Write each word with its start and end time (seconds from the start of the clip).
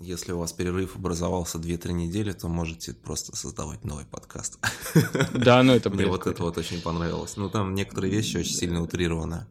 Если 0.00 0.32
у 0.32 0.38
вас 0.38 0.52
перерыв 0.54 0.96
образовался 0.96 1.58
2-3 1.58 1.92
недели, 1.92 2.32
то 2.32 2.48
можете 2.48 2.94
просто 2.94 3.36
создавать 3.36 3.84
новый 3.84 4.06
подкаст. 4.06 4.58
Да, 5.34 5.62
ну 5.62 5.74
это 5.74 5.90
Мне 5.90 6.06
вот 6.06 6.26
это 6.26 6.42
вот 6.42 6.56
очень 6.56 6.80
понравилось. 6.80 7.36
Ну, 7.36 7.50
там 7.50 7.74
некоторые 7.74 8.10
вещи 8.10 8.38
очень 8.38 8.54
сильно 8.54 8.82
утрированы. 8.82 9.46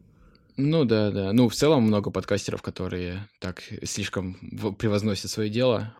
Ну 0.56 0.84
да, 0.84 1.10
да. 1.12 1.32
Ну, 1.32 1.48
в 1.48 1.54
целом 1.54 1.84
много 1.84 2.10
подкастеров, 2.10 2.62
которые 2.62 3.28
так 3.40 3.62
слишком 3.84 4.34
превозносят 4.78 5.30
свое 5.30 5.48
дело, 5.48 5.94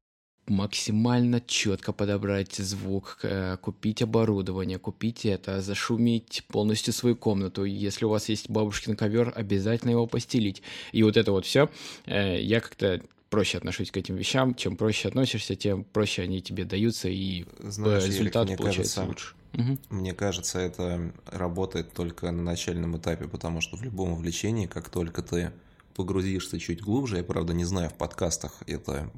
максимально 0.48 1.40
четко 1.40 1.92
подобрать 1.92 2.56
звук, 2.56 3.20
э, 3.22 3.56
купить 3.58 4.02
оборудование, 4.02 4.78
купить 4.78 5.24
это, 5.24 5.62
зашумить 5.62 6.44
полностью 6.48 6.92
свою 6.92 7.14
комнату. 7.14 7.64
Если 7.64 8.04
у 8.04 8.08
вас 8.08 8.28
есть 8.28 8.50
бабушкин 8.50 8.96
ковер, 8.96 9.32
обязательно 9.34 9.90
его 9.90 10.08
постелить. 10.08 10.62
И 10.90 11.04
вот 11.04 11.16
это 11.16 11.30
вот 11.30 11.46
все. 11.46 11.70
Э, 12.06 12.40
я 12.42 12.60
как-то 12.60 13.00
проще 13.30 13.58
отношусь 13.58 13.90
к 13.90 13.96
этим 13.96 14.16
вещам. 14.16 14.54
Чем 14.54 14.76
проще 14.76 15.08
относишься, 15.08 15.54
тем 15.54 15.84
проще 15.84 16.23
они 16.23 16.42
тебе 16.42 16.64
даются, 16.64 17.09
и 17.09 17.46
Знаешь, 17.60 18.05
результат 18.05 18.46
Ерик, 18.46 18.59
получается 18.59 19.00
кажется, 19.00 19.05
лучше. 19.05 19.34
Угу. 19.55 19.96
Мне 19.96 20.12
кажется, 20.12 20.59
это 20.59 21.12
работает 21.27 21.92
только 21.92 22.30
на 22.30 22.42
начальном 22.42 22.96
этапе, 22.98 23.27
потому 23.28 23.60
что 23.60 23.77
в 23.77 23.82
любом 23.82 24.12
увлечении, 24.12 24.66
как 24.66 24.91
только 24.91 25.22
ты 25.22 25.52
погрузишься 25.95 26.58
чуть 26.58 26.82
глубже, 26.82 27.19
я 27.19 27.24
правда 27.24 27.52
не 27.55 27.64
знаю 27.64 27.91
в 27.91 27.95
подкастах 27.95 28.62
это 28.66 29.10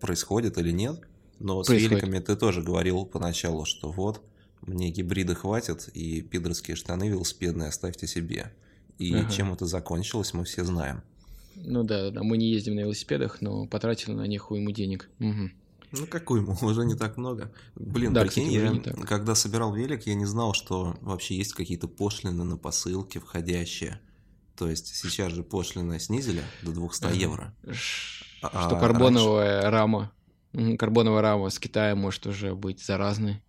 происходит 0.00 0.58
или 0.58 0.70
нет, 0.70 1.00
но 1.38 1.62
происходит. 1.62 1.82
с 1.82 1.90
великами 1.90 2.18
ты 2.20 2.36
тоже 2.36 2.62
говорил 2.62 3.04
поначалу, 3.04 3.64
что 3.64 3.90
вот, 3.90 4.22
мне 4.60 4.90
гибрида 4.90 5.34
хватит, 5.34 5.88
и 5.88 6.20
пидорские 6.20 6.76
штаны 6.76 7.08
велосипедные 7.08 7.68
оставьте 7.68 8.06
себе. 8.06 8.52
И 8.98 9.14
ага. 9.14 9.30
чем 9.30 9.52
это 9.52 9.66
закончилось, 9.66 10.34
мы 10.34 10.44
все 10.44 10.62
знаем. 10.64 11.02
Ну 11.56 11.84
да, 11.84 12.10
да, 12.10 12.22
мы 12.22 12.36
не 12.36 12.50
ездим 12.50 12.74
на 12.74 12.80
велосипедах, 12.80 13.40
но 13.40 13.66
потратили 13.66 14.12
на 14.12 14.26
них 14.26 14.50
уйму 14.50 14.70
денег. 14.70 15.08
Угу. 15.20 15.50
Ну 15.92 16.06
какой 16.06 16.40
ему, 16.40 16.56
уже 16.62 16.84
не 16.84 16.94
так 16.94 17.16
много. 17.16 17.52
Блин, 17.74 18.12
да, 18.12 18.22
прикинь, 18.22 18.48
кстати, 18.48 18.98
я, 18.98 19.06
когда 19.06 19.34
собирал 19.34 19.74
велик, 19.74 20.06
я 20.06 20.14
не 20.14 20.26
знал, 20.26 20.54
что 20.54 20.96
вообще 21.00 21.36
есть 21.36 21.52
какие-то 21.52 21.88
пошлины 21.88 22.44
на 22.44 22.56
посылки 22.56 23.18
входящие. 23.18 24.00
То 24.56 24.68
есть 24.68 24.94
сейчас 24.94 25.32
же 25.32 25.42
пошлины 25.42 25.98
снизили 25.98 26.42
до 26.62 26.72
200 26.72 27.16
евро. 27.16 27.54
А, 28.42 28.68
что 28.68 28.78
карбоновая 28.78 29.62
раньше... 29.62 29.70
рама, 29.70 30.12
карбоновая 30.78 31.22
рама 31.22 31.48
с 31.48 31.58
Китая 31.58 31.94
может 31.94 32.26
уже 32.26 32.54
быть 32.54 32.84
заразной. 32.84 33.42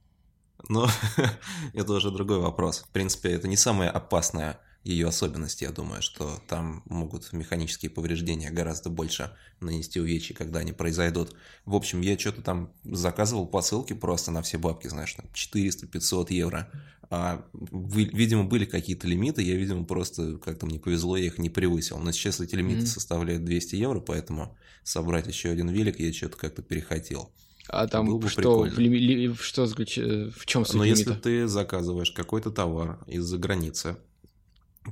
Ну, 0.70 0.86
это 1.74 1.94
уже 1.94 2.12
другой 2.12 2.40
вопрос. 2.40 2.80
В 2.80 2.90
принципе, 2.90 3.30
это 3.30 3.48
не 3.48 3.58
самая 3.58 3.90
опасная 3.90 4.60
ее 4.84 5.08
особенность, 5.08 5.62
я 5.62 5.72
думаю, 5.72 6.02
что 6.02 6.42
там 6.48 6.84
могут 6.86 7.32
механические 7.32 7.90
повреждения 7.90 8.52
гораздо 8.52 8.90
больше 8.90 9.32
нанести 9.62 10.00
увечья, 10.00 10.34
когда 10.34 10.60
они 10.60 10.74
произойдут. 10.74 11.36
В 11.66 11.76
общем, 11.76 12.02
я 12.02 12.20
что-то 12.20 12.42
там 12.42 12.74
заказывал 12.84 13.48
посылки 13.48 13.94
просто 13.94 14.32
на 14.32 14.42
все 14.42 14.58
бабки, 14.58 14.88
знаешь, 14.88 15.16
400-500 15.34 16.34
евро. 16.34 16.70
А, 17.10 17.46
вы, 17.54 18.06
видимо, 18.06 18.44
были 18.44 18.66
какие-то 18.66 19.08
лимиты, 19.08 19.42
я, 19.42 19.56
видимо, 19.56 19.86
просто 19.86 20.38
как-то 20.38 20.66
мне 20.66 20.80
повезло, 20.80 21.16
я 21.16 21.28
их 21.28 21.38
не 21.38 21.50
превысил. 21.50 21.98
Но 22.00 22.12
сейчас 22.12 22.42
эти 22.42 22.56
лимиты 22.56 22.82
mm-hmm. 22.82 22.88
составляют 22.88 23.46
200 23.46 23.76
евро, 23.76 24.00
поэтому 24.02 24.58
собрать 24.84 25.28
еще 25.28 25.50
один 25.50 25.70
велик 25.70 26.00
я 26.00 26.12
что-то 26.12 26.38
как-то 26.38 26.62
перехотел. 26.62 27.32
А 27.70 27.88
там 27.88 28.18
бы 28.18 28.28
что, 28.28 28.64
в, 28.64 28.78
ли, 28.78 29.34
что 29.40 29.66
в 29.66 30.46
чем 30.46 30.66
суть 30.66 30.76
Но 30.76 30.84
лимита? 30.84 31.00
если 31.00 31.14
ты 31.14 31.48
заказываешь 31.48 32.12
какой-то 32.12 32.52
товар 32.52 33.00
из-за 33.08 33.38
границы, 33.38 33.96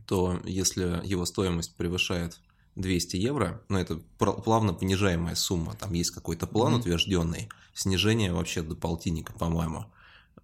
то 0.08 0.40
если 0.46 1.02
его 1.06 1.26
стоимость 1.26 1.76
превышает 1.76 2.40
200 2.76 3.18
евро, 3.18 3.62
но 3.68 3.78
ну, 3.78 3.80
это 3.80 3.96
плавно 4.18 4.74
понижаемая 4.74 5.36
сумма, 5.36 5.76
там 5.76 5.94
есть 5.94 6.12
какой-то 6.12 6.48
план 6.48 6.74
mm-hmm. 6.74 6.80
утвержденный, 6.80 7.50
снижение 7.74 8.32
вообще 8.32 8.62
до 8.62 8.76
полтинника, 8.76 9.34
по-моему, 9.34 9.86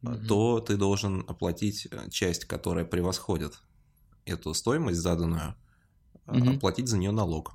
mm-hmm. 0.02 0.26
то 0.28 0.60
ты 0.60 0.76
должен 0.76 1.24
оплатить 1.28 1.88
э, 1.90 2.10
часть, 2.10 2.46
которая 2.46 2.86
превосходит 2.86 3.62
эту 4.26 4.54
стоимость 4.54 5.00
заданную, 5.00 5.56
mm-hmm. 6.26 6.58
оплатить 6.58 6.90
за 6.90 6.98
нее 6.98 7.12
налог. 7.12 7.54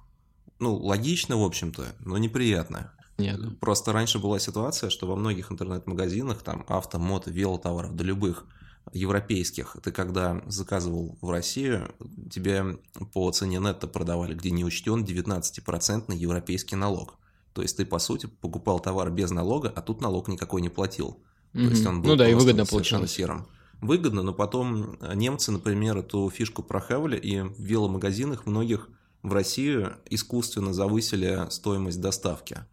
Ну, 0.59 0.77
логично, 0.77 1.37
в 1.37 1.43
общем-то, 1.43 1.94
но 2.00 2.17
неприятно. 2.19 2.93
Нет. 3.19 3.61
Просто 3.61 3.93
раньше 3.93 4.19
была 4.19 4.38
ситуация, 4.38 4.88
что 4.88 5.06
во 5.06 5.17
многих 5.17 5.53
интернет-магазинах, 5.53 6.43
там, 6.43 6.65
авто, 6.69 6.99
мото, 6.99 7.31
велотоваров, 7.31 7.94
да 7.94 8.05
любых– 8.05 8.47
европейских, 8.93 9.76
ты 9.82 9.93
когда 9.93 10.43
заказывал 10.47 11.16
в 11.20 11.31
Россию, 11.31 11.94
тебе 12.31 12.78
по 13.12 13.31
цене 13.31 13.59
нетто 13.59 13.87
продавали, 13.87 14.34
где 14.34 14.50
не 14.50 14.65
учтен 14.65 15.04
19% 15.04 16.15
европейский 16.15 16.76
налог. 16.76 17.19
То 17.54 17.62
есть 17.62 17.76
ты, 17.76 17.84
по 17.84 17.98
сути, 17.98 18.26
покупал 18.26 18.81
товар 18.81 19.10
без 19.10 19.31
налога, 19.31 19.72
а 19.75 19.82
тут 19.82 20.00
налог 20.00 20.28
никакой 20.28 20.62
не 20.62 20.69
платил. 20.69 21.22
Mm-hmm. 21.53 21.65
То 21.65 21.70
есть 21.70 21.87
он 21.87 22.03
был 22.03 22.10
ну 22.10 22.16
да, 22.16 22.28
и 22.28 22.34
выгодно 22.34 22.66
получалось. 22.66 23.12
серым. 23.12 23.47
Выгодно, 23.81 24.22
но 24.22 24.32
потом 24.32 24.97
немцы, 25.14 25.50
например, 25.50 25.99
эту 25.99 26.31
фишку 26.31 26.62
прохавали, 26.62 27.16
и 27.16 27.41
в 27.41 27.60
веломагазинах 27.60 28.47
многих 28.47 28.88
в 29.22 29.32
Россию 29.32 29.97
искусственно 30.09 30.72
завысили 30.72 31.47
стоимость 31.50 32.00
доставки. 32.00 32.64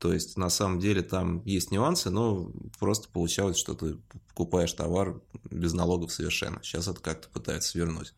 То 0.00 0.14
есть, 0.14 0.38
на 0.38 0.48
самом 0.48 0.80
деле, 0.80 1.02
там 1.02 1.42
есть 1.44 1.70
нюансы, 1.70 2.08
но 2.08 2.50
просто 2.78 3.10
получалось, 3.10 3.58
что 3.58 3.74
ты 3.74 3.98
покупаешь 4.28 4.72
товар 4.72 5.20
без 5.50 5.74
налогов 5.74 6.10
совершенно. 6.10 6.58
Сейчас 6.62 6.88
это 6.88 7.00
как-то 7.00 7.28
пытаются 7.28 7.76
вернуть. 7.76 8.14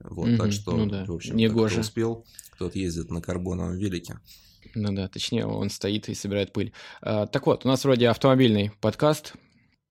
Вот, 0.00 0.28
угу, 0.28 0.36
так 0.36 0.52
что, 0.52 0.76
ну 0.76 0.86
да. 0.86 1.06
в 1.06 1.12
общем, 1.12 1.34
кто 1.50 1.80
успел, 1.80 2.26
кто-то 2.50 2.78
ездит 2.78 3.10
на 3.10 3.22
карбоновом 3.22 3.78
велике. 3.78 4.20
Ну 4.74 4.92
да, 4.92 5.08
точнее, 5.08 5.46
он 5.46 5.70
стоит 5.70 6.10
и 6.10 6.14
собирает 6.14 6.52
пыль. 6.52 6.74
А, 7.00 7.26
так 7.26 7.46
вот, 7.46 7.64
у 7.64 7.68
нас 7.68 7.82
вроде 7.84 8.08
автомобильный 8.08 8.70
подкаст. 8.82 9.32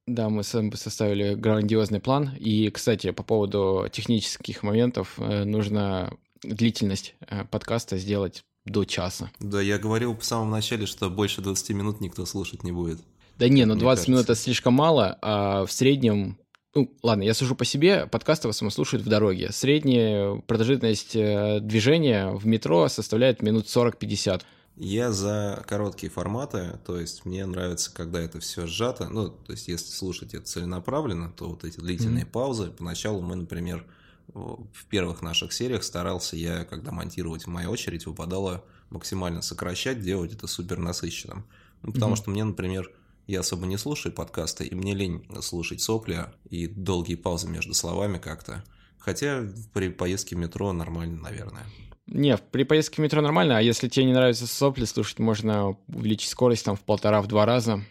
Да, 0.05 0.29
мы 0.29 0.43
составили 0.43 1.33
грандиозный 1.33 1.99
план. 1.99 2.35
И, 2.39 2.69
кстати, 2.69 3.09
по 3.11 3.23
поводу 3.23 3.87
технических 3.91 4.61
моментов, 4.61 5.15
э, 5.17 5.43
нужно 5.43 6.15
длительность 6.43 7.15
э, 7.21 7.45
подкаста 7.45 7.97
сделать 7.97 8.43
до 8.65 8.85
часа. 8.85 9.31
Да, 9.39 9.61
я 9.61 9.77
говорил 9.77 10.15
в 10.15 10.23
самом 10.23 10.51
начале, 10.51 10.85
что 10.85 11.09
больше 11.09 11.41
20 11.41 11.69
минут 11.71 12.01
никто 12.01 12.25
слушать 12.25 12.63
не 12.63 12.71
будет. 12.71 12.99
Да 13.37 13.47
не, 13.49 13.65
ну 13.65 13.75
20 13.75 13.83
кажется. 13.83 14.11
минут 14.11 14.23
это 14.25 14.35
слишком 14.35 14.73
мало, 14.73 15.17
а 15.21 15.65
в 15.65 15.71
среднем 15.71 16.37
ну, 16.73 16.89
ладно, 17.03 17.23
я 17.23 17.33
сужу 17.33 17.55
по 17.55 17.65
себе, 17.65 18.07
подкасты 18.07 18.47
в 18.47 18.51
основном 18.51 18.71
слушают 18.71 19.05
в 19.05 19.09
дороге. 19.09 19.51
Средняя 19.51 20.35
продолжительность 20.47 21.15
э, 21.15 21.59
движения 21.59 22.29
в 22.29 22.45
метро 22.45 22.87
составляет 22.87 23.41
минут 23.41 23.65
40-50. 23.65 24.43
Я 24.77 25.11
за 25.11 25.63
короткие 25.67 26.09
форматы, 26.09 26.79
то 26.85 26.97
есть 26.97 27.25
мне 27.25 27.45
нравится, 27.45 27.93
когда 27.93 28.21
это 28.21 28.39
все 28.39 28.67
сжато. 28.67 29.09
Ну, 29.09 29.29
то 29.29 29.51
есть 29.51 29.67
если 29.67 29.91
слушать 29.91 30.33
это 30.33 30.45
целенаправленно, 30.45 31.29
то 31.29 31.49
вот 31.49 31.65
эти 31.65 31.77
длительные 31.79 32.23
mm-hmm. 32.23 32.31
паузы. 32.31 32.71
Поначалу 32.71 33.21
мы, 33.21 33.35
например, 33.35 33.85
в 34.33 34.85
первых 34.89 35.21
наших 35.21 35.53
сериях 35.53 35.83
старался 35.83 36.35
я, 36.35 36.65
когда 36.65 36.91
монтировать 36.91 37.45
в 37.45 37.47
мою 37.47 37.71
очередь, 37.71 38.05
выпадало 38.05 38.63
максимально 38.89 39.41
сокращать, 39.41 40.01
делать 40.01 40.33
это 40.33 40.47
супер 40.47 40.77
насыщенным. 40.79 41.45
Ну, 41.81 41.93
потому 41.93 42.13
mm-hmm. 42.13 42.17
что 42.17 42.29
мне, 42.29 42.43
например, 42.43 42.91
я 43.27 43.39
особо 43.39 43.65
не 43.65 43.77
слушаю 43.77 44.13
подкасты, 44.13 44.65
и 44.65 44.75
мне 44.75 44.93
лень 44.93 45.25
слушать 45.41 45.81
сопли 45.81 46.25
и 46.49 46.67
долгие 46.67 47.15
паузы 47.15 47.47
между 47.47 47.73
словами 47.73 48.17
как-то. 48.17 48.63
Хотя 48.97 49.43
при 49.73 49.89
поездке 49.89 50.35
в 50.35 50.39
метро 50.39 50.71
нормально, 50.73 51.21
наверное. 51.21 51.65
Не, 52.07 52.37
при 52.37 52.63
поездке 52.63 52.97
в 52.97 52.99
метро 52.99 53.21
нормально, 53.21 53.57
а 53.57 53.61
если 53.61 53.87
тебе 53.87 54.05
не 54.05 54.13
нравится 54.13 54.45
сопли 54.45 54.85
слушать, 54.85 55.19
можно 55.19 55.77
увеличить 55.87 56.29
скорость 56.29 56.65
там 56.65 56.75
в 56.75 56.81
полтора-два 56.81 57.45
раза. 57.45 57.83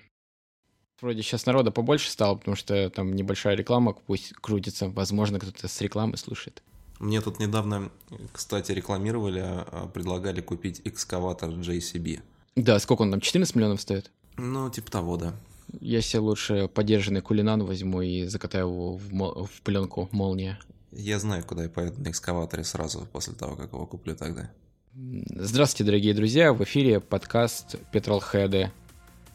Вроде 1.00 1.22
сейчас 1.22 1.46
народа 1.46 1.70
побольше 1.70 2.10
стало, 2.10 2.36
потому 2.36 2.56
что 2.56 2.90
там 2.90 3.14
небольшая 3.14 3.56
реклама, 3.56 3.94
пусть 3.94 4.32
крутится. 4.34 4.88
Возможно, 4.88 5.38
кто-то 5.38 5.66
с 5.66 5.80
рекламы 5.80 6.16
слушает. 6.16 6.62
Мне 6.98 7.22
тут 7.22 7.38
недавно, 7.38 7.90
кстати, 8.32 8.72
рекламировали, 8.72 9.42
а, 9.42 9.88
предлагали 9.92 10.42
купить 10.42 10.82
экскаватор 10.84 11.48
JCB. 11.48 12.20
Да, 12.56 12.78
сколько 12.78 13.02
он 13.02 13.10
там, 13.10 13.20
14 13.20 13.54
миллионов 13.54 13.80
стоит? 13.80 14.10
Ну, 14.36 14.68
типа 14.68 14.90
того, 14.90 15.16
да. 15.16 15.34
Я 15.80 16.02
себе 16.02 16.20
лучше 16.20 16.68
подержанный 16.68 17.22
кулинан 17.22 17.64
возьму 17.64 18.02
и 18.02 18.26
закатаю 18.26 18.66
его 18.66 18.96
в, 18.96 19.12
мол... 19.14 19.48
в 19.50 19.62
пленку 19.62 20.10
молния. 20.12 20.58
Я 20.92 21.18
знаю, 21.18 21.44
куда 21.44 21.62
я 21.62 21.68
поеду 21.70 22.02
на 22.02 22.10
экскаваторе 22.10 22.64
сразу 22.64 23.08
после 23.10 23.32
того, 23.32 23.56
как 23.56 23.72
его 23.72 23.86
куплю 23.86 24.14
тогда. 24.14 24.50
Здравствуйте, 24.92 25.84
дорогие 25.84 26.12
друзья! 26.12 26.52
В 26.52 26.62
эфире 26.64 27.00
подкаст 27.00 27.76
Петролхеды. 27.92 28.72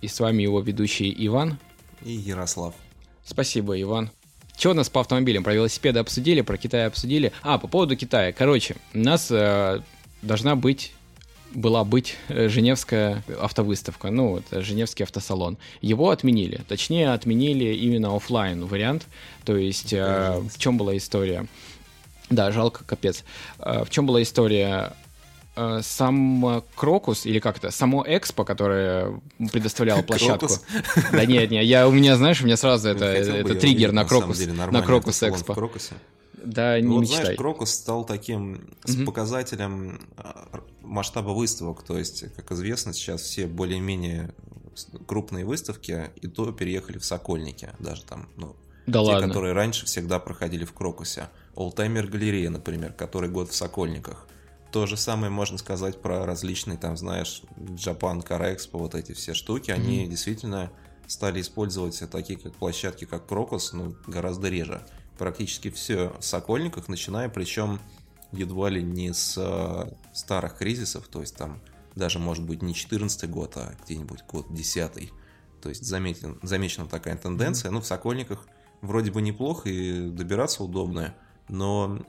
И 0.06 0.08
с 0.08 0.20
вами 0.20 0.44
его 0.44 0.60
ведущий 0.60 1.12
Иван. 1.26 1.58
И 2.04 2.12
Ярослав. 2.12 2.76
Спасибо, 3.26 3.82
Иван. 3.82 4.12
Что 4.56 4.70
у 4.70 4.74
нас 4.76 4.88
по 4.88 5.02
автомобилям? 5.02 5.44
Про 5.44 5.56
велосипеды 5.56 5.98
обсудили, 5.98 6.42
про 6.42 6.58
Китай 6.58 6.86
обсудили. 6.86 7.32
А, 7.42 7.58
по 7.58 7.68
поводу 7.68 7.96
Китая. 7.96 8.32
Короче, 8.32 8.76
у 8.94 9.00
нас 9.00 9.32
э, 9.32 9.82
должна 10.22 10.56
быть 10.56 10.94
была 11.56 11.84
быть 11.84 12.18
э, 12.28 12.50
Женевская 12.50 13.24
автовыставка, 13.42 14.12
ну, 14.12 14.30
вот, 14.30 14.44
Женевский 14.52 15.06
автосалон. 15.06 15.58
Его 15.82 16.12
отменили, 16.12 16.62
точнее, 16.68 17.12
отменили 17.12 17.74
именно 17.74 18.16
офлайн 18.16 18.64
вариант, 18.64 19.08
то 19.44 19.58
есть 19.58 19.92
э, 19.92 20.40
в 20.40 20.60
чем 20.60 20.78
была 20.78 20.96
история? 20.98 21.48
Да, 22.30 22.52
жалко, 22.52 22.84
капец. 22.84 23.24
Э, 23.58 23.84
в 23.84 23.90
чем 23.90 24.06
была 24.06 24.22
история? 24.22 24.94
Э, 25.56 25.80
сам 25.82 26.64
Крокус, 26.76 27.26
или 27.26 27.40
как 27.40 27.58
это, 27.58 27.72
само 27.72 28.04
Экспо, 28.08 28.44
которое 28.44 29.22
предоставляло 29.52 30.02
площадку. 30.02 30.48
Да 31.12 31.26
нет, 31.26 31.52
нет, 31.52 31.64
я, 31.64 31.88
у 31.88 31.92
меня, 31.92 32.16
знаешь, 32.18 32.42
у 32.42 32.46
меня 32.46 32.58
сразу 32.58 32.90
это, 32.90 33.06
это 33.06 33.56
триггер 33.56 33.92
на 33.92 34.06
Крокус, 34.06 34.40
на 34.46 34.82
Крокус 34.82 35.24
Экспо. 35.24 35.56
Да, 36.46 36.80
не 36.80 36.88
ну, 36.88 37.02
мечтай. 37.02 37.22
знаешь, 37.22 37.38
Крокус 37.38 37.72
стал 37.72 38.06
таким 38.06 38.62
показателем 39.06 40.00
а, 40.18 40.62
масштаба 40.82 41.30
выставок. 41.32 41.84
То 41.84 41.98
есть, 41.98 42.32
как 42.36 42.52
известно, 42.52 42.94
сейчас 42.94 43.22
все 43.22 43.48
более-менее 43.48 44.32
крупные 45.08 45.46
выставки 45.46 46.12
и 46.22 46.28
то 46.28 46.52
переехали 46.52 46.98
в 46.98 47.06
Сокольники. 47.06 47.70
Даже 47.80 48.04
там, 48.04 48.30
ну, 48.36 48.56
да 48.86 49.00
те, 49.00 49.06
ладно. 49.06 49.28
которые 49.28 49.54
раньше 49.54 49.86
всегда 49.86 50.20
проходили 50.20 50.66
в 50.66 50.74
Крокусе. 50.74 51.30
Олтаймер 51.56 52.08
галерея, 52.08 52.50
например, 52.50 52.94
который 52.94 53.30
год 53.30 53.50
в 53.50 53.56
Сокольниках. 53.56 54.28
То 54.76 54.88
же 54.88 54.98
самое 54.98 55.32
можно 55.32 55.58
сказать 55.58 56.02
про 56.02 56.26
различные, 56.26 56.78
там, 56.78 56.98
знаешь, 56.98 57.44
Japan 57.56 58.22
Car 58.22 58.54
Expo, 58.54 58.78
вот 58.78 58.94
эти 58.94 59.14
все 59.14 59.34
штуки, 59.34 59.72
mm-hmm. 59.72 59.74
они 59.74 60.06
действительно 60.06 60.70
стали 61.08 61.40
использовать 61.40 61.98
такие 62.12 62.38
как 62.38 62.54
площадки, 62.56 63.06
как 63.06 63.26
Крокус, 63.26 63.72
ну, 63.72 63.96
гораздо 64.06 64.50
реже. 64.50 64.86
Практически 65.18 65.70
все 65.72 66.14
в 66.20 66.26
Сокольниках, 66.26 66.90
начиная, 66.90 67.30
причем 67.30 67.80
едва 68.34 68.70
ли 68.70 68.84
не 68.84 69.14
с 69.14 69.36
э, 69.38 69.94
старых 70.12 70.58
кризисов, 70.58 71.08
то 71.08 71.22
есть 71.22 71.38
там 71.38 71.62
даже, 71.96 72.20
может 72.20 72.44
быть, 72.44 72.62
не 72.62 72.74
14 72.74 73.30
год, 73.30 73.54
а 73.56 73.76
где-нибудь 73.86 74.26
год 74.30 74.54
10 74.54 75.10
То 75.62 75.70
есть 75.70 75.86
заметен, 75.86 76.38
замечена 76.44 76.86
такая 76.86 77.16
тенденция. 77.16 77.70
Mm-hmm. 77.70 77.74
Ну, 77.76 77.80
в 77.80 77.88
Сокольниках 77.88 78.46
вроде 78.82 79.10
бы 79.12 79.22
неплохо 79.22 79.70
и 79.70 80.10
добираться 80.10 80.66
удобно, 80.66 81.16
но 81.48 82.00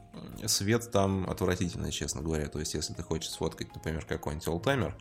свет 0.46 0.90
там 0.90 1.28
отвратительный, 1.28 1.92
честно 1.92 2.22
говоря. 2.22 2.46
То 2.48 2.58
есть, 2.58 2.74
если 2.74 2.94
ты 2.94 3.02
хочешь 3.02 3.30
сфоткать, 3.30 3.74
например, 3.74 4.04
какой-нибудь 4.04 4.48
олтаймер, 4.48 4.96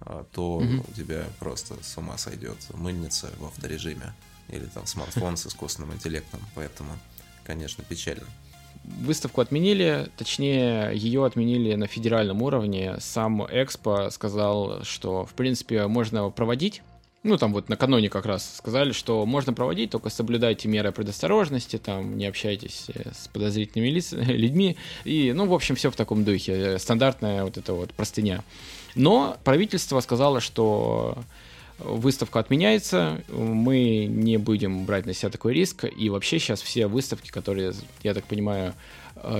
а, 0.00 0.24
то 0.32 0.60
mm-hmm. 0.60 0.90
у 0.90 0.94
тебя 0.94 1.24
просто 1.38 1.82
с 1.82 1.96
ума 1.96 2.16
сойдет 2.18 2.56
мыльница 2.74 3.30
в 3.38 3.46
авторежиме 3.46 4.14
или 4.48 4.66
там 4.66 4.86
смартфон 4.86 5.36
с 5.36 5.46
искусственным 5.46 5.92
интеллектом, 5.92 6.40
поэтому, 6.54 6.92
конечно, 7.44 7.84
печально. 7.84 8.26
Выставку 8.84 9.40
отменили, 9.40 10.08
точнее, 10.16 10.92
ее 10.94 11.26
отменили 11.26 11.74
на 11.74 11.86
федеральном 11.86 12.42
уровне. 12.42 12.96
Сам 13.00 13.44
Экспо 13.44 14.08
сказал, 14.10 14.82
что, 14.84 15.26
в 15.26 15.34
принципе, 15.34 15.86
можно 15.88 16.30
проводить 16.30 16.82
ну, 17.22 17.36
там 17.36 17.52
вот 17.52 17.68
накануне 17.68 18.08
как 18.08 18.26
раз 18.26 18.56
сказали, 18.56 18.92
что 18.92 19.26
можно 19.26 19.52
проводить, 19.52 19.90
только 19.90 20.08
соблюдайте 20.08 20.68
меры 20.68 20.92
предосторожности, 20.92 21.78
там, 21.78 22.16
не 22.16 22.26
общайтесь 22.26 22.86
э, 22.94 23.10
с 23.12 23.28
подозрительными 23.28 23.90
лиц, 23.90 24.12
людьми, 24.12 24.76
и, 25.04 25.32
ну, 25.34 25.46
в 25.46 25.54
общем, 25.54 25.74
все 25.74 25.90
в 25.90 25.96
таком 25.96 26.24
духе, 26.24 26.52
э, 26.52 26.78
стандартная 26.78 27.44
вот 27.44 27.58
эта 27.58 27.72
вот 27.72 27.92
простыня. 27.92 28.42
Но 28.94 29.36
правительство 29.44 30.00
сказало, 30.00 30.40
что 30.40 31.18
выставка 31.78 32.40
отменяется, 32.40 33.22
мы 33.28 34.06
не 34.06 34.36
будем 34.36 34.84
брать 34.84 35.06
на 35.06 35.14
себя 35.14 35.30
такой 35.30 35.54
риск, 35.54 35.84
и 35.84 36.10
вообще 36.10 36.38
сейчас 36.38 36.60
все 36.60 36.86
выставки, 36.86 37.30
которые, 37.30 37.72
я 38.02 38.14
так 38.14 38.24
понимаю, 38.24 38.74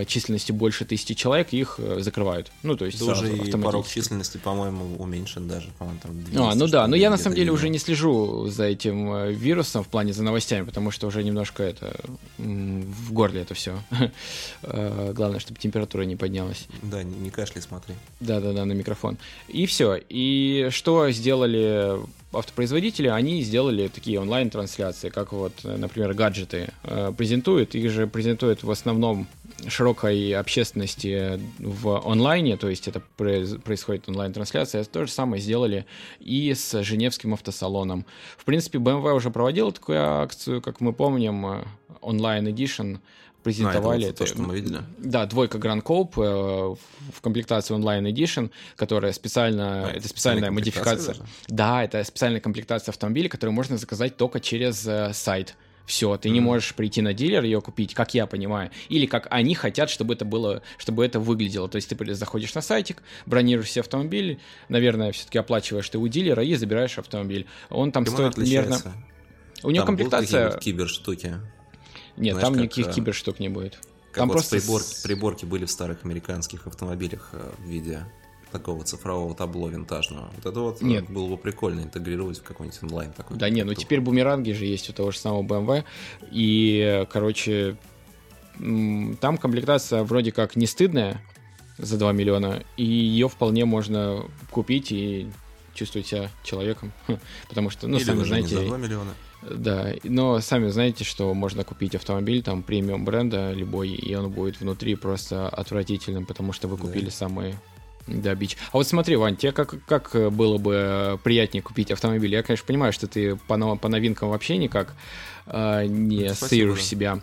численностью 0.07 0.55
больше 0.55 0.85
тысячи 0.85 1.15
человек, 1.15 1.53
их 1.53 1.77
э, 1.79 2.01
закрывают. 2.01 2.51
Ну, 2.63 2.77
то 2.77 2.85
есть 2.85 2.99
да 2.99 3.13
уже 3.13 3.35
и 3.35 3.51
порог 3.53 3.87
численности, 3.87 4.39
по-моему, 4.39 4.97
уменьшен 4.99 5.49
даже, 5.49 5.69
по-моему, 5.79 6.01
там 6.03 6.25
200, 6.25 6.37
А, 6.37 6.55
ну 6.55 6.67
да, 6.67 6.87
но 6.87 6.97
я 6.97 7.11
на 7.11 7.17
самом 7.17 7.37
деле 7.37 7.53
уже 7.53 7.69
не 7.69 7.79
слежу 7.79 8.47
за 8.49 8.65
этим 8.65 9.13
э, 9.13 9.33
вирусом 9.33 9.85
в 9.85 9.89
плане 9.89 10.13
за 10.13 10.23
новостями, 10.23 10.65
потому 10.65 10.91
что 10.91 11.07
уже 11.07 11.23
немножко 11.23 11.63
это 11.63 11.97
в 12.39 13.13
горле 13.13 13.43
это 13.43 13.55
все. 13.55 13.79
Главное, 14.63 15.41
чтобы 15.41 15.59
температура 15.61 16.03
не 16.03 16.17
поднялась. 16.17 16.67
Да, 16.83 17.03
не, 17.03 17.31
кашляй, 17.31 17.63
смотри. 17.63 17.95
Да-да-да, 18.21 18.65
на 18.65 18.73
микрофон. 18.73 19.19
И 19.49 19.67
все. 19.67 19.99
И 20.09 20.69
что 20.71 21.11
сделали 21.11 21.99
автопроизводители, 22.33 23.09
они 23.09 23.43
сделали 23.43 23.89
такие 23.89 24.21
онлайн-трансляции, 24.21 25.09
как 25.09 25.33
вот, 25.33 25.53
например, 25.63 26.15
гаджеты 26.15 26.71
презентуют. 27.17 27.75
Их 27.75 27.91
же 27.91 28.07
презентуют 28.07 28.63
в 28.63 28.71
основном 28.71 29.27
широкой 29.67 30.33
общественности 30.35 31.41
в 31.59 32.01
онлайне, 32.07 32.57
то 32.57 32.69
есть 32.69 32.89
это 32.89 33.01
происходит 33.17 34.09
онлайн-трансляция, 34.09 34.85
то 34.85 35.05
же 35.05 35.11
самое 35.11 35.43
сделали 35.43 35.87
и 36.21 36.53
с 36.55 36.83
Женевским 36.83 37.35
автосалоном. 37.35 38.05
В 38.37 38.45
принципе, 38.45 38.79
BMW 38.79 39.15
уже 39.15 39.31
проводила 39.31 39.73
такую 39.73 40.03
акцию, 40.03 40.63
как 40.63 40.81
мы 40.81 40.93
помним, 40.93 41.65
онлайн 42.01 42.49
Edition 42.49 42.99
презентовали. 43.43 44.05
А, 44.05 44.09
это, 44.09 44.23
вот 44.23 44.29
то, 44.29 44.35
что 44.35 44.43
мы 44.43 44.55
видели? 44.57 44.81
Да, 44.99 45.27
двойка 45.27 45.59
Grand 45.59 45.83
Cope 45.83 46.13
э, 46.17 46.77
в 47.13 47.21
комплектации 47.21 47.75
Online 47.75 48.13
Edition, 48.13 48.51
которая 48.77 49.13
специально... 49.13 49.89
А, 49.89 49.91
это 49.91 50.09
специальная 50.09 50.51
модификация. 50.51 51.15
Даже? 51.15 51.27
Да, 51.49 51.85
это 51.85 52.03
специальная 52.05 52.41
комплектация 52.41 52.93
автомобиля, 52.93 53.29
которую 53.29 53.55
можно 53.55 53.77
заказать 53.77 54.17
только 54.17 54.41
через 54.41 54.87
э, 54.87 55.13
сайт 55.15 55.57
все, 55.89 56.19
ты 56.19 56.29
не 56.29 56.41
можешь 56.41 56.75
прийти 56.75 57.01
на 57.01 57.15
дилер 57.15 57.43
ее 57.43 57.63
купить, 57.63 57.95
как 57.95 58.13
я 58.13 58.27
понимаю, 58.27 58.71
или 58.91 59.07
как 59.07 59.27
они 59.31 59.55
хотят, 59.55 59.89
чтобы 59.89 60.13
это 60.15 60.27
было, 60.27 60.63
чтобы 60.77 61.05
это 61.05 61.19
выглядело. 61.19 61.67
То 61.67 61.77
есть 61.77 61.89
ты 61.89 62.15
заходишь 62.15 62.55
на 62.55 62.61
сайтик, 62.61 63.03
бронируешь 63.25 63.71
себе 63.71 63.81
автомобиль, 63.81 64.39
наверное, 64.69 65.13
все-таки 65.13 65.39
оплачиваешь 65.39 65.89
ты 65.89 65.97
у 65.97 66.07
дилера 66.07 66.45
и 66.45 66.55
забираешь 66.57 66.99
автомобиль. 66.99 67.47
Он 67.71 67.91
там 67.91 68.05
Чем 68.05 68.15
стоит 68.15 68.35
примерно... 68.35 68.79
У 69.63 69.71
него 69.71 69.87
комплектация... 69.87 70.59
киберштуки? 70.59 71.37
Нет, 72.19 72.37
Знаешь, 72.37 72.41
там 72.43 72.63
никаких 72.63 72.89
а... 72.89 72.93
киберштук 72.93 73.41
не 73.41 73.49
будет. 73.49 73.79
Как 74.13 74.23
там 74.23 74.29
вот 74.29 74.35
просто 74.35 74.57
приборки, 74.57 75.03
приборки 75.03 75.45
были 75.47 75.65
в 75.65 75.71
старых 75.71 76.05
американских 76.05 76.67
автомобилях 76.67 77.31
э, 77.33 77.51
в 77.59 77.67
виде 77.67 78.05
такого 78.51 78.85
цифрового 78.85 79.35
табло 79.35 79.69
винтажного. 79.69 80.31
Вот 80.37 80.47
это 80.47 80.61
вот 80.61 80.83
нет. 80.83 81.09
было 81.11 81.29
бы 81.29 81.37
прикольно 81.37 81.81
интегрировать 81.81 82.39
в 82.39 82.43
какой-нибудь 82.43 82.83
онлайн 82.83 83.13
такой. 83.13 83.37
Да 83.37 83.49
нет, 83.49 83.67
ну 83.67 83.75
теперь 83.75 84.01
бумеранги 84.01 84.53
же 84.53 84.65
есть 84.65 84.89
у 84.91 84.93
того 84.93 85.11
же 85.11 85.19
самого 85.19 85.43
BMW. 85.43 85.85
И, 86.31 87.07
короче, 87.11 87.77
там 88.57 89.39
комплектация 89.39 90.03
вроде 90.03 90.33
как 90.33 90.57
не 90.57 90.67
стыдная 90.67 91.21
за 91.79 91.97
2 91.99 92.13
миллиона, 92.13 92.65
и 92.77 92.85
ее 92.85 93.29
вполне 93.29 93.65
можно 93.65 94.25
купить 94.51 94.91
и 94.91 95.31
чувствовать 95.75 96.09
себя 96.09 96.31
человеком. 96.43 96.93
Потому 97.49 97.71
что, 97.71 97.87
ну, 97.87 97.99
Или 97.99 98.05
сами 98.05 98.25
знаете... 98.25 98.49
за 98.57 98.65
2 98.67 98.77
миллиона. 98.79 99.11
Да, 99.43 99.93
но 100.03 100.41
сами 100.41 100.69
знаете, 100.69 101.05
что 101.05 101.33
можно 101.33 101.63
купить 101.63 101.95
автомобиль 101.95 102.43
там 102.43 102.65
премиум 102.65 103.05
бренда 103.05 103.53
любой, 103.53 103.91
и 103.91 104.15
он 104.15 104.31
будет 104.31 104.61
внутри 104.61 104.97
просто 104.97 105.49
отвратительным, 105.49 106.27
потому 106.27 106.53
что 106.53 106.67
вы 106.67 106.77
купили 106.77 107.07
да. 107.07 107.11
самые 107.13 107.55
да, 108.09 108.35
бич. 108.35 108.57
А 108.73 108.79
вот 108.79 108.87
смотри, 108.87 109.17
Вань, 109.17 109.37
тебе 109.37 109.53
как, 109.53 109.75
как 109.87 110.11
было 110.33 110.59
бы 110.59 111.19
приятнее 111.23 111.63
купить 111.63 111.91
автомобиль? 111.91 112.33
Я, 112.33 112.43
конечно, 112.43 112.67
понимаю, 112.67 112.93
что 112.93 113.07
ты 113.07 113.37
по, 113.37 113.77
по 113.77 113.89
новинкам 113.89 114.31
вообще 114.31 114.57
никак 114.57 114.95
э, 115.47 115.87
не 115.87 116.25
ассоциируешь 116.25 116.85
себя. 116.85 117.21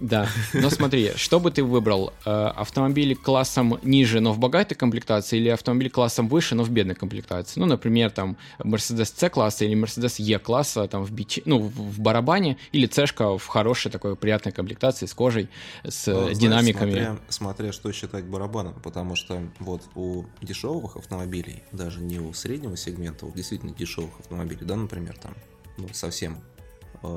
Да, 0.00 0.28
но 0.52 0.70
смотри, 0.70 1.12
что 1.16 1.40
бы 1.40 1.50
ты 1.50 1.62
выбрал? 1.62 2.12
Э, 2.24 2.46
автомобиль 2.46 3.14
классом 3.14 3.78
ниже, 3.82 4.20
но 4.20 4.32
в 4.32 4.38
богатой 4.38 4.76
комплектации, 4.76 5.38
или 5.38 5.48
автомобиль 5.48 5.90
классом 5.90 6.28
выше, 6.28 6.54
но 6.54 6.64
в 6.64 6.70
бедной 6.70 6.94
комплектации? 6.94 7.60
Ну, 7.60 7.66
например, 7.66 8.10
там 8.10 8.36
Mercedes 8.58 9.12
C-класса 9.16 9.64
или 9.64 9.74
Mercedes 9.76 10.16
E-класса 10.18 10.86
там 10.88 11.04
в, 11.04 11.12
биче, 11.12 11.42
ну, 11.44 11.58
в 11.58 12.00
барабане, 12.00 12.56
или 12.72 12.86
c 12.86 13.04
в 13.04 13.46
хорошей 13.46 13.90
такой 13.90 14.16
приятной 14.16 14.52
комплектации 14.52 15.06
с 15.06 15.14
кожей, 15.14 15.48
с 15.84 16.06
ну, 16.06 16.32
динамиками. 16.32 16.90
Знаешь, 16.90 17.06
смотря, 17.06 17.22
смотря 17.28 17.72
что 17.72 17.92
считать 17.92 18.24
барабаном, 18.24 18.74
потому 18.82 19.14
что 19.14 19.40
вот 19.58 19.82
у 19.94 20.24
дешевых 20.42 20.96
автомобилей, 20.96 21.62
даже 21.72 22.00
не 22.00 22.18
у 22.18 22.32
среднего 22.32 22.76
сегмента, 22.76 23.26
у 23.26 23.32
действительно 23.32 23.74
дешевых 23.74 24.18
автомобилей, 24.20 24.64
да, 24.64 24.76
например, 24.76 25.16
там 25.18 25.34
ну, 25.76 25.88
совсем 25.92 26.38
Э, 26.38 26.53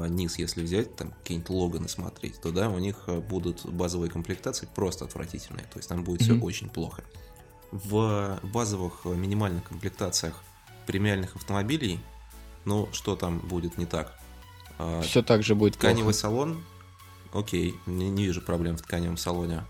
низ, 0.08 0.38
если 0.38 0.64
взять, 0.64 0.96
там 0.96 1.12
какие-нибудь 1.12 1.50
Логаны 1.50 1.90
смотреть, 1.90 2.42
то 2.42 2.52
да, 2.52 2.70
у 2.70 2.80
них 2.80 3.04
э, 3.08 3.20
будут 3.20 3.66
базовые 3.66 4.10
комплектации 4.10 4.68
просто 4.74 5.06
отвратительные. 5.06 5.66
То 5.66 5.80
есть 5.80 5.90
там 5.90 6.04
будет 6.04 6.22
mm-hmm. 6.22 6.38
все 6.38 6.46
очень 6.46 6.70
плохо. 6.70 7.04
В 7.72 8.40
базовых 8.44 9.02
э, 9.06 9.10
минимальных 9.16 9.64
комплектациях 9.64 10.42
премиальных 10.86 11.36
автомобилей, 11.36 12.00
ну, 12.66 12.90
что 12.92 13.16
там 13.16 13.40
будет 13.40 13.78
не 13.78 13.86
так? 13.86 14.18
Все 15.02 15.24
так 15.24 15.42
же 15.44 15.56
будет 15.56 15.74
Тканевый 15.74 16.14
плохо. 16.14 16.18
салон, 16.18 16.64
окей, 17.34 17.76
не, 17.86 18.10
не 18.10 18.26
вижу 18.26 18.42
проблем 18.42 18.78
в 18.78 18.82
тканевом 18.82 19.18
салоне. 19.18 19.64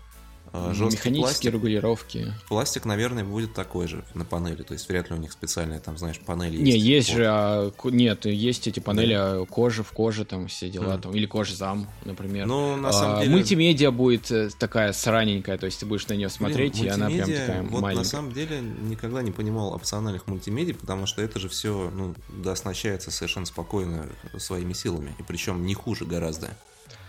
А, 0.52 0.72
жесткий 0.72 0.96
Механические 0.96 1.22
пластик. 1.22 1.52
регулировки. 1.52 2.34
Пластик, 2.48 2.84
наверное, 2.84 3.24
будет 3.24 3.54
такой 3.54 3.86
же 3.86 4.04
на 4.14 4.24
панели. 4.24 4.62
То 4.62 4.72
есть 4.74 4.88
вряд 4.88 5.10
ли 5.10 5.16
у 5.16 5.18
них 5.18 5.32
специальные, 5.32 5.80
там, 5.80 5.98
знаешь, 5.98 6.18
панели 6.20 6.52
есть. 6.52 6.64
Не, 6.64 6.78
есть 6.78 7.10
же, 7.10 7.26
а, 7.26 7.72
нет, 7.84 8.26
есть 8.26 8.66
эти 8.66 8.80
панели 8.80 9.14
да. 9.14 9.44
кожи 9.48 9.82
в 9.82 9.92
коже, 9.92 10.24
там 10.24 10.48
все 10.48 10.70
дела, 10.70 10.94
mm. 10.94 11.00
там, 11.02 11.14
или 11.14 11.26
кожа 11.26 11.54
зам, 11.54 11.88
например. 12.04 12.46
Ну, 12.46 12.76
на 12.76 12.92
самом 12.92 13.18
а, 13.18 13.20
деле... 13.20 13.32
Мультимедиа 13.32 13.90
будет 13.90 14.30
э, 14.30 14.50
такая 14.58 14.92
сраненькая, 14.92 15.58
то 15.58 15.66
есть 15.66 15.80
ты 15.80 15.86
будешь 15.86 16.06
на 16.08 16.14
нее 16.14 16.28
смотреть, 16.28 16.74
Блин, 16.80 16.86
и 16.86 16.88
она 16.88 17.06
прям 17.08 17.30
такая 17.30 17.62
вот 17.62 17.80
маленькая. 17.80 18.02
на 18.02 18.08
самом 18.08 18.32
деле 18.32 18.60
никогда 18.60 19.22
не 19.22 19.30
понимал 19.30 19.74
опциональных 19.74 20.26
мультимедий, 20.26 20.74
потому 20.74 21.06
что 21.06 21.22
это 21.22 21.38
же 21.38 21.48
все, 21.48 21.90
ну, 21.94 22.14
да, 22.28 22.52
оснащается 22.52 23.10
совершенно 23.10 23.46
спокойно 23.46 24.06
своими 24.38 24.72
силами, 24.72 25.14
и 25.18 25.22
причем 25.22 25.66
не 25.66 25.74
хуже 25.74 26.04
гораздо. 26.04 26.50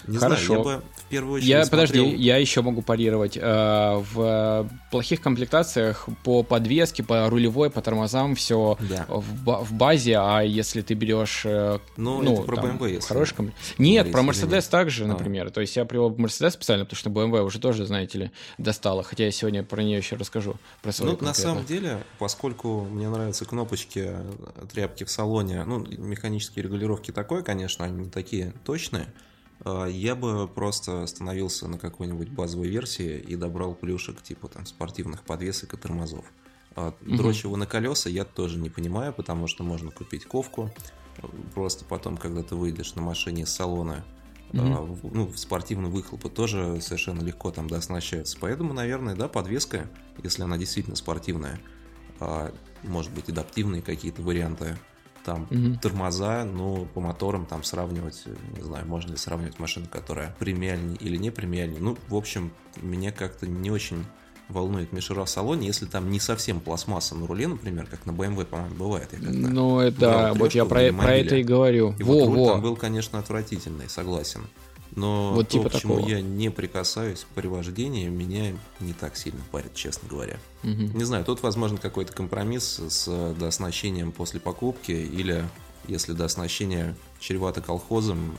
Не 0.08 0.18
Хорошо. 0.18 0.46
знаю, 0.46 0.60
я 0.60 0.78
бы 0.78 0.84
в 0.96 1.04
первую 1.10 1.34
очередь 1.36 1.50
Я, 1.50 1.64
смотрел- 1.66 1.70
подожди, 2.04 2.16
я 2.16 2.38
еще 2.38 2.62
могу 2.62 2.82
парировать. 2.82 3.38
Э, 3.40 4.04
В 4.14 4.70
плохих 4.92 5.22
комплектациях 5.22 6.08
по 6.24 6.44
подвеске, 6.44 7.04
по 7.04 7.30
рулевой, 7.30 7.70
по 7.70 7.82
тормозам 7.82 8.36
все 8.36 8.78
Да. 8.90 9.06
в, 9.10 9.44
ба- 9.44 9.64
в 9.64 9.74
базе, 9.74 10.18
а 10.18 10.42
если 10.42 10.82
ты 10.82 10.94
берешь... 10.94 11.42
э, 11.46 11.80
Ну, 11.98 12.22
ну, 12.22 12.34
это 12.34 12.42
про 12.44 12.56
там, 12.56 12.78
BMW, 12.78 12.94
если 12.94 13.08
хороший 13.08 13.36
комплект. 13.36 13.58
Нет, 13.78 14.12
про 14.12 14.22
Mercedes 14.22 14.56
нет? 14.56 14.70
также, 14.70 15.04
А. 15.06 15.08
например. 15.08 15.52
То 15.52 15.62
есть 15.62 15.76
я 15.76 15.86
привел 15.86 16.12
Mercedes 16.12 16.52
специально, 16.52 16.86
потому 16.86 16.98
что 16.98 17.10
BMW 17.10 17.42
уже 17.44 17.60
тоже, 17.60 17.86
знаете 17.86 18.18
ли, 18.18 18.32
достала. 18.58 19.04
Хотя 19.04 19.26
я 19.26 19.32
сегодня 19.32 19.64
про 19.64 19.84
нее 19.84 19.98
еще 19.98 20.16
расскажу. 20.16 20.56
Про 20.82 20.92
Ну, 21.00 21.18
на 21.22 21.34
самом 21.34 21.66
деле, 21.66 22.04
поскольку 22.20 22.82
мне 22.90 23.10
нравятся 23.10 23.46
кнопочки, 23.46 24.06
э, 24.08 24.32
тряпки 24.72 25.04
в 25.04 25.12
салоне, 25.12 25.64
ну, 25.66 25.80
механические 25.80 26.64
регулировки 26.64 27.12
такое, 27.12 27.42
конечно, 27.42 27.86
они 27.86 28.06
не 28.06 28.10
такие 28.10 28.54
точные, 28.66 29.08
я 29.66 30.16
бы 30.16 30.48
просто 30.48 31.04
остановился 31.04 31.68
на 31.68 31.78
какой-нибудь 31.78 32.30
базовой 32.30 32.70
версии 32.70 33.18
и 33.20 33.36
добрал 33.36 33.74
плюшек, 33.76 34.22
типа 34.22 34.48
там 34.48 34.66
спортивных 34.66 35.24
подвесок 35.24 35.74
и 35.74 35.78
тормозов. 35.78 36.26
А. 36.76 36.94
Дрочь 37.02 37.44
его 37.44 37.58
на 37.58 37.66
колеса 37.66 38.10
я 38.10 38.24
тоже 38.24 38.58
не 38.58 38.70
понимаю, 38.70 39.12
потому 39.14 39.48
что 39.48 39.64
можно 39.64 39.92
купить 39.92 40.26
ковку, 40.26 40.72
просто 41.54 41.84
потом, 41.86 42.16
когда 42.18 42.44
ты 42.44 42.56
выйдешь 42.56 42.96
на 42.96 43.02
машине 43.02 43.44
из 43.44 43.50
салона, 43.50 44.06
а, 44.54 44.82
в- 44.82 45.14
ну, 45.14 45.28
в 45.28 45.38
спортивный 45.38 45.90
выхлоп 45.90 46.34
тоже 46.34 46.80
совершенно 46.82 47.22
легко 47.22 47.52
там 47.52 47.68
дооснащается. 47.68 48.38
Поэтому, 48.40 48.74
наверное, 48.74 49.16
да, 49.16 49.28
подвеска, 49.28 49.90
если 50.24 50.42
она 50.44 50.58
действительно 50.58 50.96
спортивная, 50.96 51.60
а, 52.20 52.54
может 52.84 53.12
быть, 53.12 53.30
адаптивные 53.30 53.82
какие-то 53.82 54.22
варианты, 54.22 54.78
там 55.24 55.48
Мгм. 55.50 55.78
тормоза, 55.80 56.44
ну, 56.46 56.88
по 56.94 57.02
моторам 57.02 57.46
там 57.46 57.64
сравнивать, 57.64 58.24
не 58.56 58.62
знаю, 58.62 58.86
можно 58.88 59.12
ли 59.12 59.18
сравнивать 59.18 59.60
машину, 59.60 59.88
которая 59.90 60.36
премиальнее 60.40 60.98
или 60.98 61.18
не 61.18 61.30
премиальнее. 61.30 61.80
Ну, 61.82 61.98
в 62.08 62.16
общем, 62.16 62.52
меня 62.82 63.12
как-то 63.12 63.48
не 63.48 63.72
очень 63.72 64.06
волнует 64.50 64.92
мишура 64.92 65.26
в 65.26 65.30
салоне, 65.30 65.68
если 65.68 65.86
там 65.86 66.10
не 66.10 66.20
совсем 66.20 66.60
пластмасса 66.60 67.16
на 67.16 67.28
руле, 67.28 67.48
например, 67.48 67.86
как 67.86 68.06
на 68.06 68.12
BMW, 68.12 68.46
по-моему, 68.46 68.76
бывает. 68.76 69.10
Я 69.14 69.20
Ну, 69.20 69.80
это, 69.80 70.34
вот 70.36 70.54
я 70.54 70.66
про, 70.66 70.92
про 70.92 71.14
это 71.16 71.36
и 71.38 71.44
говорю. 71.44 71.96
И 72.00 72.04
вот 72.04 72.26
руль 72.26 72.38
Во-во. 72.38 72.54
там 72.54 72.62
был, 72.62 72.76
конечно, 72.76 73.20
отвратительный, 73.20 73.88
согласен. 73.88 74.42
Но 75.00 75.34
Вот 75.34 75.48
то, 75.50 75.58
типа 75.58 75.70
к 75.70 75.80
чему 75.80 75.96
такого. 75.96 76.10
я 76.10 76.22
не 76.22 76.50
прикасаюсь 76.50 77.26
при 77.36 77.48
вождении, 77.48 78.08
меня 78.10 78.56
не 78.80 78.94
так 78.94 79.16
сильно 79.18 79.42
парит, 79.52 79.74
честно 79.76 80.10
говоря. 80.10 80.38
Мгм. 80.64 80.98
Не 80.98 81.04
знаю, 81.04 81.24
тут, 81.26 81.42
возможно, 81.42 81.78
какой-то 81.78 82.12
компромисс 82.14 82.80
с 82.80 83.06
э, 83.08 83.36
дооснащением 83.40 84.12
после 84.12 84.40
покупки, 84.40 84.92
или 84.92 85.44
если 85.88 86.14
дооснащение 86.14 86.96
чревато 87.20 87.62
колхозом, 87.62 88.36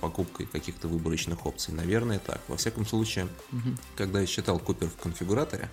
покупкой 0.00 0.46
каких-то 0.46 0.88
выборочных 0.88 1.46
опций. 1.46 1.72
Наверное, 1.72 2.18
так. 2.18 2.40
Во 2.48 2.56
всяком 2.56 2.84
случае, 2.84 3.28
Мгм. 3.52 3.78
когда 3.96 4.20
я 4.20 4.26
считал 4.26 4.58
Купер 4.58 4.88
в 4.88 4.96
конфигураторе, 4.96 5.70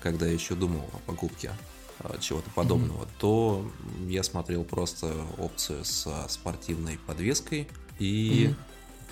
когда 0.00 0.26
я 0.26 0.32
еще 0.32 0.54
думал 0.54 0.84
о 0.92 0.98
покупке 1.06 1.52
а, 2.00 2.18
чего-то 2.18 2.50
подобного, 2.50 3.06
то 3.18 3.64
я 4.08 4.22
смотрел 4.24 4.64
просто 4.64 5.14
опцию 5.38 5.84
с 5.84 6.06
спортивной 6.28 6.98
подвеской 7.06 7.68
и. 7.98 8.54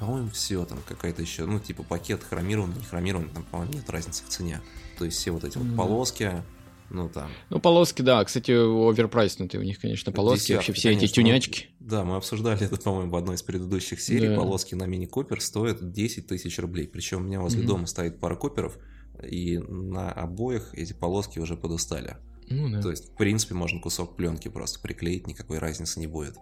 По-моему, 0.01 0.31
все 0.31 0.65
там 0.65 0.79
какая-то 0.89 1.23
еще, 1.23 1.47
ну, 1.47 1.61
типа 1.61 1.83
пакет 1.85 2.23
хромированный, 2.25 2.77
не 2.77 2.85
хромированный, 2.85 3.31
там, 3.31 3.45
по-моему, 3.45 3.75
нет 3.75 3.89
разницы 3.89 4.25
в 4.25 4.29
цене. 4.29 4.61
То 4.99 5.05
есть 5.05 5.19
все 5.19 5.31
вот 5.31 5.45
эти 5.45 5.57
вот 5.59 5.67
Мгм. 5.67 5.77
полоски, 5.77 6.43
ну, 6.91 7.09
там... 7.09 7.31
Ну, 7.51 7.61
полоски, 7.61 8.03
да. 8.03 8.25
Кстати, 8.25 8.51
оверпрайснутые 8.51 9.61
у 9.61 9.65
них, 9.65 9.79
конечно, 9.81 10.11
полоски. 10.13 10.49
десятки, 10.49 10.53
вообще 10.57 10.73
все 10.73 10.91
эти 10.91 10.99
конечно. 10.99 11.15
тюнячки. 11.15 11.67
Ну, 11.79 11.87
да, 11.89 12.05
мы 12.05 12.17
обсуждали 12.17 12.65
это, 12.67 12.77
по-моему, 12.81 13.13
в 13.13 13.17
одной 13.17 13.37
из 13.37 13.43
предыдущих 13.43 14.01
серий. 14.01 14.29
Да. 14.29 14.37
Полоски 14.37 14.75
на 14.75 14.85
Мини 14.87 15.07
Купер 15.07 15.41
стоят 15.41 15.93
10 15.93 16.27
тысяч 16.27 16.59
рублей. 16.59 16.89
Причем 16.89 17.19
у 17.19 17.25
меня 17.25 17.41
возле 17.41 17.61
Мгм. 17.61 17.69
дома 17.69 17.87
стоит 17.87 18.19
пара 18.19 18.35
Куперов, 18.35 18.77
и 19.23 19.59
на 19.59 20.11
обоих 20.11 20.71
эти 20.75 20.93
полоски 20.93 21.39
уже 21.39 21.57
подустали. 21.57 22.17
Ну, 22.49 22.69
да. 22.69 22.83
То 22.83 22.91
есть, 22.91 23.11
в 23.13 23.17
принципе, 23.17 23.55
можно 23.55 23.81
кусок 23.81 24.17
пленки 24.17 24.49
просто 24.49 24.81
приклеить, 24.81 25.29
никакой 25.29 25.59
разницы 25.59 26.01
не 26.01 26.09
будет. 26.09 26.37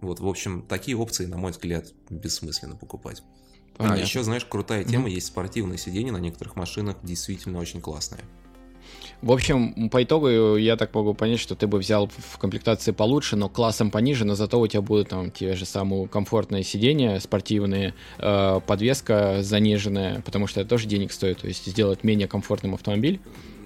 Вот, 0.00 0.20
в 0.20 0.28
общем, 0.28 0.62
такие 0.68 0.96
опции, 0.96 1.26
на 1.26 1.36
мой 1.36 1.52
взгляд, 1.52 1.86
бессмысленно 2.10 2.76
покупать. 2.76 3.22
А 3.78 3.84
Понятно. 3.84 4.02
еще, 4.02 4.22
знаешь, 4.22 4.44
крутая 4.44 4.84
тема, 4.84 5.04
Мгм. 5.04 5.12
есть 5.12 5.28
спортивные 5.28 5.78
сиденья 5.78 6.12
на 6.12 6.18
некоторых 6.18 6.56
машинах, 6.56 6.96
действительно 7.02 7.58
очень 7.58 7.80
классные. 7.80 8.22
В 9.20 9.32
общем, 9.32 9.90
по 9.90 10.02
итогу 10.02 10.56
я 10.56 10.76
так 10.76 10.94
могу 10.94 11.12
понять, 11.12 11.40
что 11.40 11.54
ты 11.56 11.66
бы 11.66 11.78
взял 11.78 12.08
в 12.08 12.38
комплектации 12.38 12.92
получше, 12.92 13.36
но 13.36 13.48
классом 13.48 13.90
пониже, 13.90 14.24
но 14.24 14.34
зато 14.34 14.58
у 14.60 14.66
тебя 14.66 14.80
будут 14.80 15.08
там 15.08 15.30
те 15.30 15.54
же 15.56 15.64
самые 15.64 16.06
комфортные 16.08 16.62
сиденья, 16.62 17.18
спортивные, 17.18 17.94
э, 18.18 18.60
подвеска 18.66 19.38
заниженная, 19.42 20.22
потому 20.22 20.46
что 20.46 20.60
это 20.60 20.70
тоже 20.70 20.86
денег 20.86 21.12
стоит, 21.12 21.38
то 21.38 21.48
есть 21.48 21.66
сделать 21.66 22.04
менее 22.04 22.28
комфортным 22.28 22.74
автомобиль, 22.74 23.20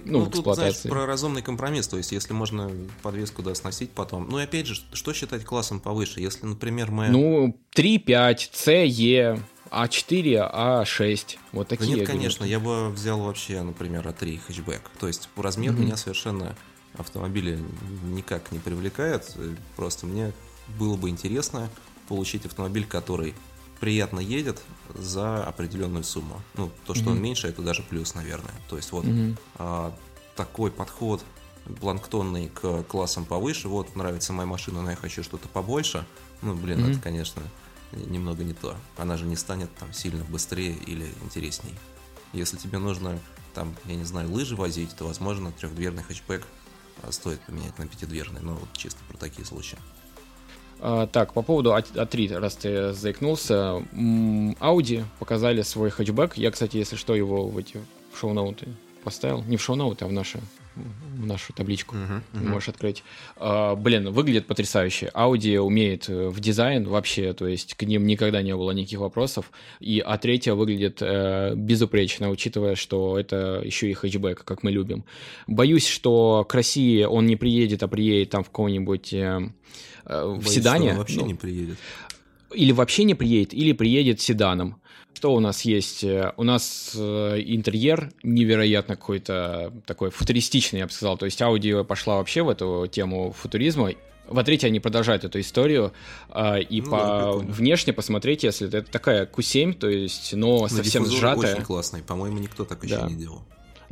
ну, 0.04 0.20
в 0.20 0.30
тут, 0.30 0.42
знаешь, 0.54 0.72
эксплуатации. 0.74 0.88
про 0.88 1.06
разумный 1.06 1.42
компромисс, 1.42 1.88
то 1.88 1.96
есть, 1.96 2.12
если 2.12 2.32
можно 2.32 2.70
подвеску 3.02 3.42
досносить 3.42 3.90
потом. 3.90 4.28
Ну 4.28 4.38
и 4.38 4.44
опять 4.44 4.66
же, 4.66 4.80
что 4.92 5.12
считать 5.12 5.44
классом 5.44 5.80
повыше? 5.80 6.20
Если, 6.20 6.46
например, 6.46 6.90
мы... 6.90 7.08
Ну, 7.08 7.58
3.5, 7.74 8.50
CE, 8.52 9.40
А4, 9.70 10.52
А6, 10.54 11.36
вот 11.52 11.68
Да 11.68 11.76
такие. 11.76 11.88
нет, 11.88 11.98
я 12.00 12.04
говорю. 12.04 12.06
конечно, 12.06 12.44
я 12.44 12.60
бы 12.60 12.90
взял 12.90 13.20
вообще, 13.20 13.62
например, 13.62 14.06
А3 14.06 14.38
хэтчбэк. 14.46 14.82
То 15.00 15.06
есть 15.06 15.28
размер 15.36 15.72
Мгм. 15.72 15.82
меня 15.82 15.96
совершенно 15.96 16.56
автомобиля 16.98 17.58
никак 18.04 18.52
не 18.52 18.58
привлекает. 18.58 19.34
Просто 19.76 20.06
мне 20.06 20.32
было 20.78 20.96
бы 20.96 21.08
интересно 21.08 21.70
получить 22.08 22.44
автомобиль, 22.44 22.84
который 22.86 23.34
приятно 23.82 24.20
едет 24.20 24.62
за 24.94 25.44
определенную 25.44 26.04
сумму. 26.04 26.40
Ну, 26.54 26.70
то, 26.86 26.94
что 26.94 27.10
он 27.10 27.14
Мгм. 27.16 27.24
меньше, 27.24 27.48
это 27.48 27.62
даже 27.62 27.82
плюс, 27.82 28.14
наверное. 28.14 28.54
То 28.68 28.76
есть 28.76 28.92
вот 28.92 29.04
Мгм. 29.04 29.36
а, 29.56 29.92
такой 30.36 30.70
подход 30.70 31.24
планктонный 31.80 32.48
к 32.48 32.84
классам 32.84 33.24
повыше. 33.24 33.66
Вот, 33.66 33.96
нравится 33.96 34.32
моя 34.32 34.46
машина, 34.46 34.82
но 34.82 34.90
я 34.90 34.96
хочу 34.96 35.24
что-то 35.24 35.48
побольше. 35.48 36.06
Ну, 36.42 36.54
блин, 36.54 36.78
Мгм. 36.78 36.92
это, 36.92 37.00
конечно, 37.00 37.42
немного 37.90 38.44
не 38.44 38.54
то. 38.54 38.76
Она 38.96 39.16
же 39.16 39.24
не 39.24 39.34
станет 39.34 39.74
там 39.74 39.92
сильно 39.92 40.22
быстрее 40.26 40.76
или 40.86 41.12
интересней. 41.24 41.74
Если 42.32 42.58
тебе 42.58 42.78
нужно, 42.78 43.18
там, 43.52 43.74
я 43.86 43.96
не 43.96 44.04
знаю, 44.04 44.30
лыжи 44.30 44.54
возить, 44.54 44.94
то, 44.94 45.08
возможно, 45.08 45.50
трехдверный 45.50 46.04
хэтчбэк 46.04 46.46
а, 47.02 47.10
стоит 47.10 47.40
поменять 47.40 47.76
на 47.80 47.88
пятидверный. 47.88 48.42
Ну, 48.42 48.54
вот 48.54 48.72
чисто 48.74 49.00
про 49.08 49.16
такие 49.16 49.44
случаи. 49.44 49.78
А, 50.84 51.06
так, 51.06 51.32
по 51.32 51.42
поводу 51.42 51.72
А- 51.74 51.80
А3, 51.80 52.38
раз 52.38 52.56
ты 52.56 52.92
заикнулся, 52.92 53.82
Audi 54.60 55.04
показали 55.20 55.62
свой 55.62 55.90
хэтчбэк. 55.90 56.32
Я, 56.36 56.50
кстати, 56.50 56.76
если 56.76 56.96
что, 56.96 57.14
его 57.14 57.46
в 57.46 57.56
эти 57.56 57.78
шоу-ноуты 58.18 58.66
поставил. 59.04 59.44
Не 59.44 59.56
в 59.56 59.62
шоу-ноуты, 59.62 60.04
а 60.04 60.08
в 60.08 60.12
нашу, 60.12 60.40
в 60.74 61.24
нашу 61.24 61.52
табличку. 61.52 61.94
Ты 62.32 62.40
можешь 62.40 62.68
открыть. 62.68 63.04
А, 63.36 63.76
блин, 63.76 64.10
выглядит 64.10 64.48
потрясающе. 64.48 65.12
Audi 65.14 65.56
умеет 65.56 66.08
э, 66.08 66.28
в 66.28 66.40
дизайн 66.40 66.84
вообще, 66.88 67.32
то 67.32 67.46
есть 67.46 67.74
к 67.74 67.84
ним 67.84 68.04
никогда 68.04 68.42
не 68.42 68.56
было 68.56 68.72
никаких 68.72 68.98
вопросов. 68.98 69.52
И 69.78 70.02
А3 70.04 70.52
выглядит 70.54 70.98
э, 71.00 71.54
безупречно, 71.54 72.28
учитывая, 72.28 72.74
что 72.74 73.16
это 73.20 73.62
еще 73.64 73.88
и 73.88 73.94
хэтчбэк, 73.94 74.42
как 74.44 74.64
мы 74.64 74.72
любим. 74.72 75.04
Боюсь, 75.46 75.86
что 75.86 76.44
к 76.48 76.52
России 76.54 77.04
он 77.04 77.26
не 77.26 77.36
приедет, 77.36 77.84
а 77.84 77.88
приедет 77.88 78.30
там 78.30 78.42
в 78.42 78.48
каком-нибудь 78.48 79.12
э, 79.12 79.48
э, 80.06 80.24
в 80.24 80.30
Боюсь, 80.32 80.42
что 80.44 80.52
седане. 80.52 80.94
вообще 80.94 81.20
Ну, 81.20 81.26
не 81.26 81.34
приедет. 81.34 81.76
или 82.54 82.72
вообще 82.72 83.04
не 83.04 83.14
приедет, 83.14 83.54
или 83.54 83.72
приедет 83.72 84.20
седаном. 84.20 84.76
Что 85.14 85.34
у 85.34 85.40
нас 85.40 85.62
есть? 85.62 86.02
Э, 86.04 86.32
У 86.36 86.42
нас 86.42 86.92
э, 86.96 87.42
интерьер 87.46 88.12
невероятно 88.22 88.96
какой-то 88.96 89.72
такой 89.86 90.10
футуристичный, 90.10 90.80
я 90.80 90.86
бы 90.86 90.92
сказал. 90.92 91.16
То 91.18 91.26
есть 91.26 91.40
Audi 91.40 91.84
пошла 91.84 92.16
вообще 92.16 92.42
в 92.42 92.48
эту 92.48 92.86
тему 92.90 93.32
футуризма. 93.38 93.90
В 94.28 94.38
А3 94.38 94.64
они 94.66 94.80
продолжают 94.80 95.24
эту 95.24 95.40
историю. 95.40 95.92
И 96.70 96.80
Ну 96.84 96.90
по 96.90 96.96
да, 96.96 97.32
внешне 97.32 97.92
посмотреть, 97.92 98.44
если 98.44 98.68
это 98.68 98.82
такая 98.90 99.26
Q7, 99.26 99.74
то 99.74 99.88
есть, 99.90 100.32
но 100.32 100.60
Но 100.60 100.68
совсем 100.68 101.04
сжатая. 101.04 101.54
очень 101.56 101.64
классный. 101.64 102.02
По-моему, 102.02 102.38
никто 102.38 102.64
так 102.64 102.82
еще 102.84 102.96
Да. 102.96 103.08
не 103.08 103.14
делал. 103.16 103.42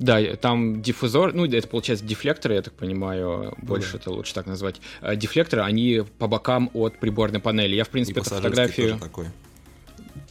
Да, 0.01 0.19
там 0.37 0.81
диффузор, 0.81 1.35
ну, 1.35 1.45
это 1.45 1.69
получается 1.69 2.07
дефлекторы, 2.07 2.55
я 2.55 2.63
так 2.63 2.73
понимаю, 2.73 3.55
больше 3.59 3.93
да. 3.93 3.99
это 3.99 4.11
лучше 4.11 4.33
так 4.33 4.47
назвать. 4.47 4.81
А, 5.03 5.15
Дефлекторы, 5.15 5.63
они 5.63 6.05
по 6.19 6.27
бокам 6.27 6.71
от 6.73 6.99
приборной 6.99 7.39
панели. 7.39 7.77
Я, 7.77 7.85
в 7.85 7.89
И 7.89 7.91
принципе, 7.91 8.21
эту 8.21 8.31
пассажирский 8.31 8.51
фотографию... 8.51 8.89
тоже 8.89 9.03
такой. 9.03 9.27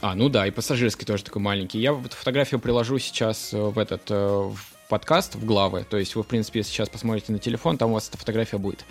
А, 0.00 0.16
ну 0.16 0.28
да, 0.28 0.44
и 0.48 0.50
пассажирский 0.50 1.06
тоже 1.06 1.22
такой 1.22 1.40
маленький. 1.40 1.78
Я 1.78 1.92
вот 1.92 2.12
фотографию 2.14 2.58
приложу 2.58 2.98
сейчас 2.98 3.54
э, 3.54 3.58
в 3.58 3.78
этот 3.78 4.10
э, 4.10 4.14
в 4.14 4.58
подкаст, 4.90 5.36
в 5.36 5.46
главы. 5.46 5.86
То 5.88 5.96
есть 5.96 6.14
вы, 6.16 6.22
в 6.22 6.26
принципе, 6.26 6.62
сейчас 6.62 6.90
посмотрите 6.90 7.32
на 7.32 7.38
телефон, 7.38 7.78
там 7.78 7.90
у 7.90 7.94
вас 7.94 8.08
эта 8.08 8.18
фотография 8.18 8.58
будет. 8.58 8.84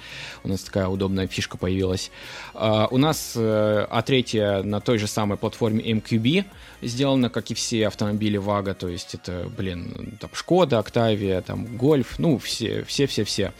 У 0.43 0.47
нас 0.47 0.61
такая 0.61 0.87
удобная 0.87 1.27
фишка 1.27 1.57
появилась. 1.57 2.09
Uh, 2.55 2.87
у 2.89 2.97
нас 2.97 3.33
uh, 3.35 3.87
А3 3.89 4.63
на 4.63 4.81
той 4.81 4.97
же 4.97 5.05
самой 5.05 5.37
платформе 5.37 5.83
MQB 5.83 6.45
сделана, 6.81 7.29
как 7.29 7.51
и 7.51 7.53
все 7.53 7.87
автомобили 7.87 8.37
Вага. 8.37 8.73
То 8.73 8.87
есть 8.87 9.13
это, 9.13 9.47
блин, 9.55 10.17
там 10.19 10.29
Шкода, 10.33 10.79
Октавия, 10.79 11.41
там 11.41 11.77
Гольф, 11.77 12.17
ну, 12.17 12.39
все, 12.39 12.83
все-все-все. 12.83 13.53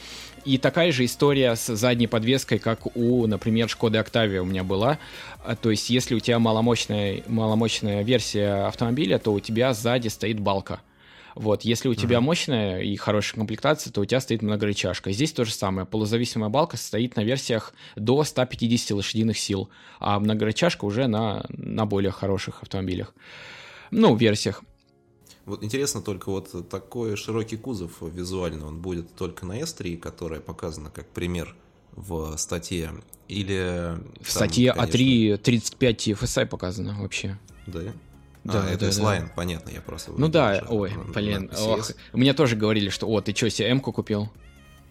И 0.45 0.57
такая 0.57 0.91
же 0.91 1.05
история 1.05 1.55
с 1.55 1.75
задней 1.75 2.07
подвеской, 2.07 2.59
как 2.59 2.95
у, 2.95 3.27
например, 3.27 3.67
Шкоды 3.69 3.97
Октавия 3.97 4.41
у 4.41 4.45
меня 4.45 4.63
была. 4.63 4.97
А, 5.43 5.55
то 5.55 5.69
есть, 5.69 5.89
если 5.89 6.15
у 6.15 6.19
тебя 6.19 6.39
маломощная, 6.39 7.23
маломощная 7.27 8.03
версия 8.03 8.67
автомобиля, 8.67 9.19
то 9.19 9.33
у 9.33 9.39
тебя 9.39 9.73
сзади 9.73 10.07
стоит 10.07 10.39
балка. 10.39 10.79
Вот, 11.35 11.63
если 11.63 11.87
у 11.87 11.95
тебя 11.95 12.17
uh-huh. 12.17 12.21
мощная 12.21 12.81
и 12.81 12.95
хорошая 12.95 13.39
комплектация, 13.39 13.91
то 13.91 14.01
у 14.01 14.05
тебя 14.05 14.19
стоит 14.19 14.41
многорычажка. 14.41 15.11
Здесь 15.11 15.31
то 15.31 15.45
же 15.45 15.51
самое. 15.51 15.85
Полузависимая 15.85 16.49
балка 16.49 16.77
стоит 16.77 17.15
на 17.15 17.23
версиях 17.23 17.73
до 17.95 18.23
150 18.23 18.91
лошадиных 18.91 19.37
сил, 19.37 19.69
а 19.99 20.19
многорычажка 20.19 20.85
уже 20.85 21.07
на, 21.07 21.45
на 21.49 21.85
более 21.85 22.11
хороших 22.11 22.63
автомобилях. 22.63 23.13
Ну, 23.91 24.15
версиях. 24.15 24.63
Вот 25.45 25.63
интересно 25.63 26.01
только 26.01 26.29
вот 26.29 26.69
такой 26.69 27.15
широкий 27.17 27.57
кузов 27.57 28.01
визуально, 28.01 28.67
он 28.67 28.79
будет 28.79 29.15
только 29.15 29.45
на 29.45 29.59
S3, 29.59 29.97
которая 29.97 30.41
показана 30.41 30.91
как 30.91 31.07
пример 31.07 31.55
в 31.95 32.37
статье, 32.37 32.91
или... 33.27 33.97
В 34.21 34.25
там, 34.25 34.25
статье 34.25 34.73
конечно... 34.73 34.97
А3 34.97 35.37
35 35.37 36.07
TFSI 36.07 36.45
показано 36.45 37.01
вообще. 37.01 37.39
Да? 37.67 37.81
Да, 38.43 38.63
а, 38.63 38.69
это 38.69 38.85
да, 38.85 38.87
S-Line, 38.89 39.23
да. 39.23 39.31
понятно, 39.35 39.69
я 39.69 39.81
просто... 39.81 40.11
Ну 40.15 40.27
да, 40.29 40.63
ой, 40.69 40.93
блин, 41.13 41.51
ох, 41.59 41.91
мне 42.13 42.33
тоже 42.33 42.55
говорили, 42.55 42.89
что, 42.89 43.07
о, 43.07 43.21
ты 43.21 43.35
что, 43.35 43.49
себе 43.49 43.69
М-ку 43.69 43.91
купил? 43.91 44.31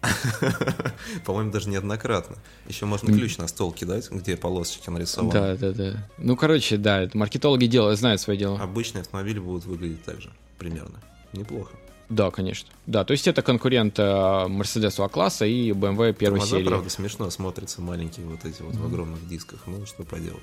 По-моему, 1.25 1.51
даже 1.51 1.69
неоднократно. 1.69 2.37
Еще 2.67 2.85
можно 2.85 3.11
ключ 3.11 3.37
на 3.37 3.47
стол 3.47 3.73
кидать, 3.73 4.09
где 4.11 4.37
полосочки 4.37 4.89
нарисованы. 4.89 5.31
Да, 5.31 5.55
да, 5.55 5.71
да. 5.71 6.07
Ну, 6.17 6.37
короче, 6.37 6.77
да, 6.77 7.09
маркетологи 7.13 7.65
делают, 7.65 7.99
знают 7.99 8.21
свое 8.21 8.39
дело. 8.39 8.59
Обычные 8.59 9.01
автомобили 9.01 9.39
будут 9.39 9.65
выглядеть 9.65 10.03
так 10.03 10.21
же, 10.21 10.31
примерно. 10.57 11.01
Неплохо. 11.33 11.71
Да, 12.09 12.31
конечно. 12.31 12.69
Да, 12.87 13.03
то 13.03 13.11
есть 13.11 13.27
это 13.27 13.41
конкурент 13.43 13.99
Mercedes 13.99 15.03
А-класса 15.03 15.45
и 15.45 15.71
BMW 15.71 16.13
первой 16.13 16.39
Тормоза, 16.39 16.57
серии. 16.57 16.67
правда, 16.67 16.89
смешно 16.89 17.29
смотрятся 17.29 17.81
маленькие 17.81 18.25
вот 18.25 18.45
эти 18.45 18.61
вот 18.63 18.73
mm-hmm. 18.73 18.81
в 18.81 18.85
огромных 18.85 19.27
дисках. 19.27 19.59
Ну, 19.67 19.85
что 19.85 20.03
поделать. 20.03 20.41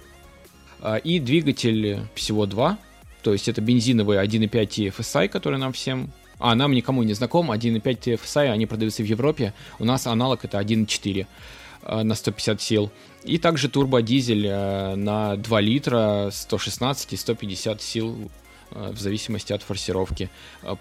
А, 0.80 0.96
и 0.96 1.18
двигатель 1.18 2.02
всего 2.14 2.46
два. 2.46 2.78
То 3.26 3.33
есть 3.33 3.49
это 3.49 3.61
бензиновый 3.61 4.18
1.5 4.18 4.95
FSI, 4.97 5.26
который 5.26 5.59
нам 5.59 5.73
всем. 5.73 6.12
А 6.38 6.54
нам 6.54 6.71
никому 6.71 7.02
не 7.02 7.12
знаком, 7.12 7.50
1.5 7.50 7.83
TFSI, 7.83 8.52
они 8.52 8.66
продаются 8.66 9.02
в 9.02 9.06
Европе, 9.06 9.52
у 9.80 9.85
нас 9.85 10.06
аналог 10.06 10.45
это 10.45 10.61
1.4 10.61 11.26
э, 11.83 12.02
на 12.04 12.14
150 12.14 12.62
сил. 12.62 12.92
И 13.25 13.38
также 13.38 13.68
турбодизель 13.68 14.47
э, 14.47 14.95
на 14.95 15.35
2 15.35 15.61
литра, 15.61 16.28
116 16.30 17.14
и 17.14 17.16
150 17.16 17.83
сил 17.83 18.30
в 18.70 18.99
зависимости 18.99 19.52
от 19.52 19.62
форсировки. 19.62 20.28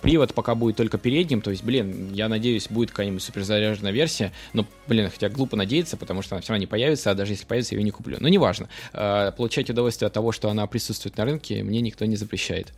Привод 0.02 0.34
пока 0.34 0.56
будет 0.56 0.76
только 0.76 0.98
передним, 0.98 1.42
то 1.42 1.52
есть, 1.52 1.64
блин, 1.64 2.12
я 2.14 2.28
надеюсь, 2.28 2.68
будет 2.70 2.92
какая-нибудь 2.92 3.24
суперзаряженная 3.24 3.92
версия, 3.92 4.32
но, 4.54 4.66
блин, 4.88 5.10
хотя 5.10 5.30
глупо 5.30 5.56
надеяться, 5.56 5.98
потому 5.98 6.22
что 6.22 6.36
она 6.36 6.42
все 6.42 6.54
равно 6.54 6.62
не 6.62 6.68
появится, 6.68 7.12
а 7.12 7.14
даже 7.14 7.34
если 7.34 7.46
появится, 7.46 7.76
я 7.76 7.80
ее 7.80 7.86
не 7.86 7.92
куплю. 7.92 8.18
Но 8.20 8.28
неважно. 8.28 8.70
Получать 8.92 9.70
удовольствие 9.70 10.08
от 10.08 10.14
того, 10.14 10.32
что 10.32 10.50
она 10.50 10.66
присутствует 10.68 11.18
на 11.18 11.26
рынке, 11.26 11.64
мне 11.64 11.82
никто 11.82 12.06
не 12.06 12.16
запрещает 12.16 12.74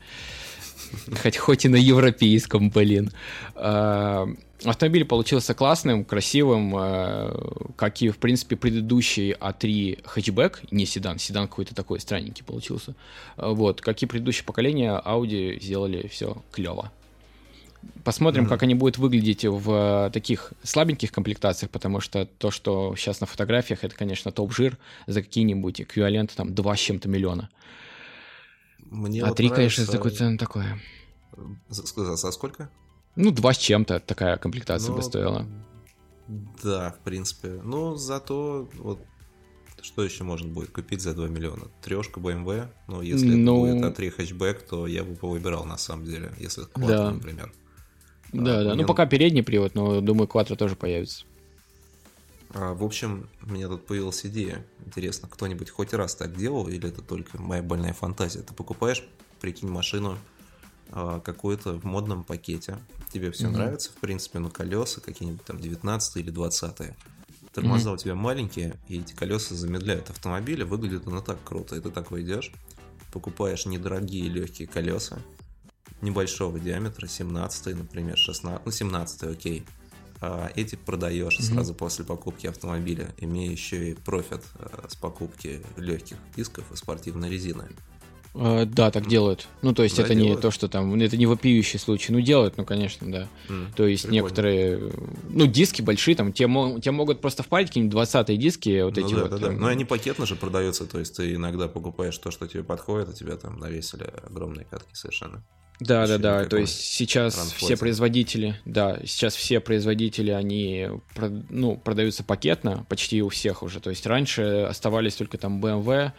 хоть, 1.21 1.37
хоть 1.37 1.65
и 1.65 1.69
на 1.69 1.75
европейском, 1.75 2.69
блин. 2.69 3.11
Автомобиль 4.63 5.05
получился 5.05 5.53
классным, 5.53 6.03
красивым, 6.03 6.73
а, 6.75 7.71
как 7.75 8.01
и, 8.01 8.09
в 8.09 8.17
принципе, 8.17 8.55
предыдущий 8.55 9.33
А3 9.33 10.01
хэтчбэк, 10.03 10.71
не 10.71 10.85
седан, 10.85 11.19
седан 11.19 11.47
какой-то 11.47 11.75
такой 11.75 11.99
странненький 11.99 12.43
получился. 12.43 12.95
А, 13.35 13.49
вот, 13.49 13.81
как 13.81 14.01
и 14.01 14.07
предыдущее 14.07 14.45
поколение, 14.45 14.99
Audi 15.05 15.61
сделали 15.61 16.07
все 16.07 16.41
клево. 16.51 16.91
Посмотрим, 18.03 18.45
mm-hmm. 18.45 18.49
как 18.49 18.63
они 18.63 18.73
будут 18.73 18.97
выглядеть 18.97 19.45
в 19.45 20.09
таких 20.11 20.53
слабеньких 20.63 21.11
комплектациях, 21.11 21.69
потому 21.69 21.99
что 21.99 22.25
то, 22.25 22.49
что 22.49 22.95
сейчас 22.95 23.21
на 23.21 23.27
фотографиях, 23.27 23.83
это, 23.83 23.95
конечно, 23.95 24.31
топ-жир 24.31 24.77
за 25.05 25.21
какие-нибудь 25.21 25.81
эквиваленты 25.81 26.35
там 26.35 26.55
2 26.55 26.75
с 26.75 26.79
чем-то 26.79 27.07
миллиона. 27.07 27.49
Мне 28.79 29.21
а 29.21 29.27
вот 29.27 29.37
3, 29.37 29.49
конечно, 29.49 29.85
за 29.85 29.91
такой 29.91 30.11
цену 30.11 30.37
такое. 30.37 30.79
За, 31.69 32.15
за 32.15 32.31
сколько? 32.31 32.69
Ну, 33.17 33.31
два 33.31 33.53
с 33.53 33.57
чем-то 33.57 34.00
такая 34.00 34.38
комплектация 34.38 34.91
ну, 34.91 34.97
бы 34.97 35.03
стоила. 35.03 35.47
Да, 36.63 36.91
в 36.91 37.03
принципе. 37.03 37.59
Ну, 37.63 37.95
зато 37.95 38.69
вот 38.77 39.00
что 39.81 40.03
еще 40.03 40.24
можно 40.24 40.47
будет 40.47 40.71
купить 40.71 41.01
за 41.01 41.13
2 41.13 41.27
миллиона? 41.27 41.67
Трешка 41.82 42.19
BMW, 42.19 42.67
ну, 42.88 43.01
если 43.01 43.34
ну... 43.36 43.65
это 43.65 43.75
будет 43.75 43.99
А3 43.99 44.10
хэтчбэк, 44.12 44.62
то 44.63 44.88
я 44.88 45.03
бы 45.03 45.15
повыбирал 45.15 45.65
на 45.65 45.77
самом 45.77 46.06
деле, 46.06 46.32
если 46.38 46.65
Quattro, 46.65 46.88
да. 46.88 47.12
например. 47.12 47.51
Да, 48.34 48.60
а, 48.60 48.63
да, 48.63 48.69
мне... 48.73 48.82
ну 48.82 48.88
пока 48.88 49.06
передний 49.06 49.43
привод, 49.43 49.75
но 49.75 50.01
думаю, 50.01 50.27
Quattro 50.27 50.56
тоже 50.56 50.75
появится. 50.75 51.25
А, 52.53 52.73
в 52.73 52.84
общем, 52.84 53.30
у 53.43 53.51
меня 53.51 53.67
тут 53.67 53.86
появилась 53.86 54.25
идея. 54.25 54.65
Интересно, 54.86 55.27
кто-нибудь 55.27 55.69
хоть 55.69 55.93
раз 55.93 56.15
так 56.15 56.36
делал, 56.36 56.67
или 56.67 56.89
это 56.89 57.01
только 57.01 57.41
моя 57.41 57.63
больная 57.63 57.93
фантазия? 57.93 58.41
Ты 58.41 58.53
покупаешь, 58.53 59.03
прикинь, 59.39 59.69
машину 59.69 60.17
а, 60.91 61.19
какую-то 61.19 61.73
в 61.73 61.84
модном 61.84 62.23
пакете. 62.23 62.78
Тебе 63.12 63.32
все 63.32 63.47
mm-hmm. 63.47 63.52
нравится, 63.52 63.89
в 63.91 63.95
принципе, 63.95 64.39
но 64.39 64.50
колеса 64.50 65.02
какие-нибудь 65.02 65.43
там 65.45 65.60
19 65.60 66.17
или 66.17 66.30
20 66.30 66.93
Тормоза 67.54 67.89
mm-hmm. 67.89 67.93
у 67.93 67.97
тебя 67.97 68.13
маленькие, 68.13 68.76
и 68.88 69.00
эти 69.00 69.13
колеса 69.13 69.56
замедляют 69.56 70.12
автомобиль, 70.12 70.63
выглядит 70.63 71.08
оно 71.08 71.21
так 71.21 71.43
круто. 71.43 71.76
И 71.76 71.80
ты 71.80 71.89
такой 71.89 72.21
идешь, 72.21 72.52
покупаешь 73.12 73.65
недорогие 73.65 74.30
легкие 74.30 74.67
колеса, 74.67 75.17
небольшого 76.02 76.60
диаметра, 76.60 77.08
17 77.08 77.76
например, 77.76 78.15
16, 78.15 78.63
ну 78.63 78.71
17 78.71 79.23
окей, 79.23 79.65
а 80.21 80.52
эти 80.56 80.76
продаешь 80.76 81.39
mm-hmm. 81.39 81.54
сразу 81.54 81.73
после 81.73 82.06
покупки 82.06 82.45
автомобиля, 82.45 83.13
имея 83.17 83.50
еще 83.50 83.89
и 83.89 83.93
профит 83.95 84.43
а, 84.56 84.88
с 84.88 84.95
покупки 84.95 85.62
легких 85.78 86.17
дисков 86.36 86.71
и 86.71 86.76
спортивной 86.76 87.30
резины. 87.30 87.69
Uh, 88.38 88.65
да, 88.65 88.91
так 88.91 89.08
делают. 89.08 89.47
Ну, 89.63 89.73
то 89.73 89.82
есть 89.82 89.97
да, 89.97 90.04
это 90.04 90.13
делают. 90.13 90.36
не 90.36 90.41
то, 90.41 90.52
что 90.52 90.67
там, 90.67 90.93
это 91.02 91.17
не 91.17 91.26
вопиющий 91.26 91.80
случай. 91.80 92.12
Ну, 92.12 92.21
делают, 92.21 92.56
ну, 92.58 92.65
конечно, 92.65 93.12
да. 93.12 93.28
Mm, 93.50 93.73
то 93.76 93.88
есть 93.88 94.04
прикольно. 94.04 94.21
некоторые, 94.21 94.91
ну, 95.30 95.47
диски 95.47 95.82
большие, 95.82 96.15
там, 96.15 96.32
те, 96.32 96.47
те 96.84 96.91
могут 96.91 97.19
просто 97.19 97.41
впарить 97.41 97.69
какие-нибудь 97.69 97.93
20 97.93 98.38
диски, 98.38 98.84
вот 98.84 98.95
ну, 98.95 99.06
эти 99.06 99.15
да, 99.15 99.21
вот. 99.21 99.32
Да, 99.32 99.38
да. 99.38 99.52
Но 99.52 99.65
они 99.65 99.86
пакетно 99.86 100.28
же 100.28 100.36
продаются, 100.36 100.86
то 100.86 101.00
есть 101.00 101.15
ты 101.15 101.34
иногда 101.34 101.67
покупаешь 101.67 102.15
то, 102.19 102.30
что 102.30 102.47
тебе 102.47 102.63
подходит, 102.63 103.10
а 103.10 103.13
тебя 103.13 103.38
там 103.38 103.58
навесили 103.58 104.08
огромные 104.30 104.65
катки 104.65 104.93
совершенно. 104.93 105.43
Да, 105.80 106.06
да, 106.06 106.17
да. 106.19 106.45
То 106.45 106.58
есть 106.58 106.80
сейчас 106.80 107.36
все 107.56 107.76
производители, 107.76 108.60
да, 108.65 109.00
сейчас 109.06 109.36
все 109.36 109.60
производители, 109.60 110.32
они 110.32 110.89
ну, 111.50 111.78
продаются 111.78 112.23
пакетно, 112.23 112.86
почти 112.89 113.21
у 113.21 113.30
всех 113.30 113.63
уже. 113.63 113.80
То 113.80 113.89
есть 113.89 114.06
раньше 114.06 114.67
оставались 114.69 115.15
только 115.15 115.38
там 115.38 115.63
BMW, 115.63 116.13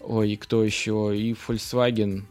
ой, 0.00 0.36
кто 0.36 0.64
еще, 0.64 1.12
и 1.16 1.32
Volkswagen 1.34 2.24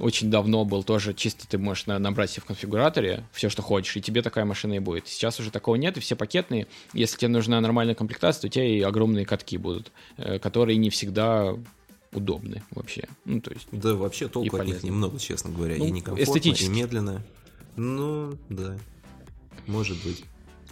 очень 0.00 0.30
давно 0.30 0.64
был 0.64 0.82
тоже, 0.82 1.14
чисто 1.14 1.46
ты 1.46 1.58
можешь 1.58 1.86
набрать 1.86 2.30
себе 2.30 2.42
в 2.42 2.46
конфигураторе 2.46 3.24
все, 3.32 3.48
что 3.48 3.62
хочешь, 3.62 3.96
и 3.96 4.00
тебе 4.00 4.22
такая 4.22 4.44
машина 4.44 4.74
и 4.74 4.78
будет. 4.78 5.06
Сейчас 5.06 5.38
уже 5.40 5.50
такого 5.50 5.76
нет, 5.76 5.96
и 5.96 6.00
все 6.00 6.16
пакетные. 6.16 6.66
Если 6.92 7.18
тебе 7.18 7.28
нужна 7.28 7.60
нормальная 7.60 7.94
комплектация, 7.94 8.42
то 8.42 8.46
у 8.48 8.50
тебя 8.50 8.64
и 8.64 8.80
огромные 8.80 9.24
катки 9.24 9.56
будут, 9.56 9.92
э, 10.16 10.38
которые 10.38 10.78
не 10.78 10.90
всегда 10.90 11.54
удобны 12.12 12.62
вообще. 12.70 13.04
Ну, 13.24 13.40
то 13.40 13.52
есть, 13.52 13.66
да, 13.72 13.94
вообще 13.94 14.28
толку 14.28 14.56
от 14.56 14.66
них 14.66 14.82
немного, 14.82 15.18
честно 15.18 15.50
говоря. 15.50 15.76
Ну, 15.78 15.86
и 15.86 15.90
некомфортно, 15.90 16.50
и 16.50 16.68
медленно. 16.68 17.22
Ну, 17.76 18.36
да, 18.48 18.76
может 19.66 20.02
быть. 20.04 20.24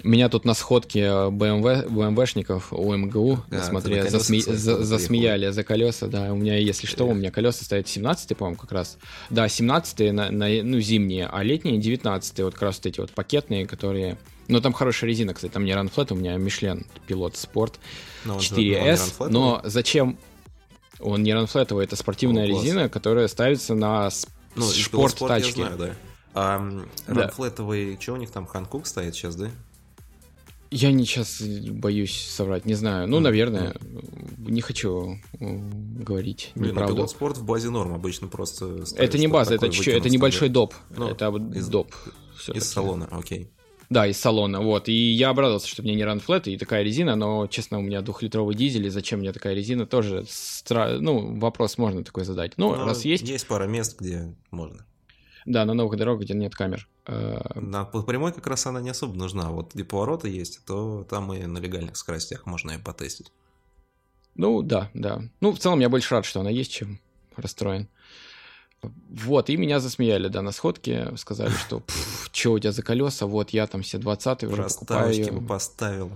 Меня 0.03 0.29
тут 0.29 0.45
на 0.45 0.55
сходке 0.55 1.01
BMW, 1.01 1.89
BMWшников 1.89 2.73
у 2.73 2.95
МГУ, 2.95 3.45
а, 3.51 3.63
смотря, 3.63 4.09
засме... 4.09 4.41
за, 4.41 4.83
засмеяли 4.83 5.51
за 5.51 5.63
колеса, 5.63 6.09
да, 6.09 6.33
у 6.33 6.37
меня, 6.37 6.57
если 6.57 6.87
что, 6.87 7.05
у 7.05 7.15
меня 7.15 7.31
колеса 7.31 7.65
стоят 7.65 7.89
17 7.89 8.37
по-моему, 8.37 8.59
как 8.59 8.73
раз. 8.73 8.99
Да, 9.31 9.49
17 9.49 10.13
на, 10.13 10.31
на, 10.31 10.49
ну, 10.63 10.81
зимние, 10.81 11.27
а 11.27 11.43
летние 11.43 11.79
19 11.79 12.41
вот 12.41 12.55
как 12.55 12.63
раз 12.63 12.77
вот 12.79 12.87
эти 12.87 13.01
вот 13.01 13.13
пакетные, 13.13 13.67
которые... 13.67 14.19
Ну, 14.49 14.61
там 14.61 14.73
хорошая 14.73 15.09
резина, 15.09 15.35
кстати, 15.35 15.53
там 15.53 15.65
не 15.65 15.75
Ранфлет, 15.75 16.11
у 16.11 16.17
меня 16.17 16.35
Michelin 16.35 16.85
Пилот 17.07 17.37
Спорт 17.37 17.79
4S, 18.25 19.29
но 19.29 19.61
зачем 19.65 20.19
он 20.99 21.23
не 21.23 21.35
ранфлетовый, 21.35 21.85
это 21.85 21.97
спортивная 21.97 22.45
О, 22.45 22.47
резина, 22.47 22.89
которая 22.89 23.29
ставится 23.29 23.75
на 23.75 24.11
ну, 24.55 24.65
спорт 24.65 25.17
тачки. 25.19 25.61
Я 25.61 25.67
знаю, 25.67 25.79
да. 25.79 25.91
А 26.35 26.85
ранфлетовый, 27.07 27.99
что 28.01 28.15
у 28.15 28.17
них 28.17 28.31
там, 28.31 28.47
Ханкук 28.47 28.87
стоит 28.87 29.15
сейчас, 29.15 29.37
да? 29.37 29.51
Я 30.73 30.91
не 30.91 31.05
сейчас 31.05 31.43
боюсь 31.43 32.19
соврать, 32.19 32.65
не 32.65 32.73
знаю. 32.75 33.07
Ну, 33.07 33.19
mm. 33.19 33.21
наверное, 33.21 33.75
не 34.39 34.63
хочу 34.63 35.19
э, 35.39 35.39
говорить 35.39 36.53
Блин, 36.55 36.69
ну, 36.69 36.73
неправду. 36.73 36.95
пилот 36.95 37.11
спорт 37.11 37.37
в 37.37 37.45
базе 37.45 37.69
норм 37.69 37.95
обычно 37.95 38.29
просто... 38.29 38.83
Это 38.97 39.19
не 39.19 39.29
база, 39.29 39.55
это, 39.55 39.69
чуть- 39.69 39.89
это 39.89 40.09
небольшой 40.09 40.49
доп. 40.49 40.75
Ну, 40.97 41.09
это 41.09 41.29
из- 41.55 41.69
доп. 41.69 41.95
Из 42.55 42.65
салона, 42.65 43.07
окей. 43.11 43.51
Да, 43.91 44.07
из 44.07 44.19
салона, 44.19 44.63
вот. 44.63 44.89
И 44.89 45.13
я 45.13 45.29
обрадовался, 45.29 45.69
что 45.69 45.83
мне 45.83 45.95
не 45.95 46.05
ранфлет 46.05 46.49
и 46.49 46.57
такая 46.57 46.83
резина, 46.83 47.15
но, 47.15 47.47
честно, 47.47 47.79
у 47.79 47.83
меня 47.83 48.01
двухлитровый 48.01 48.55
дизель, 48.55 48.87
и 48.87 48.89
зачем 48.91 49.21
мне 49.21 49.33
такая 49.33 49.55
резина, 49.55 49.85
тоже, 49.87 50.25
стра- 50.27 50.99
ну, 50.99 51.39
вопрос 51.39 51.77
можно 51.77 52.03
такой 52.03 52.25
задать. 52.25 52.53
Ну, 52.57 52.75
Ну, 52.75 52.87
раз 52.87 53.05
есть, 53.05 53.29
Есть 53.29 53.47
пара 53.47 53.67
мест, 53.67 54.01
где 54.01 54.35
можно. 54.51 54.87
Да, 55.47 55.65
на 55.65 55.75
новых 55.75 55.97
дорогах, 55.99 56.25
где 56.25 56.35
нет 56.35 56.55
камер. 56.55 56.89
Э, 57.07 57.41
На 57.61 57.85
прямой 57.85 58.33
как 58.33 58.47
раз 58.47 58.67
она 58.67 58.81
не 58.81 58.91
особо 58.91 59.15
нужна. 59.15 59.51
Вот 59.51 59.75
где 59.75 59.85
повороты 59.85 60.29
есть, 60.29 60.65
то 60.67 61.05
там 61.09 61.33
и 61.33 61.45
на 61.47 61.59
легальных 61.59 61.97
скоростях 61.97 62.47
можно 62.47 62.73
ее 62.73 62.79
потестить. 62.79 63.33
Ну, 64.35 64.63
да, 64.63 64.91
да. 64.95 65.23
Ну, 65.41 65.53
в 65.53 65.59
целом, 65.59 65.81
я 65.81 65.89
больше 65.89 66.15
рад, 66.15 66.25
что 66.25 66.41
она 66.41 66.51
есть, 66.51 66.73
чем 66.73 67.01
расстроен. 67.37 67.89
Вот, 69.11 69.49
и 69.49 69.57
меня 69.57 69.79
засмеяли, 69.79 70.29
да, 70.29 70.43
на 70.43 70.51
сходке, 70.51 71.13
сказали, 71.17 71.51
что, 71.51 71.83
что 72.33 72.53
у 72.53 72.59
тебя 72.59 72.73
за 72.73 72.83
колеса, 72.83 73.27
вот 73.27 73.51
я 73.51 73.67
там 73.67 73.83
все 73.83 73.99
20 73.99 74.45
уже 74.45 74.63
покупаю. 74.65 75.33
бы 75.33 75.47
поставил. 75.47 76.13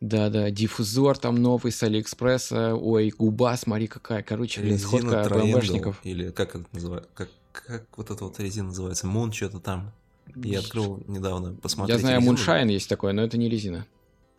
Да-да, 0.00 0.50
диффузор 0.50 1.18
там 1.18 1.34
новый 1.42 1.72
с 1.72 1.82
Алиэкспресса, 1.82 2.76
ой, 2.76 3.12
губа, 3.18 3.56
смотри 3.56 3.88
какая, 3.88 4.22
короче, 4.22 4.60
блин, 4.60 4.78
сходка 4.78 5.28
БМВшников. 5.28 5.98
Или 6.04 6.30
как 6.30 6.54
это 6.54 6.64
называется? 6.72 7.10
Как, 7.14 7.28
как 7.52 7.86
вот 7.96 8.10
эта 8.10 8.24
вот 8.24 8.38
резина 8.40 8.68
называется? 8.68 9.06
Мун 9.06 9.32
что-то 9.32 9.60
там. 9.60 9.92
Я 10.36 10.58
открыл 10.60 11.02
недавно 11.06 11.54
посмотреть. 11.54 12.00
Я 12.00 12.00
знаю. 12.00 12.20
Moonshine 12.20 12.70
есть 12.70 12.88
такое, 12.88 13.12
но 13.12 13.22
это 13.22 13.38
не 13.38 13.48
резина. 13.48 13.86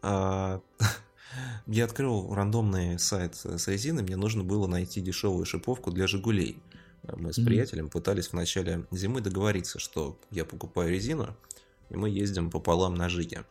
А, 0.02 0.62
Я 1.67 1.86
открыл 1.86 2.34
рандомный 2.34 2.98
сайт 3.00 3.36
с 3.36 3.67
резиной, 3.67 4.04
мне 4.04 4.15
нужно 4.15 4.43
было 4.43 4.65
найти 4.67 5.02
дешевую 5.02 5.45
шиповку 5.45 5.91
для 5.91 6.08
«Жигулей». 6.08 6.58
Мы 7.15 7.32
с 7.34 7.38
Мгм. 7.38 7.45
приятелем 7.48 7.89
пытались 7.89 8.28
в 8.28 8.34
начале 8.34 8.86
зимы 8.91 9.22
договориться, 9.22 9.80
что 9.80 10.17
я 10.32 10.45
покупаю 10.45 10.91
резину, 10.91 11.36
и 11.89 11.95
мы 11.95 12.10
ездим 12.10 12.50
пополам 12.52 12.95
на 12.95 13.10
«Жиге». 13.10 13.43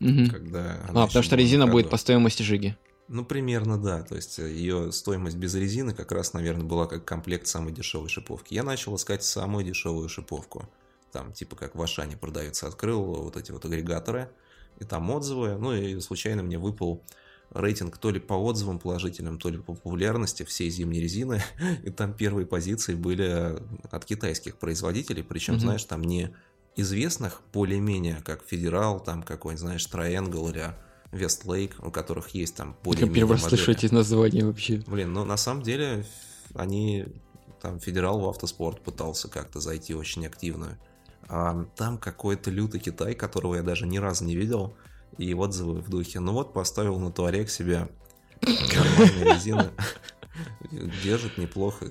Мгм. 0.00 0.28
Когда 0.30 0.80
А, 0.88 1.06
потому 1.06 1.22
что 1.22 1.36
резина 1.36 1.66
будет 1.66 1.84
ходу. 1.86 1.90
по 1.92 1.96
стоимости 1.98 2.42
жиги. 2.42 2.76
Ну, 3.08 3.24
примерно, 3.24 3.78
да. 3.78 4.02
То 4.02 4.16
есть 4.16 4.38
ее 4.38 4.90
стоимость 4.90 5.36
без 5.36 5.54
резины 5.54 5.94
как 5.94 6.10
раз, 6.12 6.32
наверное, 6.32 6.64
была 6.64 6.86
как 6.86 7.04
комплект 7.04 7.46
самой 7.46 7.72
дешевой 7.72 8.08
шиповки. 8.08 8.54
Я 8.54 8.62
начал 8.64 8.96
искать 8.96 9.22
самую 9.22 9.64
дешевую 9.64 10.08
шиповку. 10.08 10.68
Там, 11.12 11.32
типа, 11.32 11.54
как 11.56 11.76
в 11.76 11.82
Ашане 11.82 12.16
продается. 12.16 12.66
Открыл 12.66 13.02
вот 13.02 13.36
эти 13.36 13.52
вот 13.52 13.64
агрегаторы, 13.64 14.28
и 14.80 14.84
там 14.84 15.08
отзывы. 15.10 15.56
Ну, 15.56 15.72
и 15.72 16.00
случайно 16.00 16.42
мне 16.42 16.58
выпал 16.58 17.02
рейтинг 17.50 17.96
то 17.98 18.10
ли 18.10 18.18
по 18.18 18.34
отзывам 18.34 18.80
положительным, 18.80 19.38
то 19.38 19.48
ли 19.50 19.58
по 19.58 19.74
популярности 19.74 20.42
всей 20.42 20.68
зимней 20.68 21.00
резины. 21.00 21.42
И 21.84 21.90
там 21.90 22.12
первые 22.12 22.44
позиции 22.44 22.94
были 22.96 23.56
от 23.88 24.04
китайских 24.04 24.56
производителей. 24.56 25.22
Причем, 25.22 25.54
Мгм. 25.54 25.60
знаешь, 25.60 25.84
там 25.84 26.02
не 26.02 26.34
известных 26.74 27.40
более-менее, 27.52 28.20
как 28.24 28.44
Федерал, 28.44 28.98
там 28.98 29.22
какой-нибудь, 29.22 29.60
знаешь, 29.60 29.88
Triangle 29.90 30.50
или 30.50 30.74
Вестлейк, 31.12 31.76
у 31.84 31.90
которых 31.90 32.30
есть 32.30 32.56
там 32.56 32.70
Я 32.70 32.74
более-менее 32.82 33.14
первый 33.14 33.32
раз 33.32 33.42
слышу 33.44 33.72
эти 33.72 33.86
названия 33.86 34.44
вообще. 34.44 34.82
Блин, 34.86 35.12
ну 35.12 35.24
на 35.24 35.36
самом 35.36 35.62
деле 35.62 36.04
они 36.54 37.06
там 37.60 37.80
федерал 37.80 38.20
в 38.20 38.28
автоспорт 38.28 38.80
пытался 38.82 39.28
как-то 39.28 39.60
зайти 39.60 39.94
очень 39.94 40.26
активно. 40.26 40.78
А 41.28 41.64
там 41.76 41.98
какой-то 41.98 42.50
лютый 42.50 42.80
Китай, 42.80 43.14
которого 43.14 43.56
я 43.56 43.62
даже 43.62 43.86
ни 43.86 43.98
разу 43.98 44.24
не 44.24 44.36
видел. 44.36 44.76
И 45.18 45.32
отзывы 45.32 45.80
в 45.80 45.88
духе. 45.88 46.20
Ну 46.20 46.32
вот, 46.32 46.52
поставил 46.52 46.98
на 46.98 47.10
туарек 47.10 47.48
себе 47.48 47.88
нормальные 48.42 49.34
резины. 49.34 49.70
Держит 51.02 51.38
неплохо. 51.38 51.86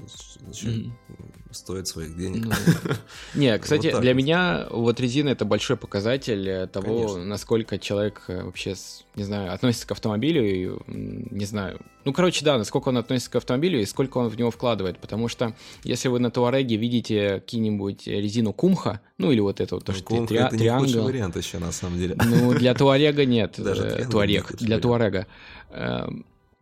Стоит 1.52 1.88
своих 1.88 2.18
денег. 2.18 2.46
Ну, 2.48 2.52
Не, 3.36 3.58
кстати, 3.60 3.90
для 4.02 4.14
вот. 4.14 4.18
меня 4.18 4.68
вот 4.72 5.00
резина 5.00 5.30
это 5.30 5.46
большой 5.46 5.78
показатель 5.78 6.48
э, 6.50 6.68
того, 6.68 7.00
Конечно. 7.08 7.24
насколько 7.26 7.80
человек 7.80 8.24
э, 8.28 8.44
вообще, 8.44 8.76
не 9.16 9.24
знаю, 9.24 9.54
относится 9.54 9.88
к 9.88 9.92
автомобилю, 9.92 10.44
и, 10.46 10.70
не 10.88 11.46
знаю. 11.46 11.80
Ну, 12.04 12.12
короче, 12.12 12.44
да, 12.44 12.58
насколько 12.58 12.90
он 12.90 12.98
относится 12.98 13.32
к 13.32 13.36
автомобилю 13.38 13.80
и 13.80 13.86
сколько 13.86 14.18
он 14.18 14.28
в 14.28 14.38
него 14.38 14.52
вкладывает. 14.52 15.00
Потому 15.00 15.30
что 15.30 15.56
если 15.84 16.10
вы 16.10 16.20
на 16.20 16.30
Туареге 16.30 16.76
видите 16.76 17.36
какие-нибудь 17.36 18.06
резину 18.06 18.52
Кумха, 18.52 19.00
ну 19.18 19.32
или 19.32 19.40
вот 19.40 19.62
это 19.62 19.76
вот, 19.76 19.86
то, 19.86 19.94
Ну, 19.94 19.98
что 19.98 20.08
Конг 20.08 20.30
триа- 20.32 20.48
это 20.48 20.56
не 20.56 20.60
триангл. 20.60 21.04
вариант 21.06 21.38
еще 21.38 21.58
на 21.60 21.72
самом 21.72 21.98
деле. 22.00 22.18
Ну, 22.26 22.54
для 22.54 22.74
Туарега 22.74 23.24
нет. 23.26 23.56
Даже 23.58 23.84
э, 23.84 24.06
Туарег. 24.10 24.60
не 24.60 24.68
Для. 24.68 24.80
Туарега. 24.80 25.26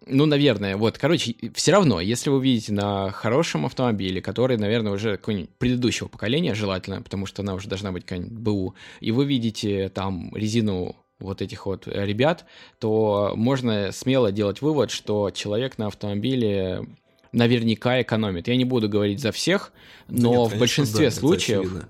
Ну, 0.05 0.25
наверное, 0.25 0.75
вот, 0.75 0.97
короче, 0.97 1.35
все 1.53 1.71
равно, 1.71 2.01
если 2.01 2.29
вы 2.29 2.43
видите 2.43 2.73
на 2.73 3.11
хорошем 3.11 3.65
автомобиле, 3.65 4.21
который, 4.21 4.57
наверное, 4.57 4.91
уже 4.91 5.17
какой-нибудь 5.17 5.49
предыдущего 5.57 6.07
поколения, 6.07 6.53
желательно, 6.55 7.01
потому 7.01 7.25
что 7.25 7.41
она 7.41 7.53
уже 7.53 7.69
должна 7.69 7.91
быть 7.91 8.03
какая-нибудь 8.03 8.33
БУ, 8.33 8.75
и 8.99 9.11
вы 9.11 9.25
видите 9.25 9.89
там 9.89 10.35
резину 10.35 10.95
вот 11.19 11.41
этих 11.41 11.65
вот 11.65 11.87
ребят, 11.87 12.45
то 12.79 13.33
можно 13.35 13.91
смело 13.91 14.31
делать 14.31 14.61
вывод, 14.61 14.91
что 14.91 15.31
человек 15.31 15.77
на 15.77 15.87
автомобиле 15.87 16.85
наверняка 17.31 18.01
экономит. 18.01 18.47
Я 18.47 18.57
не 18.57 18.65
буду 18.65 18.89
говорить 18.89 19.19
за 19.19 19.31
всех, 19.31 19.71
Да 20.07 20.21
но 20.23 20.29
нет, 20.29 20.39
в 20.39 20.43
конечно, 20.43 20.59
большинстве 20.59 21.05
да, 21.05 21.11
случаев 21.11 21.85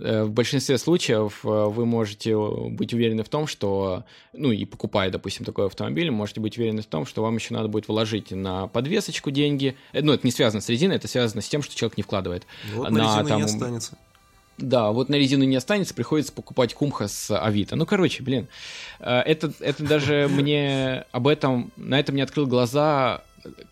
В 0.00 0.30
большинстве 0.30 0.78
случаев 0.78 1.40
э, 1.44 1.48
вы 1.48 1.84
можете 1.86 2.36
быть 2.70 2.94
уверены 2.94 3.22
в 3.22 3.28
том, 3.28 3.46
что, 3.46 4.04
ну 4.32 4.50
и 4.50 4.64
покупая, 4.64 5.10
допустим, 5.10 5.44
такой 5.44 5.66
автомобиль, 5.66 6.10
можете 6.10 6.40
быть 6.40 6.56
уверены 6.56 6.82
в 6.82 6.86
том, 6.86 7.04
что 7.06 7.22
вам 7.22 7.36
еще 7.36 7.52
надо 7.54 7.68
будет 7.68 7.88
вложить 7.88 8.30
на 8.30 8.66
подвесочку 8.68 9.30
деньги. 9.30 9.76
Э, 9.92 10.00
Ну, 10.02 10.12
это 10.12 10.26
не 10.26 10.30
связано 10.32 10.60
с 10.60 10.68
резиной, 10.68 10.96
это 10.96 11.08
связано 11.08 11.42
с 11.42 11.48
тем, 11.48 11.62
что 11.62 11.74
человек 11.76 11.96
не 11.96 12.02
вкладывает. 12.02 12.46
Вот 12.74 12.90
на 12.90 12.98
на 12.98 13.02
резину 13.04 13.28
там- 13.28 13.38
не 13.38 13.44
останется. 13.44 13.98
Да, 14.58 14.90
вот 14.92 15.08
на 15.08 15.14
резину 15.14 15.44
не 15.44 15.56
останется, 15.56 15.94
приходится 15.94 16.32
покупать 16.34 16.74
кумха 16.74 17.08
с 17.08 17.34
Авито. 17.34 17.76
Ну, 17.76 17.86
короче, 17.86 18.22
блин, 18.22 18.46
э, 18.98 19.20
это, 19.20 19.52
это 19.60 19.82
даже 19.84 20.28
мне 20.30 21.04
об 21.12 21.28
этом, 21.28 21.72
на 21.78 21.98
это 21.98 22.12
мне 22.12 22.22
открыл 22.22 22.46
глаза 22.46 23.22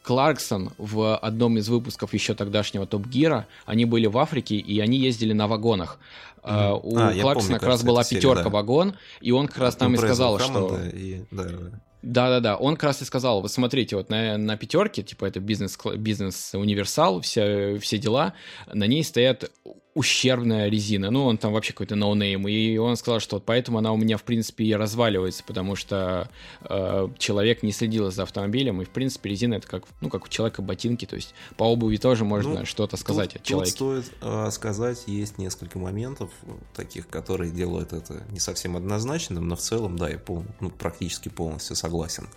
Кларксон 0.02 0.70
в 0.78 1.16
одном 1.16 1.58
из 1.58 1.68
выпусков 1.68 2.14
еще 2.14 2.34
тогдашнего 2.34 2.86
Топ 2.86 3.06
Гира. 3.06 3.46
Они 3.66 3.84
были 3.84 4.06
в 4.06 4.16
Африке, 4.18 4.56
и 4.56 4.80
они 4.80 4.98
ездили 4.98 5.32
на 5.32 5.46
вагонах. 5.48 5.98
Э, 6.42 6.70
Мгм. 6.70 6.80
У 6.84 6.96
А, 6.98 7.12
Кларксона 7.12 7.34
помню, 7.34 7.60
как 7.60 7.62
раз 7.68 7.82
была 7.82 8.04
пятерка 8.04 8.44
да. 8.44 8.48
вагон, 8.48 8.94
и 9.20 9.32
он 9.32 9.48
как 9.48 9.58
раз 9.58 9.76
там 9.76 9.94
и 9.94 9.98
сказал, 9.98 10.38
что... 10.38 10.78
И- 10.92 11.24
да, 11.30 11.44
да, 11.44 11.50
да. 11.56 11.80
Да-да-да, 12.00 12.56
он 12.56 12.76
как 12.76 12.84
раз 12.84 13.02
и 13.02 13.04
сказал, 13.04 13.40
вы 13.42 13.48
смотрите, 13.48 13.96
вот 13.96 14.08
на, 14.08 14.38
на 14.38 14.56
пятерке, 14.56 15.02
типа 15.02 15.24
это 15.24 15.40
бизнес, 15.40 15.76
бизнес 15.96 16.54
универсал, 16.54 17.20
все, 17.22 17.76
все 17.80 17.98
дела, 17.98 18.34
на 18.72 18.84
ней 18.86 19.02
стоят 19.02 19.50
ущербная 19.94 20.68
резина, 20.68 21.10
ну 21.10 21.24
он 21.24 21.38
там 21.38 21.52
вообще 21.52 21.72
какой-то 21.72 21.96
ноунейм, 21.96 22.46
и 22.46 22.76
он 22.76 22.96
сказал, 22.96 23.20
что 23.20 23.36
вот 23.36 23.44
поэтому 23.44 23.78
она 23.78 23.92
у 23.92 23.96
меня 23.96 24.16
в 24.16 24.22
принципе 24.22 24.64
и 24.64 24.74
разваливается, 24.74 25.42
потому 25.44 25.74
что 25.76 26.30
э, 26.62 27.08
человек 27.18 27.62
не 27.62 27.72
следил 27.72 28.10
за 28.10 28.22
автомобилем, 28.22 28.80
и 28.80 28.84
в 28.84 28.90
принципе 28.90 29.30
резина 29.30 29.54
это 29.54 29.66
как, 29.66 29.84
ну 30.00 30.08
как 30.08 30.26
у 30.26 30.28
человека 30.28 30.62
ботинки, 30.62 31.04
то 31.04 31.16
есть 31.16 31.34
по 31.56 31.64
обуви 31.64 31.96
тоже 31.96 32.24
можно 32.24 32.60
Ну, 32.60 32.66
что-то 32.66 32.96
сказать 32.96 33.32
тут, 33.32 33.42
о 33.42 33.44
человеке. 33.44 33.76
Тут 33.76 34.04
стоит 34.04 34.16
э, 34.22 34.50
сказать, 34.52 35.02
есть 35.06 35.38
несколько 35.38 35.78
моментов, 35.78 36.30
э, 36.42 36.50
таких, 36.74 37.08
которые 37.08 37.50
делают 37.50 37.92
это 37.92 38.24
не 38.30 38.38
совсем 38.40 38.76
однозначным, 38.76 39.48
но 39.48 39.56
в 39.56 39.60
целом, 39.60 39.98
да, 39.98 40.08
я 40.08 40.18
пол- 40.18 40.44
ну, 40.60 40.70
практически 40.70 41.28
полностью 41.28 41.74
согласен. 41.74 42.28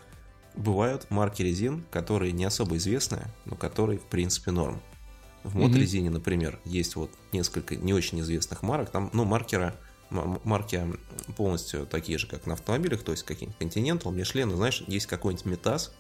Бывают 0.56 1.10
марки 1.10 1.44
резин, 1.44 1.86
которые 1.92 2.32
не 2.32 2.44
особо 2.44 2.78
известны, 2.78 3.20
но 3.46 3.56
которые, 3.56 4.00
в 4.00 4.06
принципе, 4.06 4.52
норм. 4.52 4.82
В 5.44 5.56
Мгм. 5.56 5.64
моторезине, 5.68 6.10
например, 6.10 6.60
есть 6.66 6.96
вот 6.96 7.10
несколько 7.32 7.76
не 7.76 7.94
очень 7.94 8.20
известных 8.22 8.62
марок, 8.64 8.90
там, 8.92 9.10
ну, 9.14 9.26
маркера, 9.26 9.76
марки 10.10 10.84
полностью 11.38 11.86
такие 11.86 12.18
же, 12.18 12.28
как 12.28 12.46
на 12.46 12.54
автомобилях, 12.54 13.02
то 13.04 13.12
есть 13.12 13.24
какие-нибудь 13.24 13.60
Continental, 13.60 14.14
Michelin, 14.14 14.46
ну, 14.46 14.56
знаешь, 14.58 14.84
есть 14.88 15.08
какой-нибудь 15.08 15.46
Метас 15.46 15.94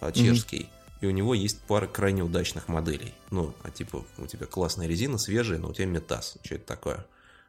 а, 0.00 0.12
чешский, 0.12 0.68
и 1.00 1.06
у 1.06 1.10
него 1.10 1.32
есть 1.34 1.60
пара 1.62 1.86
крайне 1.86 2.22
удачных 2.22 2.68
моделей. 2.68 3.14
Ну, 3.30 3.54
а 3.62 3.70
типа, 3.70 4.04
у 4.18 4.26
тебя 4.26 4.46
классная 4.46 4.86
резина, 4.86 5.16
свежая, 5.18 5.58
но 5.58 5.68
у 5.68 5.72
тебя 5.72 5.86
Метас. 5.86 6.36
Что 6.44 6.56
это 6.56 6.66
такое? 6.66 7.06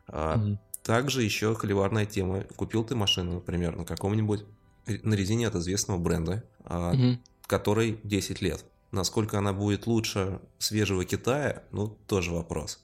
А, 0.07 0.37
Мгм. 0.37 0.59
Также 0.83 1.21
еще 1.23 1.53
холиварная 1.53 2.05
тема. 2.05 2.43
Купил 2.55 2.85
ты 2.85 2.95
машину, 2.95 3.33
например, 3.33 3.75
на 3.75 3.83
каком-нибудь 3.83 4.45
ре- 4.85 5.01
на 5.03 5.15
резине 5.15 5.47
от 5.49 5.55
известного 5.55 5.97
бренда, 5.97 6.45
Мгм. 6.69 7.19
которой 7.45 7.99
10 8.05 8.41
лет. 8.41 8.63
Насколько 8.91 9.37
она 9.37 9.53
будет 9.53 9.85
лучше 9.85 10.39
свежего 10.59 11.03
Китая, 11.05 11.63
ну, 11.71 11.87
тоже 11.87 12.31
вопрос. 12.31 12.79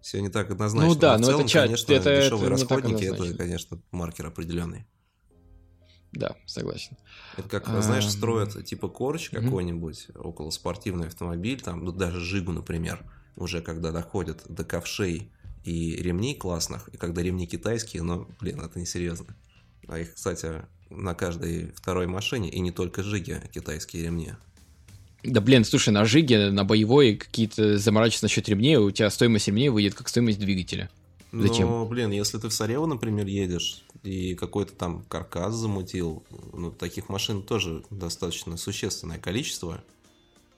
Все 0.00 0.20
не 0.22 0.28
так 0.28 0.50
однозначно. 0.50 0.88
Ну 0.88 0.94
да, 0.94 1.16
в 1.16 1.20
но 1.20 1.26
целом, 1.26 1.44
это 1.46 1.52
конечно, 1.52 1.92
это- 1.92 2.10
это 2.10 2.22
дешевые 2.24 2.50
так 2.50 2.58
расходники, 2.60 3.04
это, 3.04 3.36
конечно, 3.36 3.82
маркер 3.90 4.26
определенный. 4.26 4.86
Да, 6.12 6.36
согласен. 6.46 6.96
Это 7.36 7.48
как, 7.48 7.68
Ам. 7.68 7.82
знаешь, 7.82 8.08
строят 8.08 8.64
типа 8.64 8.88
корч 8.88 9.30
Мгм. 9.32 9.44
какой-нибудь, 9.44 10.08
около 10.16 10.50
спортивный 10.50 11.08
автомобиль, 11.08 11.60
там, 11.60 11.84
ну, 11.84 11.92
даже 11.92 12.20
Жигу, 12.20 12.52
например, 12.52 13.04
уже 13.36 13.60
когда 13.60 13.92
доходят 13.92 14.42
до 14.48 14.64
ковшей 14.64 15.30
и 15.64 15.96
ремней 15.96 16.34
классных, 16.34 16.88
и 16.88 16.96
когда 16.96 17.22
ремни 17.22 17.46
китайские, 17.46 18.02
но, 18.02 18.26
блин, 18.40 18.60
это 18.60 18.80
несерьезно. 18.80 19.36
А 19.86 19.98
их, 19.98 20.14
кстати, 20.14 20.62
на 20.88 21.14
каждой 21.14 21.72
второй 21.72 22.06
машине, 22.06 22.50
и 22.50 22.58
не 22.60 22.72
только 22.72 23.02
Жиги, 23.02 23.40
китайские 23.52 24.04
ремни. 24.04 24.32
Да 25.22 25.40
блин, 25.40 25.64
слушай, 25.64 25.90
на 25.90 26.04
Жиге, 26.04 26.50
на 26.50 26.64
боевой 26.64 27.16
какие-то 27.16 27.76
заморачиваться 27.76 28.24
насчет 28.24 28.48
ремней, 28.48 28.76
у 28.76 28.90
тебя 28.90 29.10
стоимость 29.10 29.48
ремней 29.48 29.68
выйдет 29.68 29.94
как 29.94 30.08
стоимость 30.08 30.38
двигателя. 30.38 30.88
Зачем? 31.32 31.68
Ну, 31.68 31.86
блин, 31.86 32.10
если 32.10 32.38
ты 32.38 32.48
в 32.48 32.52
Сарево, 32.52 32.86
например, 32.86 33.26
едешь, 33.26 33.84
и 34.02 34.34
какой-то 34.34 34.72
там 34.72 35.04
каркас 35.08 35.54
замутил, 35.54 36.24
ну, 36.52 36.72
таких 36.72 37.08
машин 37.08 37.42
тоже 37.42 37.84
достаточно 37.90 38.56
существенное 38.56 39.18
количество, 39.18 39.80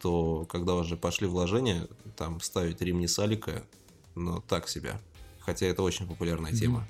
то 0.01 0.47
когда 0.49 0.75
уже 0.75 0.97
пошли 0.97 1.27
вложения, 1.27 1.87
там 2.17 2.41
ставить 2.41 2.81
ремни 2.81 3.07
Салика, 3.07 3.65
ну, 4.15 4.43
так 4.49 4.69
себе. 4.69 4.99
Хотя 5.41 5.67
это 5.67 5.83
очень 5.83 6.07
популярная 6.07 6.53
тема. 6.53 6.87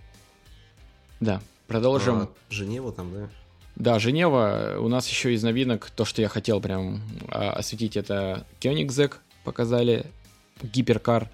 Да, 1.20 1.42
продолжим. 1.66 2.14
А, 2.16 2.28
Женева 2.50 2.92
там, 2.92 3.12
да? 3.12 3.30
Да, 3.76 3.98
Женева. 3.98 4.76
У 4.80 4.88
нас 4.88 5.08
еще 5.08 5.32
из 5.34 5.42
новинок 5.42 5.90
то, 5.90 6.04
что 6.04 6.22
я 6.22 6.28
хотел 6.28 6.60
прям 6.60 7.00
а, 7.28 7.52
осветить, 7.52 7.96
это 7.96 8.46
Koenigsegg 8.60 9.14
показали, 9.44 10.06
гиперкар. 10.62 11.28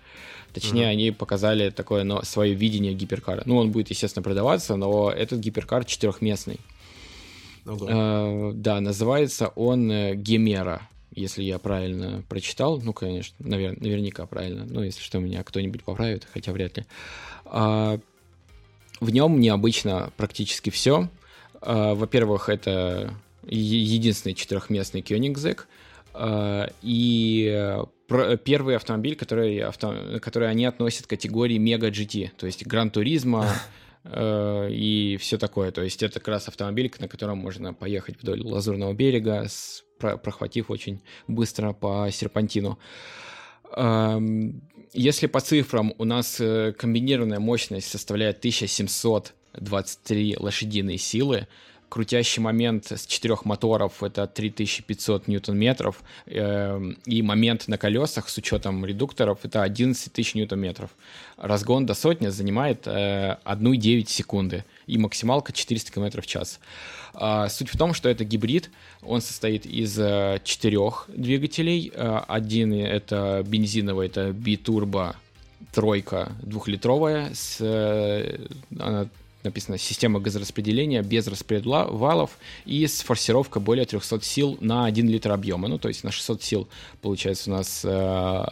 Точнее, 0.52 0.86
mm 0.86 0.90
они 0.90 1.10
показали 1.10 1.70
такое 1.70 2.04
но, 2.04 2.22
свое 2.22 2.54
видение 2.54 2.94
гиперкара. 2.94 3.42
Ну, 3.44 3.58
он 3.58 3.70
будет, 3.70 3.90
естественно, 3.90 4.22
продаваться, 4.22 4.76
но 4.76 5.10
этот 5.10 5.40
гиперкар 5.40 5.84
четырехместный. 5.84 6.58
Ого. 7.66 7.86
Э, 7.88 8.52
да, 8.54 8.80
называется 8.80 9.48
он 9.48 9.90
э, 9.90 10.14
Гемера, 10.14 10.88
если 11.14 11.42
я 11.42 11.58
правильно 11.58 12.22
прочитал. 12.28 12.80
Ну, 12.80 12.92
конечно, 12.92 13.36
навер- 13.44 13.76
наверняка 13.78 14.24
правильно. 14.26 14.64
Ну, 14.64 14.82
если 14.82 15.02
что, 15.02 15.18
меня 15.18 15.42
кто-нибудь 15.42 15.84
поправит, 15.84 16.26
хотя 16.32 16.52
вряд 16.52 16.78
ли. 16.78 16.86
А, 17.44 18.00
в 19.00 19.10
нем 19.10 19.38
необычно 19.38 20.12
практически 20.16 20.70
все. 20.70 21.08
А, 21.60 21.94
во-первых, 21.94 22.48
это 22.48 23.14
единственный 23.46 24.34
четырехместный 24.34 25.00
Koenigsegg. 25.00 25.66
А, 26.14 26.70
и 26.82 27.76
первый 28.44 28.76
автомобиль, 28.76 29.16
который, 29.16 29.58
авто, 29.60 30.18
который 30.20 30.50
они 30.50 30.64
относят 30.64 31.06
к 31.06 31.10
категории 31.10 31.58
Мега 31.58 31.90
GT, 31.90 32.30
то 32.36 32.46
есть 32.46 32.66
Гран 32.66 32.90
Туризма 32.90 33.46
э, 34.04 34.68
и 34.70 35.18
все 35.20 35.38
такое. 35.38 35.70
То 35.72 35.82
есть 35.82 36.02
это 36.02 36.18
как 36.18 36.28
раз 36.28 36.48
автомобиль, 36.48 36.92
на 36.98 37.08
котором 37.08 37.38
можно 37.38 37.74
поехать 37.74 38.16
вдоль 38.20 38.40
Лазурного 38.40 38.94
берега, 38.94 39.46
прохватив 39.98 40.70
очень 40.70 41.00
быстро 41.26 41.72
по 41.72 42.08
серпантину. 42.10 42.78
Если 44.94 45.26
по 45.26 45.40
цифрам 45.40 45.92
у 45.98 46.04
нас 46.04 46.40
э, 46.40 46.72
комбинированная 46.72 47.40
мощность 47.40 47.90
составляет 47.90 48.40
1723 49.58 50.36
лошадиные 50.38 50.98
силы, 50.98 51.46
крутящий 51.88 52.42
момент 52.42 52.92
с 52.92 53.06
четырех 53.06 53.44
моторов 53.44 54.02
это 54.02 54.26
3500 54.26 55.26
ньютон-метров, 55.26 56.02
э, 56.26 56.92
и 57.06 57.22
момент 57.22 57.66
на 57.68 57.78
колесах 57.78 58.28
с 58.28 58.36
учетом 58.36 58.84
редукторов 58.84 59.40
это 59.42 59.62
11 59.62 60.12
тысяч 60.12 60.34
ньютон-метров. 60.34 60.90
Разгон 61.36 61.86
до 61.86 61.94
сотни 61.94 62.28
занимает 62.28 62.86
э, 62.86 63.36
1,9 63.44 64.06
секунды, 64.08 64.64
и 64.86 64.98
максималка 64.98 65.52
400 65.52 65.92
км 65.92 66.20
в 66.20 66.26
час. 66.26 66.60
А, 67.14 67.48
суть 67.48 67.70
в 67.70 67.76
том, 67.76 67.94
что 67.94 68.08
это 68.08 68.24
гибрид, 68.24 68.70
он 69.02 69.20
состоит 69.22 69.64
из 69.66 69.98
э, 69.98 70.40
четырех 70.44 71.06
двигателей. 71.08 71.90
Э, 71.94 72.20
один 72.28 72.72
это 72.74 73.42
бензиновый, 73.46 74.08
это 74.08 74.32
битурбо 74.32 75.16
тройка 75.72 76.32
двухлитровая 76.42 77.32
с 77.34 77.58
э, 77.60 78.46
она 78.78 79.08
написано 79.48 79.78
«Система 79.78 80.20
газораспределения 80.20 81.02
без 81.02 81.26
распредвалов 81.26 82.38
и 82.64 82.86
с 82.86 83.00
форсировкой 83.00 83.62
более 83.62 83.84
300 83.84 84.22
сил 84.22 84.58
на 84.60 84.86
1 84.86 85.08
литр 85.08 85.32
объема». 85.32 85.68
Ну, 85.68 85.78
то 85.78 85.88
есть 85.88 86.04
на 86.04 86.12
600 86.12 86.42
сил 86.42 86.68
получается 87.02 87.50
у 87.50 87.54
нас 87.54 87.82
э, 87.84 88.44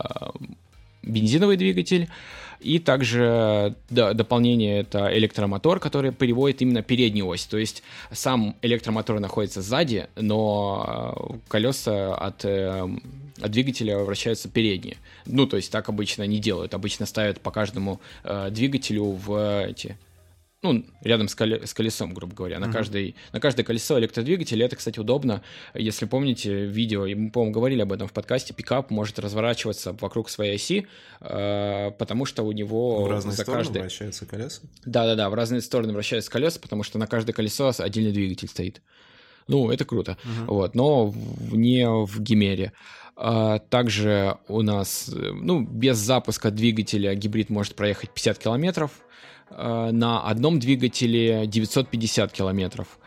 бензиновый 1.02 1.56
двигатель. 1.56 2.08
И 2.60 2.78
также 2.78 3.74
да, 3.90 4.12
дополнение 4.14 4.80
это 4.80 5.16
электромотор, 5.16 5.78
который 5.78 6.10
переводит 6.10 6.62
именно 6.62 6.82
переднюю 6.82 7.26
ось. 7.26 7.44
То 7.44 7.58
есть 7.58 7.82
сам 8.10 8.56
электромотор 8.62 9.20
находится 9.20 9.62
сзади, 9.62 10.06
но 10.16 11.12
э, 11.16 11.38
колеса 11.48 12.14
от, 12.14 12.44
э, 12.44 12.88
от 13.40 13.50
двигателя 13.50 13.98
вращаются 13.98 14.48
передние. 14.48 14.96
Ну, 15.26 15.46
то 15.46 15.56
есть 15.56 15.70
так 15.70 15.88
обычно 15.88 16.22
не 16.26 16.38
делают. 16.38 16.74
Обычно 16.74 17.06
ставят 17.06 17.40
по 17.40 17.50
каждому 17.50 18.00
э, 18.24 18.48
двигателю 18.50 19.04
в 19.04 19.66
эти 19.66 19.96
ну, 20.62 20.84
рядом 21.02 21.28
с, 21.28 21.36
коле- 21.36 21.66
с 21.66 21.74
колесом, 21.74 22.14
грубо 22.14 22.34
говоря, 22.34 22.58
на, 22.58 22.66
mm-hmm. 22.66 22.72
каждой, 22.72 23.14
на 23.32 23.40
каждое 23.40 23.62
колесо 23.62 23.98
электродвигателя. 23.98 24.66
Это, 24.66 24.76
кстати, 24.76 24.98
удобно. 24.98 25.42
Если 25.74 26.06
помните 26.06 26.64
видео, 26.64 27.06
мы, 27.06 27.30
по-моему, 27.30 27.52
говорили 27.52 27.82
об 27.82 27.92
этом 27.92 28.08
в 28.08 28.12
подкасте, 28.12 28.54
пикап 28.54 28.90
может 28.90 29.18
разворачиваться 29.18 29.92
вокруг 29.92 30.30
своей 30.30 30.56
оси, 30.56 30.86
э, 31.20 31.90
потому 31.98 32.24
что 32.24 32.42
у 32.42 32.52
него 32.52 33.04
в 33.04 33.10
разные 33.10 33.32
за 33.32 33.42
стороны 33.42 33.64
каждый... 33.64 33.80
вращаются 33.82 34.26
колеса? 34.26 34.62
Да-да-да, 34.84 35.28
в 35.28 35.34
разные 35.34 35.60
стороны 35.60 35.92
вращаются 35.92 36.30
колеса, 36.30 36.58
потому 36.60 36.82
что 36.82 36.98
на 36.98 37.06
каждое 37.06 37.32
колесо 37.32 37.72
отдельный 37.78 38.12
двигатель 38.12 38.48
стоит. 38.48 38.80
Ну, 39.48 39.70
это 39.70 39.84
круто. 39.84 40.16
Uh-huh. 40.24 40.46
Вот, 40.46 40.74
но 40.74 41.06
в, 41.06 41.56
не 41.56 41.88
в 41.88 42.20
Гимере. 42.20 42.72
А, 43.14 43.60
также 43.60 44.38
у 44.48 44.62
нас, 44.62 45.08
ну, 45.14 45.60
без 45.60 45.98
запуска 45.98 46.50
двигателя 46.50 47.14
гибрид 47.14 47.48
может 47.48 47.76
проехать 47.76 48.10
50 48.10 48.38
километров, 48.38 48.90
Э, 49.00 49.35
на 49.50 50.22
одном 50.22 50.58
двигателе 50.58 51.46
950 51.46 52.32
километров. 52.32 52.98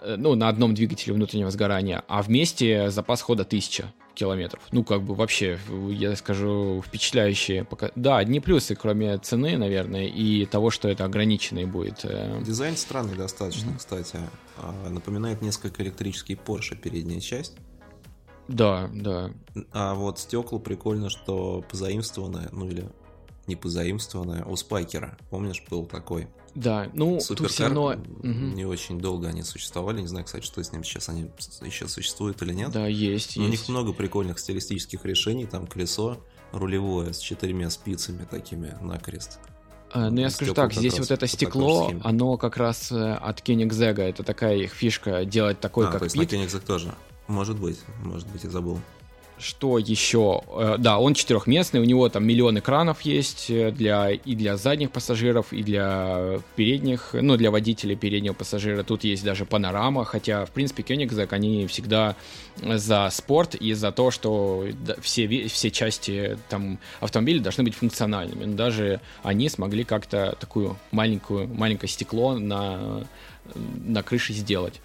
Э, 0.00 0.16
ну, 0.16 0.34
на 0.34 0.48
одном 0.48 0.74
двигателе 0.74 1.14
внутреннего 1.14 1.50
сгорания, 1.50 2.02
а 2.08 2.22
вместе 2.22 2.90
запас 2.90 3.20
хода 3.20 3.42
1000 3.42 3.92
километров. 4.14 4.62
Ну, 4.72 4.84
как 4.84 5.02
бы 5.02 5.14
вообще, 5.14 5.58
я 5.90 6.16
скажу, 6.16 6.82
впечатляющие. 6.86 7.64
Пока... 7.64 7.90
Да, 7.94 8.18
одни 8.18 8.40
плюсы, 8.40 8.74
кроме 8.74 9.18
цены, 9.18 9.56
наверное, 9.56 10.06
и 10.06 10.46
того, 10.46 10.70
что 10.70 10.88
это 10.88 11.04
ограниченный 11.04 11.64
будет. 11.64 12.00
Э. 12.04 12.42
Дизайн 12.44 12.76
странный 12.76 13.16
достаточно, 13.16 13.70
mm-hmm. 13.70 13.78
кстати. 13.78 14.18
А, 14.58 14.88
напоминает 14.90 15.42
несколько 15.42 15.82
электрический 15.82 16.34
Porsche 16.34 16.76
передняя 16.76 17.20
часть. 17.20 17.56
Да, 18.48 18.90
да. 18.92 19.30
А 19.72 19.94
вот 19.94 20.18
стекла 20.18 20.58
прикольно, 20.58 21.08
что 21.08 21.64
позаимствованное, 21.70 22.48
ну 22.50 22.68
или 22.68 22.84
не 23.50 23.56
позаимствованное, 23.56 24.44
у 24.44 24.56
Спайкера. 24.56 25.18
Помнишь, 25.28 25.62
был 25.68 25.84
такой? 25.84 26.28
Да, 26.54 26.88
ну, 26.94 27.20
Суперкар, 27.20 27.50
все 27.50 27.64
равно... 27.64 27.94
Не 27.94 28.64
очень 28.64 28.98
долго 28.98 29.28
они 29.28 29.42
существовали. 29.42 30.00
Не 30.00 30.06
знаю, 30.06 30.24
кстати, 30.24 30.44
что 30.44 30.62
с 30.62 30.72
ним 30.72 30.84
сейчас. 30.84 31.08
Они 31.08 31.30
еще 31.62 31.88
существуют 31.88 32.40
или 32.42 32.52
нет. 32.52 32.70
Да, 32.70 32.86
есть, 32.86 33.36
Но 33.36 33.42
есть. 33.44 33.48
У 33.48 33.50
них 33.50 33.68
много 33.68 33.92
прикольных 33.92 34.38
стилистических 34.38 35.04
решений. 35.04 35.46
Там 35.46 35.66
колесо 35.66 36.18
рулевое 36.52 37.12
с 37.12 37.18
четырьмя 37.18 37.70
спицами 37.70 38.26
такими 38.28 38.76
на 38.80 38.98
крест. 38.98 39.38
А, 39.92 40.10
ну, 40.10 40.20
я 40.20 40.30
скажу 40.30 40.54
так, 40.54 40.72
здесь 40.72 40.98
вот 40.98 41.10
это 41.10 41.26
стекло, 41.26 41.92
оно 42.04 42.36
как 42.36 42.56
раз 42.56 42.92
э, 42.92 43.12
от 43.14 43.40
Koenigsegg. 43.40 44.00
Это 44.00 44.22
такая 44.22 44.56
их 44.56 44.72
фишка, 44.72 45.24
делать 45.24 45.58
такой 45.58 45.88
а, 45.88 45.90
как 45.90 45.98
то 45.98 46.04
есть 46.04 46.16
на 46.16 46.22
Koenigsegg 46.22 46.64
тоже. 46.64 46.94
Может 47.26 47.58
быть, 47.58 47.78
может 48.04 48.28
быть, 48.28 48.44
я 48.44 48.50
забыл. 48.50 48.80
Что 49.40 49.78
еще? 49.78 50.42
Э, 50.48 50.76
да, 50.78 50.98
он 50.98 51.14
четырехместный, 51.14 51.80
у 51.80 51.84
него 51.84 52.08
там 52.08 52.24
миллион 52.24 52.58
экранов 52.58 53.00
есть 53.02 53.50
э, 53.50 53.70
для, 53.70 54.10
и 54.10 54.34
для 54.34 54.56
задних 54.56 54.90
пассажиров, 54.90 55.52
и 55.52 55.62
для 55.62 56.40
передних, 56.56 57.10
ну, 57.14 57.36
для 57.36 57.50
водителей 57.50 57.96
переднего 57.96 58.34
пассажира. 58.34 58.82
Тут 58.82 59.04
есть 59.04 59.24
даже 59.24 59.46
панорама, 59.46 60.04
хотя, 60.04 60.44
в 60.44 60.50
принципе, 60.50 60.82
Koenigsegg, 60.82 61.28
они 61.30 61.66
всегда 61.66 62.16
за 62.62 63.08
спорт 63.10 63.54
и 63.54 63.72
за 63.72 63.92
то, 63.92 64.10
что 64.10 64.66
все, 65.00 65.48
все 65.48 65.70
части 65.70 66.38
там 66.48 66.78
автомобиля 67.00 67.40
должны 67.40 67.64
быть 67.64 67.74
функциональными. 67.74 68.44
Но 68.44 68.56
даже 68.56 69.00
они 69.22 69.48
смогли 69.48 69.84
как-то 69.84 70.36
такую 70.38 70.76
маленькую, 70.90 71.48
маленькое 71.48 71.88
стекло 71.88 72.34
на, 72.34 73.06
на 73.54 74.02
крыше 74.02 74.32
сделать. 74.32 74.80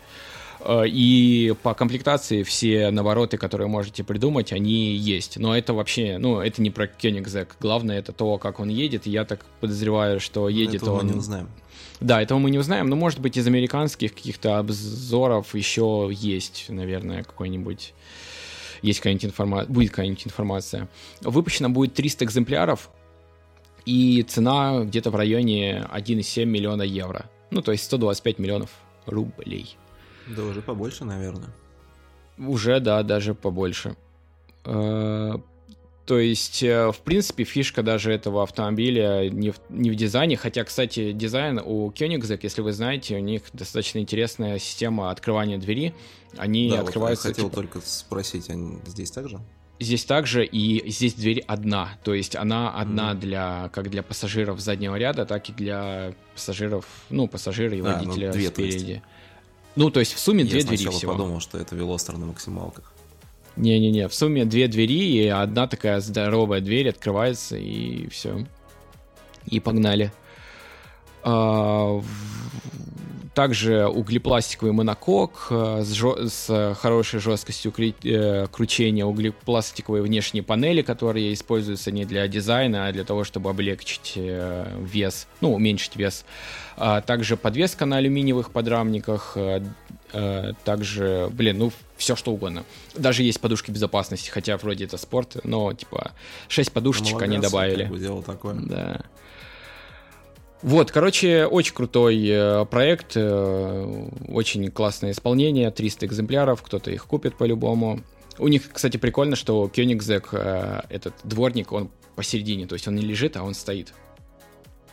Э, 0.66 0.84
и 0.88 1.54
по 1.64 1.74
комплектации 1.74 2.44
все 2.44 2.90
навороты, 2.92 3.38
которые 3.38 3.68
можете 3.68 4.04
придумать, 4.04 4.52
они 4.52 4.96
есть. 4.96 5.38
Но 5.38 5.56
это 5.56 5.74
вообще, 5.74 6.18
ну, 6.18 6.40
это 6.40 6.62
не 6.62 6.72
про 6.72 6.86
Koenigsegg. 6.86 7.50
Главное 7.60 8.00
это 8.00 8.12
то, 8.12 8.38
как 8.38 8.60
он 8.60 8.70
едет. 8.70 9.08
И 9.08 9.12
я 9.12 9.26
так 9.26 9.46
подозреваю, 9.60 10.20
что 10.20 10.50
едет 10.50 10.84
этого 10.84 11.00
он... 11.00 11.06
мы 11.06 11.14
не 11.14 11.20
узнаем. 11.20 11.50
Да, 12.02 12.22
этого 12.22 12.40
мы 12.40 12.52
не 12.52 12.58
узнаем, 12.58 12.90
но, 12.90 12.96
может 12.96 13.20
быть, 13.20 13.38
из 13.38 13.48
американских 13.48 14.14
каких-то 14.14 14.58
обзоров 14.58 15.56
еще 15.56 16.10
есть, 16.12 16.66
наверное, 16.68 17.24
какой-нибудь 17.24 17.94
есть 18.82 19.00
какая-нибудь 19.00 19.26
информация, 19.26 19.72
будет 19.72 19.90
какая-нибудь 19.92 20.28
информация. 20.28 20.90
Выпущено 21.22 21.70
будет 21.70 21.94
300 21.94 22.26
экземпляров, 22.26 22.90
и 23.86 24.24
цена 24.24 24.84
где-то 24.84 25.10
в 25.12 25.16
районе 25.16 25.88
1,7 25.94 26.46
миллиона 26.46 26.82
евро. 26.82 27.30
Ну, 27.52 27.62
то 27.62 27.72
есть 27.72 27.86
125 27.86 28.40
миллионов 28.40 28.70
рублей. 29.06 29.78
Да 30.28 30.44
уже 30.44 30.62
побольше, 30.62 31.06
наверное. 31.06 31.50
Уже, 32.38 32.80
да, 32.80 33.04
даже 33.04 33.34
побольше. 33.34 33.96
Э, 34.66 35.38
То 36.06 36.20
есть, 36.20 36.62
э, 36.64 36.92
в 36.92 37.00
принципе, 37.00 37.44
фишка 37.44 37.82
даже 37.82 38.12
этого 38.12 38.44
автомобиля 38.44 39.30
не 39.30 39.52
в, 39.52 39.60
не 39.70 39.90
в 39.90 39.96
дизайне, 39.96 40.38
хотя, 40.38 40.64
кстати, 40.64 41.12
дизайн 41.14 41.60
у 41.64 41.90
Koenigsegg, 41.92 42.40
если 42.44 42.62
вы 42.62 42.74
знаете, 42.74 43.16
у 43.16 43.20
них 43.20 43.42
достаточно 43.54 44.00
интересная 44.00 44.60
система 44.60 45.12
открывания 45.12 45.58
двери. 45.58 45.94
Они 46.38 46.70
да, 46.70 46.82
открываются... 46.82 47.28
Вот 47.28 47.30
я 47.30 47.34
хотел 47.36 47.50
типа... 47.50 47.62
только 47.62 47.82
спросить, 47.82 48.50
они 48.50 48.80
здесь 48.86 49.12
также? 49.12 49.40
Здесь 49.80 50.06
также, 50.06 50.46
и 50.46 50.90
здесь 50.90 51.16
дверь 51.16 51.44
одна, 51.48 51.98
то 52.04 52.14
есть 52.14 52.38
она 52.38 52.74
одна 52.74 53.12
mm 53.12 53.20
для, 53.20 53.70
как 53.74 53.90
для 53.90 54.04
пассажиров 54.04 54.62
заднего 54.62 54.96
ряда, 54.96 55.26
так 55.26 55.50
и 55.50 55.52
для 55.52 56.14
пассажиров, 56.34 56.86
ну, 57.10 57.28
пассажира 57.28 57.76
и 57.76 57.82
а, 57.82 57.84
водителя 57.84 58.28
ну, 58.28 58.34
две, 58.34 58.48
спереди. 58.48 59.04
Ну, 59.76 59.90
то 59.90 60.00
есть 60.00 60.14
в 60.14 60.20
сумме 60.20 60.44
я 60.44 60.50
две 60.50 60.64
двери 60.64 60.90
всего. 60.90 61.12
Я 61.14 61.18
подумал, 61.18 61.40
что 61.40 61.58
это 61.58 61.76
велостер 61.76 62.18
на 62.18 62.26
максималках. 62.28 62.94
Не-не-не, 63.56 64.08
в 64.08 64.14
сумме 64.14 64.46
две 64.46 64.68
двери, 64.68 65.24
и 65.24 65.28
одна 65.28 65.68
такая 65.68 66.00
здоровая 66.02 66.60
дверь 66.62 66.90
открывается, 66.90 67.56
и 67.56 68.08
все. 68.10 68.46
И 69.46 69.60
погнали. 69.60 70.12
А, 71.28 72.02
также 73.34 73.88
углепластиковый 73.88 74.72
монокок 74.72 75.48
э, 75.50 75.82
с, 75.84 75.92
жё- 75.92 76.30
с 76.30 76.76
хорошей 76.80 77.20
жесткостью 77.20 77.74
э, 78.04 78.48
кручения, 78.50 79.06
углепластиковые 79.06 80.04
внешние 80.04 80.44
панели, 80.44 80.84
которые 80.84 81.34
используются 81.34 81.92
не 81.92 82.06
для 82.06 82.28
дизайна, 82.28 82.88
а 82.88 82.92
для 82.94 83.04
того, 83.04 83.24
чтобы 83.24 83.50
облегчить 83.50 84.14
э, 84.16 84.68
вес, 84.80 85.28
ну, 85.42 85.54
уменьшить 85.54 85.96
вес. 85.96 86.26
А 86.78 87.02
также 87.02 87.36
подвеска 87.38 87.86
на 87.86 87.98
алюминиевых 87.98 88.52
подрамниках, 88.52 89.38
также, 90.64 91.30
блин, 91.32 91.58
ну, 91.58 91.72
все 91.98 92.16
что 92.16 92.32
угодно. 92.32 92.64
Даже 92.96 93.24
есть 93.24 93.42
подушки 93.42 93.72
безопасности, 93.72 94.30
хотя 94.30 94.56
вроде 94.58 94.86
это 94.86 94.98
спорт, 94.98 95.38
но, 95.44 95.74
типа, 95.74 96.12
6 96.48 96.72
подушечек 96.72 97.14
Молодец, 97.14 97.30
они 97.34 97.42
добавили. 97.42 97.82
Как 97.84 97.92
бы 97.92 98.00
дело 98.00 98.24
такое. 98.24 98.56
Да. 98.56 99.02
Вот, 100.66 100.92
короче, 100.92 101.46
очень 101.46 101.76
крутой 101.76 102.26
э, 102.28 102.66
проект, 102.66 103.12
э, 103.16 104.10
очень 104.28 104.72
классное 104.72 105.12
исполнение, 105.12 105.70
300 105.70 106.08
экземпляров, 106.08 106.64
кто-то 106.64 106.90
их 106.90 107.06
купит 107.06 107.38
по-любому. 107.38 108.00
У 108.40 108.48
них, 108.48 108.72
кстати, 108.74 108.98
прикольно, 108.98 109.36
что 109.36 109.70
Koenigsegg, 109.72 110.30
э, 110.32 110.82
этот 110.90 111.14
дворник, 111.24 111.72
он 111.72 111.92
посередине, 112.16 112.66
то 112.66 112.74
есть 112.74 112.88
он 112.88 112.96
не 112.96 113.04
лежит, 113.04 113.38
а 113.38 113.44
он 113.44 113.54
стоит. 113.54 113.94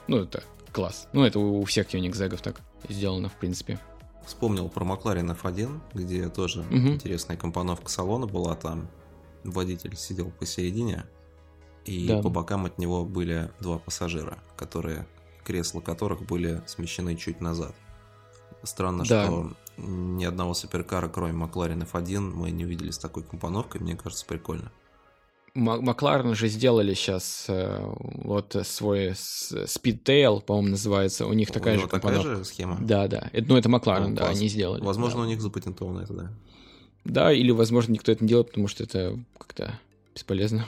Ну, 0.09 0.19
это 0.19 0.45
класс. 0.73 1.09
Ну, 1.15 1.25
это 1.25 1.39
у 1.39 1.65
всех 1.65 1.87
Koenigsegg 1.87 2.39
так 2.43 2.61
сделано, 2.91 3.31
в 3.31 3.35
принципе. 3.37 3.79
Вспомнил 4.27 4.69
про 4.69 4.85
McLaren 4.85 5.35
F1, 5.41 5.81
где 5.95 6.29
тоже 6.29 6.61
угу. 6.61 6.77
интересная 6.77 7.39
компоновка 7.39 7.89
салона 7.89 8.27
была, 8.27 8.57
там 8.57 8.91
водитель 9.43 9.97
сидел 9.97 10.33
посередине, 10.39 11.07
и 11.87 12.09
да. 12.09 12.21
по 12.21 12.29
бокам 12.29 12.67
от 12.67 12.77
него 12.77 13.07
были 13.07 13.51
два 13.59 13.79
пассажира, 13.79 14.37
которые 14.55 15.07
кресла 15.45 15.81
которых 15.81 16.23
были 16.23 16.63
смещены 16.67 17.17
чуть 17.17 17.41
назад. 17.41 17.75
Странно, 18.63 19.05
да. 19.05 19.25
что 19.27 19.53
ни 19.77 20.25
одного 20.25 20.55
суперкара, 20.55 21.09
кроме 21.09 21.33
Макларен 21.33 21.83
F1, 21.83 22.21
мы 22.21 22.51
не 22.51 22.65
увидели 22.65 22.91
с 22.91 22.99
такой 22.99 23.23
компоновкой, 23.23 23.81
мне 23.81 23.97
кажется, 23.97 24.25
прикольно. 24.27 24.71
Макларен 25.55 26.35
же 26.35 26.49
сделали 26.49 26.95
сейчас 26.95 27.45
э, 27.49 27.79
вот 28.25 28.57
свой 28.65 29.11
Speedtail, 29.11 30.41
по-моему, 30.41 30.71
называется. 30.71 31.27
У 31.27 31.35
них 31.35 31.51
у 31.51 31.53
такая 31.53 31.79
же 31.79 31.89
компоновка. 31.89 32.23
такая 32.23 32.37
же 32.39 32.45
схема? 32.47 32.79
Да, 32.81 33.07
да. 33.07 33.29
Это, 33.35 33.49
ну, 33.49 33.57
это 33.59 33.69
Макларен, 33.69 34.11
ну, 34.11 34.17
да, 34.17 34.29
они 34.29 34.49
сделали. 34.49 34.83
Возможно, 34.83 35.21
да. 35.21 35.25
у 35.25 35.29
них 35.29 35.43
запатентовано 35.43 36.01
это, 36.01 36.15
да. 36.15 36.33
Да, 37.05 37.33
или, 37.33 37.51
возможно, 37.51 37.93
никто 37.93 38.13
это 38.13 38.25
не 38.25 38.29
делает, 38.29 38.49
потому 38.49 38.69
что 38.69 38.85
это 38.85 39.19
как-то 39.37 39.79
бесполезно. 40.15 40.67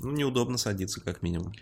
Ну, 0.00 0.12
неудобно 0.12 0.56
садиться, 0.56 1.00
как 1.00 1.22
минимум. 1.22 1.52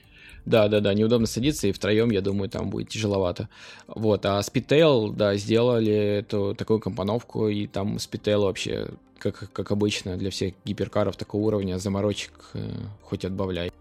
Да, 0.47 0.69
да, 0.69 0.81
да, 0.81 0.93
неудобно 0.93 1.27
садиться, 1.27 1.67
и 1.67 1.73
втроем, 1.73 2.11
я 2.11 2.21
думаю, 2.21 2.51
там 2.51 2.69
будет 2.69 2.91
тяжеловато. 2.91 3.49
Вот, 3.87 4.27
а 4.27 4.41
Speedtail, 4.41 5.15
да, 5.15 5.37
сделали 5.37 5.93
эту 5.93 6.55
такую 6.55 6.81
компоновку, 6.81 7.49
и 7.49 7.67
там 7.67 7.97
Speedtail 7.97 8.41
вообще, 8.43 8.89
как, 9.19 9.51
как 9.53 9.71
обычно, 9.71 10.17
для 10.17 10.31
всех 10.31 10.55
гиперкаров 10.65 11.17
такого 11.17 11.47
уровня, 11.47 11.79
заморочек 11.79 12.33
э, 12.53 12.69
хоть 13.03 13.25
отбавляй. 13.25 13.73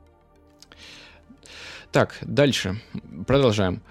Так, 1.92 2.18
дальше. 2.22 2.82
Продолжаем. 3.28 3.82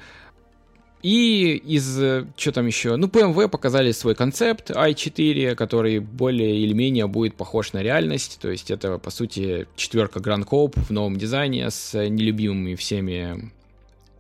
И 1.03 1.57
из... 1.57 2.01
Э, 2.01 2.27
что 2.37 2.53
там 2.53 2.67
еще? 2.67 2.97
Ну, 2.97 3.09
BMW 3.09 3.49
показали 3.49 3.91
свой 3.91 4.15
концепт 4.15 4.71
i4, 4.71 5.57
который 5.57 5.99
более 5.99 6.57
или 6.61 6.73
менее 6.73 7.09
будет 7.09 7.35
похож 7.35 7.73
на 7.73 7.83
реальность. 7.83 8.39
То 8.41 8.51
есть 8.51 8.71
это, 8.71 8.99
по 8.99 9.11
сути, 9.11 9.67
четверка 9.75 10.21
Grand 10.21 10.47
Coupe 10.47 10.81
в 10.81 10.91
новом 10.91 11.17
дизайне 11.17 11.71
с 11.71 11.95
нелюбимыми 11.95 12.77
всеми 12.77 13.51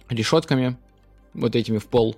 решетками, 0.08 0.76
вот 1.34 1.54
этими 1.54 1.78
в 1.78 1.86
пол. 1.86 2.16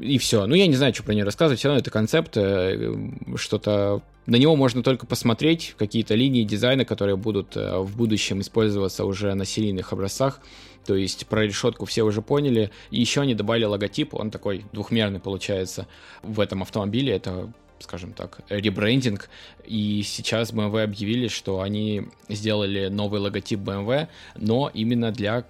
И 0.00 0.16
все. 0.16 0.46
Ну, 0.46 0.54
я 0.54 0.66
не 0.66 0.74
знаю, 0.74 0.94
что 0.94 1.02
про 1.02 1.12
нее 1.12 1.24
рассказывать. 1.24 1.58
Все 1.58 1.68
равно 1.68 1.80
это 1.80 1.90
концепт, 1.90 2.36
э, 2.36 2.94
что-то... 3.36 4.02
На 4.24 4.36
него 4.36 4.54
можно 4.54 4.84
только 4.84 5.04
посмотреть, 5.04 5.74
какие-то 5.76 6.14
линии 6.14 6.44
дизайна, 6.44 6.84
которые 6.84 7.16
будут 7.16 7.56
э, 7.56 7.78
в 7.78 7.96
будущем 7.96 8.40
использоваться 8.40 9.04
уже 9.04 9.34
на 9.34 9.44
серийных 9.44 9.92
образцах. 9.92 10.40
То 10.84 10.94
есть 10.94 11.26
про 11.26 11.44
решетку 11.44 11.84
все 11.84 12.02
уже 12.02 12.22
поняли. 12.22 12.70
И 12.90 13.00
еще 13.00 13.22
они 13.22 13.34
добавили 13.34 13.64
логотип, 13.64 14.14
он 14.14 14.30
такой 14.30 14.64
двухмерный 14.72 15.20
получается 15.20 15.86
в 16.22 16.40
этом 16.40 16.62
автомобиле. 16.62 17.14
Это 17.14 17.52
скажем 17.82 18.12
так, 18.12 18.40
ребрендинг. 18.48 19.28
И 19.64 20.02
сейчас 20.04 20.52
BMW 20.52 20.84
объявили, 20.84 21.28
что 21.28 21.60
они 21.60 22.06
сделали 22.28 22.86
новый 22.86 23.20
логотип 23.20 23.58
BMW, 23.58 24.08
но 24.36 24.70
именно 24.72 25.10
для 25.10 25.44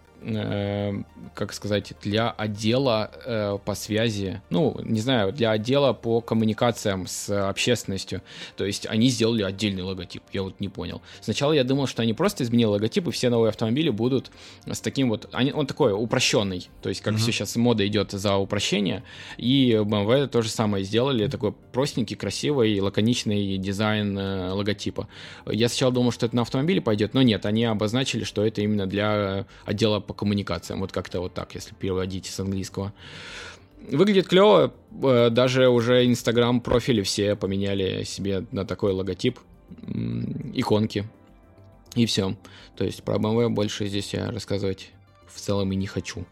как 1.34 1.52
сказать, 1.52 1.92
для 2.02 2.30
отдела 2.30 3.10
э, 3.24 3.58
по 3.64 3.74
связи, 3.74 4.42
ну, 4.50 4.76
не 4.82 5.00
знаю, 5.00 5.32
для 5.32 5.50
отдела 5.50 5.92
по 5.92 6.20
коммуникациям 6.20 7.06
с 7.06 7.48
общественностью. 7.48 8.22
То 8.56 8.64
есть 8.64 8.86
они 8.86 9.08
сделали 9.08 9.42
отдельный 9.42 9.82
логотип, 9.82 10.22
я 10.32 10.42
вот 10.42 10.60
не 10.60 10.68
понял. 10.68 11.02
Сначала 11.20 11.52
я 11.52 11.64
думал, 11.64 11.86
что 11.86 12.02
они 12.02 12.12
просто 12.12 12.44
изменили 12.44 12.66
логотип, 12.66 13.08
и 13.08 13.10
все 13.10 13.30
новые 13.30 13.50
автомобили 13.50 13.90
будут 13.90 14.30
с 14.66 14.80
таким 14.80 15.08
вот, 15.08 15.28
они, 15.32 15.52
он 15.52 15.66
такой 15.66 15.92
упрощенный, 15.92 16.68
то 16.82 16.88
есть 16.88 17.00
как 17.00 17.14
mm-hmm. 17.14 17.18
все 17.18 17.32
сейчас 17.32 17.56
мода 17.56 17.86
идет 17.86 18.12
за 18.12 18.36
упрощение, 18.36 19.02
и 19.36 19.80
BMW 19.82 20.26
то 20.26 20.42
же 20.42 20.48
самое 20.48 20.84
сделали, 20.84 21.28
такой 21.28 21.52
простенький, 21.52 22.16
красивый, 22.16 22.78
лаконичный 22.80 23.56
дизайн 23.58 24.18
э, 24.18 24.50
логотипа. 24.50 25.08
Я 25.46 25.68
сначала 25.68 25.92
думал, 25.92 26.12
что 26.12 26.26
это 26.26 26.36
на 26.36 26.42
автомобиле 26.42 26.80
пойдет, 26.80 27.14
но 27.14 27.22
нет, 27.22 27.46
они 27.46 27.64
обозначили, 27.64 28.24
что 28.24 28.44
это 28.44 28.60
именно 28.60 28.86
для 28.86 29.46
отдела 29.64 30.00
по 30.00 30.11
коммуникациям, 30.14 30.80
вот 30.80 30.92
как-то 30.92 31.20
вот 31.20 31.34
так, 31.34 31.54
если 31.54 31.74
переводить 31.74 32.26
с 32.26 32.40
английского. 32.40 32.92
Выглядит 33.90 34.28
клево, 34.28 34.72
э, 35.02 35.30
даже 35.30 35.68
уже 35.68 36.06
инстаграм 36.06 36.60
профили 36.60 37.02
все 37.02 37.34
поменяли 37.34 38.04
себе 38.04 38.44
на 38.52 38.64
такой 38.64 38.92
логотип, 38.92 39.38
иконки, 40.54 41.04
и 41.94 42.06
все. 42.06 42.36
То 42.76 42.84
есть 42.84 43.02
про 43.02 43.16
BMW 43.16 43.48
больше 43.48 43.86
здесь 43.86 44.12
я 44.14 44.30
рассказывать 44.30 44.90
в 45.26 45.40
целом 45.40 45.72
и 45.72 45.76
не 45.76 45.86
хочу. 45.86 46.24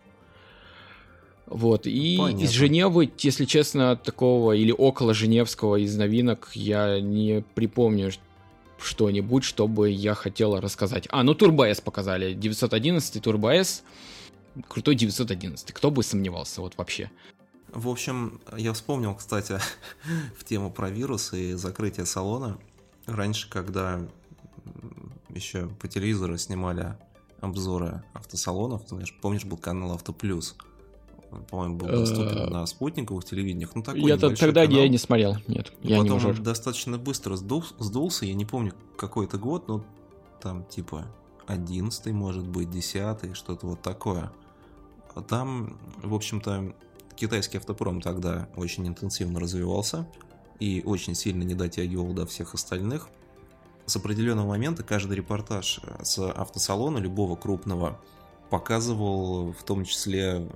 Вот, 1.46 1.86
и 1.86 2.16
Понятно. 2.16 2.44
из 2.44 2.50
Женевы, 2.50 3.10
если 3.18 3.44
честно, 3.44 3.96
такого 3.96 4.52
или 4.52 4.70
около 4.70 5.14
Женевского 5.14 5.76
из 5.76 5.96
новинок 5.96 6.50
я 6.54 7.00
не 7.00 7.42
припомню 7.56 8.12
что-нибудь, 8.82 9.44
чтобы 9.44 9.90
я 9.90 10.14
хотел 10.14 10.58
рассказать. 10.60 11.06
А, 11.10 11.22
ну 11.22 11.34
Turbo 11.34 11.66
S 11.66 11.80
показали, 11.80 12.34
911 12.34 13.16
Turbo 13.16 13.52
S 13.52 13.82
крутой 14.68 14.94
911. 14.96 15.72
Кто 15.72 15.90
бы 15.90 16.02
сомневался, 16.02 16.60
вот 16.60 16.76
вообще. 16.76 17.10
В 17.72 17.88
общем, 17.88 18.40
я 18.56 18.72
вспомнил, 18.72 19.14
кстати, 19.14 19.58
в 20.38 20.44
тему 20.44 20.70
про 20.70 20.90
вирус 20.90 21.32
и 21.32 21.52
закрытие 21.54 22.06
салона. 22.06 22.58
Раньше, 23.06 23.48
когда 23.48 24.00
еще 25.28 25.68
по 25.68 25.88
телевизору 25.88 26.36
снимали 26.38 26.96
обзоры 27.40 28.02
автосалонов, 28.12 28.88
знаешь, 28.88 29.16
помнишь, 29.20 29.44
был 29.44 29.56
канал 29.56 29.92
Автоплюс? 29.92 30.56
По-моему, 31.48 31.76
был 31.76 31.86
доступен 31.86 32.38
э, 32.38 32.50
на 32.50 32.66
спутниковых 32.66 33.24
телевидениях. 33.24 33.74
Ну, 33.74 33.82
такой 33.82 34.02
я 34.02 34.16
тогда 34.16 34.66
канал. 34.66 34.80
я 34.80 34.88
не 34.88 34.98
смотрел, 34.98 35.36
нет. 35.46 35.72
И 35.82 35.88
я 35.88 35.98
потом 35.98 36.18
не 36.18 36.26
он 36.26 36.42
достаточно 36.42 36.98
быстро 36.98 37.36
сдул, 37.36 37.64
сдулся, 37.78 38.26
я 38.26 38.34
не 38.34 38.44
помню 38.44 38.72
какой 38.96 39.26
это 39.26 39.38
год, 39.38 39.68
но 39.68 39.84
там 40.40 40.64
типа 40.64 41.06
11 41.46 42.12
может 42.12 42.46
быть, 42.46 42.70
10 42.70 43.36
что-то 43.36 43.66
вот 43.66 43.82
такое. 43.82 44.32
А 45.14 45.22
там, 45.22 45.78
в 46.02 46.14
общем-то, 46.14 46.74
китайский 47.16 47.58
автопром 47.58 48.00
тогда 48.00 48.48
очень 48.56 48.86
интенсивно 48.86 49.40
развивался 49.40 50.06
и 50.58 50.82
очень 50.84 51.14
сильно 51.14 51.42
не 51.42 51.54
дотягивал 51.54 52.12
до 52.12 52.26
всех 52.26 52.54
остальных. 52.54 53.08
С 53.86 53.96
определенного 53.96 54.48
момента 54.48 54.82
каждый 54.82 55.16
репортаж 55.16 55.80
с 56.02 56.18
автосалона 56.18 56.98
любого 56.98 57.34
крупного 57.34 58.00
показывал 58.50 59.52
в 59.52 59.62
том 59.64 59.84
числе 59.84 60.48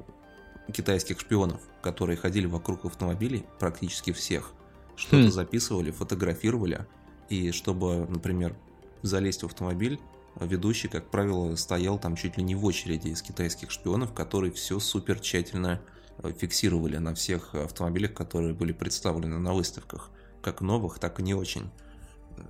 китайских 0.73 1.21
шпионов, 1.21 1.61
которые 1.83 2.17
ходили 2.17 2.47
вокруг 2.47 2.85
автомобилей, 2.85 3.45
практически 3.59 4.13
всех, 4.13 4.53
что-то 4.97 5.27
хм. 5.27 5.31
записывали, 5.31 5.91
фотографировали, 5.91 6.87
и 7.29 7.51
чтобы, 7.51 8.07
например, 8.09 8.57
залезть 9.03 9.43
в 9.43 9.47
автомобиль, 9.47 10.01
ведущий, 10.41 10.89
как 10.89 11.11
правило, 11.11 11.55
стоял 11.57 11.99
там 11.99 12.17
чуть 12.17 12.37
ли 12.37 12.45
не 12.45 12.55
в 12.55 12.65
очереди 12.65 13.09
из 13.09 13.23
китайских 13.23 13.71
шпионов, 13.71 14.13
которые 14.13 14.53
все 14.53 14.79
супер 14.79 15.21
тщательно 15.21 15.81
э, 16.19 16.33
фиксировали 16.33 16.97
на 16.97 17.15
всех 17.15 17.55
автомобилях, 17.55 18.15
которые 18.15 18.55
были 18.55 18.73
представлены 18.73 19.39
на 19.39 19.53
выставках, 19.53 20.11
как 20.43 20.61
новых, 20.61 20.99
так 20.99 21.21
и 21.21 21.23
не 21.23 21.35
очень. 21.35 21.71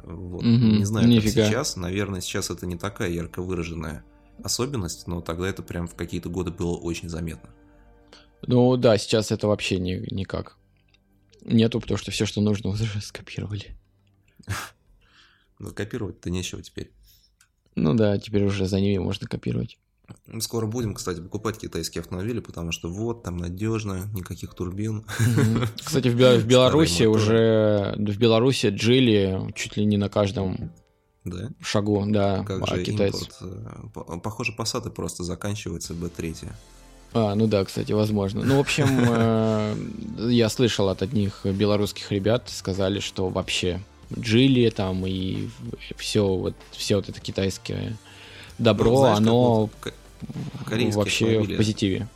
Вот. 0.02 0.40
Угу, 0.40 0.46
не 0.46 0.84
знаю, 0.84 1.08
нифига. 1.08 1.42
как 1.42 1.50
сейчас. 1.50 1.76
Наверное, 1.76 2.20
сейчас 2.20 2.50
это 2.50 2.66
не 2.66 2.76
такая 2.76 3.10
ярко 3.10 3.42
выраженная 3.42 4.04
особенность, 4.42 5.06
но 5.06 5.20
тогда 5.20 5.48
это 5.48 5.62
прям 5.62 5.86
в 5.86 5.94
какие-то 5.94 6.28
годы 6.28 6.50
было 6.50 6.76
очень 6.76 7.08
заметно. 7.08 7.50
Ну 8.46 8.76
да, 8.76 8.98
сейчас 8.98 9.32
это 9.32 9.48
вообще 9.48 9.78
не, 9.78 9.98
никак. 10.10 10.56
Нету, 11.42 11.80
потому 11.80 11.98
что 11.98 12.10
все, 12.10 12.26
что 12.26 12.40
нужно, 12.40 12.70
уже 12.70 13.00
скопировали. 13.02 13.76
Ну, 15.58 15.72
копировать-то 15.72 16.30
нечего 16.30 16.62
теперь. 16.62 16.92
Ну 17.74 17.94
да, 17.94 18.18
теперь 18.18 18.44
уже 18.44 18.66
за 18.66 18.80
ними 18.80 18.98
можно 18.98 19.26
копировать. 19.26 19.78
Скоро 20.40 20.66
будем, 20.66 20.94
кстати, 20.94 21.20
покупать 21.20 21.58
китайские 21.58 22.00
автомобили, 22.00 22.40
потому 22.40 22.72
что 22.72 22.90
вот, 22.90 23.22
там 23.22 23.38
надежно, 23.38 24.10
никаких 24.14 24.54
турбин. 24.54 25.06
Кстати, 25.82 26.08
в, 26.08 26.14
в 26.14 26.46
Беларуси 26.46 27.04
уже, 27.04 27.94
в 27.96 28.18
Беларуси 28.18 28.68
джили 28.68 29.50
чуть 29.54 29.78
ли 29.78 29.86
не 29.86 29.96
на 29.96 30.10
каждом 30.10 30.72
да? 31.24 31.50
шагу, 31.60 32.04
да, 32.06 32.44
как 32.44 32.62
а 32.62 32.76
же 32.76 32.84
китайцы. 32.84 33.24
импорт? 33.40 34.10
Э, 34.10 34.20
похоже, 34.20 34.52
пассаты 34.52 34.90
просто 34.90 35.24
заканчиваются 35.24 35.94
B3. 35.94 36.52
А, 37.14 37.34
ну 37.36 37.46
да, 37.46 37.64
кстати, 37.64 37.92
возможно. 37.92 38.42
Ну, 38.44 38.56
в 38.56 38.60
общем, 38.60 38.86
э, 39.08 39.76
я 40.30 40.48
слышал 40.48 40.88
от 40.88 41.00
одних 41.00 41.46
белорусских 41.46 42.10
ребят, 42.10 42.48
сказали, 42.48 42.98
что 42.98 43.28
вообще 43.28 43.80
джили 44.18 44.68
там 44.70 45.06
и 45.06 45.48
все 45.96 46.26
вот, 46.26 46.54
все 46.72 46.96
вот 46.96 47.08
это 47.08 47.20
китайское 47.20 47.96
добро, 48.58 48.90
ну, 48.90 48.98
знаешь, 48.98 49.18
оно 49.18 49.60
вот 49.60 49.70
вообще 50.94 51.40
в 51.40 51.56
позитиве. 51.56 52.08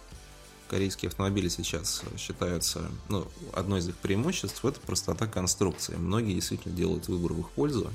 Корейские 0.68 1.08
автомобили 1.08 1.48
сейчас 1.48 2.02
считаются, 2.18 2.90
ну, 3.08 3.26
одно 3.54 3.78
из 3.78 3.88
их 3.88 3.96
преимуществ 3.96 4.64
это 4.64 4.80
простота 4.80 5.26
конструкции. 5.26 5.94
Многие 5.94 6.34
действительно 6.34 6.74
делают 6.74 7.08
выбор 7.08 7.32
в 7.32 7.40
их 7.40 7.48
пользу 7.50 7.90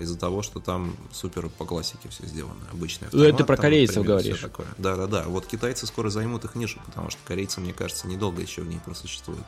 из-за 0.00 0.18
того, 0.18 0.42
что 0.42 0.60
там 0.60 0.96
супер 1.12 1.48
по 1.48 1.64
классике 1.64 2.08
все 2.08 2.26
сделано. 2.26 2.60
Обычный 2.72 3.06
автомат. 3.06 3.28
Ну, 3.28 3.34
это 3.34 3.44
про 3.44 3.56
там, 3.56 3.62
корейцев 3.62 3.96
например, 3.96 4.18
говоришь. 4.18 4.40
Такое. 4.40 4.66
Да, 4.78 4.96
да, 4.96 5.06
да. 5.06 5.24
Вот 5.24 5.46
китайцы 5.46 5.86
скоро 5.86 6.08
займут 6.08 6.44
их 6.44 6.54
нишу, 6.54 6.80
потому 6.86 7.10
что 7.10 7.20
корейцы, 7.24 7.60
мне 7.60 7.72
кажется, 7.72 8.06
недолго 8.06 8.40
еще 8.40 8.62
в 8.62 8.68
ней 8.68 8.80
просуществуют. 8.84 9.44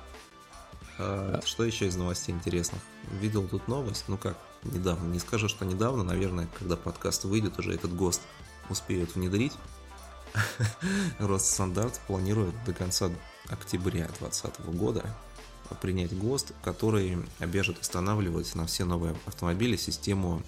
А, 0.99 1.41
что 1.45 1.65
еще 1.65 1.87
из 1.87 1.97
новостей 1.97 2.35
интересных? 2.35 2.81
Видел 3.21 3.47
тут 3.49 3.69
новость, 3.69 4.05
ну 4.09 4.17
как, 4.17 4.37
недавно, 4.63 5.07
не 5.09 5.19
скажу, 5.19 5.49
что 5.49 5.65
недавно, 5.65 6.05
наверное, 6.05 6.49
когда 6.59 6.77
подкаст 6.77 7.25
выйдет, 7.25 7.59
уже 7.59 7.75
этот 7.75 7.95
ГОСТ 7.95 8.21
успеют 8.71 9.15
внедрить. 9.15 9.53
Росстандарт 11.19 12.01
планирует 12.07 12.55
до 12.65 12.73
конца 12.73 13.11
октября 13.49 14.09
2020 14.21 14.61
года 14.75 15.05
принять 15.81 16.17
ГОСТ, 16.17 16.53
который 16.63 17.19
обяжет 17.39 17.81
устанавливать 17.81 18.55
на 18.55 18.67
все 18.67 18.85
новые 18.85 19.17
автомобили 19.27 19.77
систему 19.77 20.43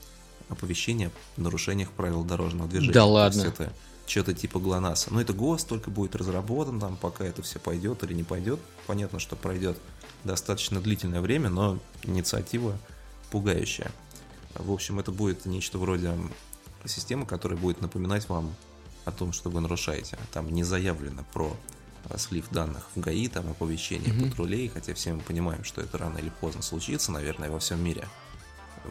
оповещения 0.49 1.11
о 1.37 1.41
нарушениях 1.41 1.91
правил 1.91 2.25
дорожного 2.25 2.69
движения. 2.69 2.93
Да 2.93 3.05
ладно. 3.05 3.43
это 3.43 3.73
что-то 4.07 4.35
типа 4.35 4.61
ГЛОНАССа. 4.61 5.13
Но 5.13 5.21
это 5.21 5.33
ГОСТ 5.33 5.69
только 5.69 5.91
будет 5.91 6.15
разработан, 6.15 6.79
там 6.79 6.97
пока 6.97 7.25
это 7.25 7.43
все 7.43 7.59
пойдет 7.59 8.03
или 8.05 8.15
не 8.15 8.23
пойдет. 8.23 8.61
Понятно, 8.87 9.19
что 9.19 9.37
пройдет 9.37 9.79
достаточно 10.25 10.81
длительное 10.81 11.21
время, 11.21 11.51
но 11.51 11.79
инициатива 12.05 12.79
пугающая. 13.31 13.91
В 14.55 14.73
общем, 14.73 14.99
это 14.99 15.13
будет 15.13 15.45
нечто 15.45 15.79
вроде 15.79 16.13
системы, 16.85 17.27
которая 17.27 17.59
будет 17.59 17.81
напоминать 17.81 18.29
вам 18.29 18.55
о 19.05 19.13
том, 19.13 19.33
что 19.33 19.51
вы 19.51 19.61
нарушаете. 19.61 20.19
Там 20.33 20.51
не 20.51 20.65
заявлено 20.65 21.25
про 21.33 21.55
слив 22.17 22.47
данных 22.51 22.89
в 22.95 23.01
ГАИ, 23.01 23.29
там 23.29 23.51
оповещение 23.51 24.11
mm-hmm. 24.11 24.31
патрулей, 24.31 24.69
хотя 24.69 24.95
все 24.95 25.13
мы 25.13 25.21
понимаем, 25.21 25.65
что 25.65 25.81
это 25.81 25.99
рано 25.99 26.19
или 26.19 26.31
поздно 26.41 26.63
случится, 26.63 27.13
наверное, 27.13 27.51
во 27.51 27.59
всем 27.59 27.83
мире. 27.83 28.07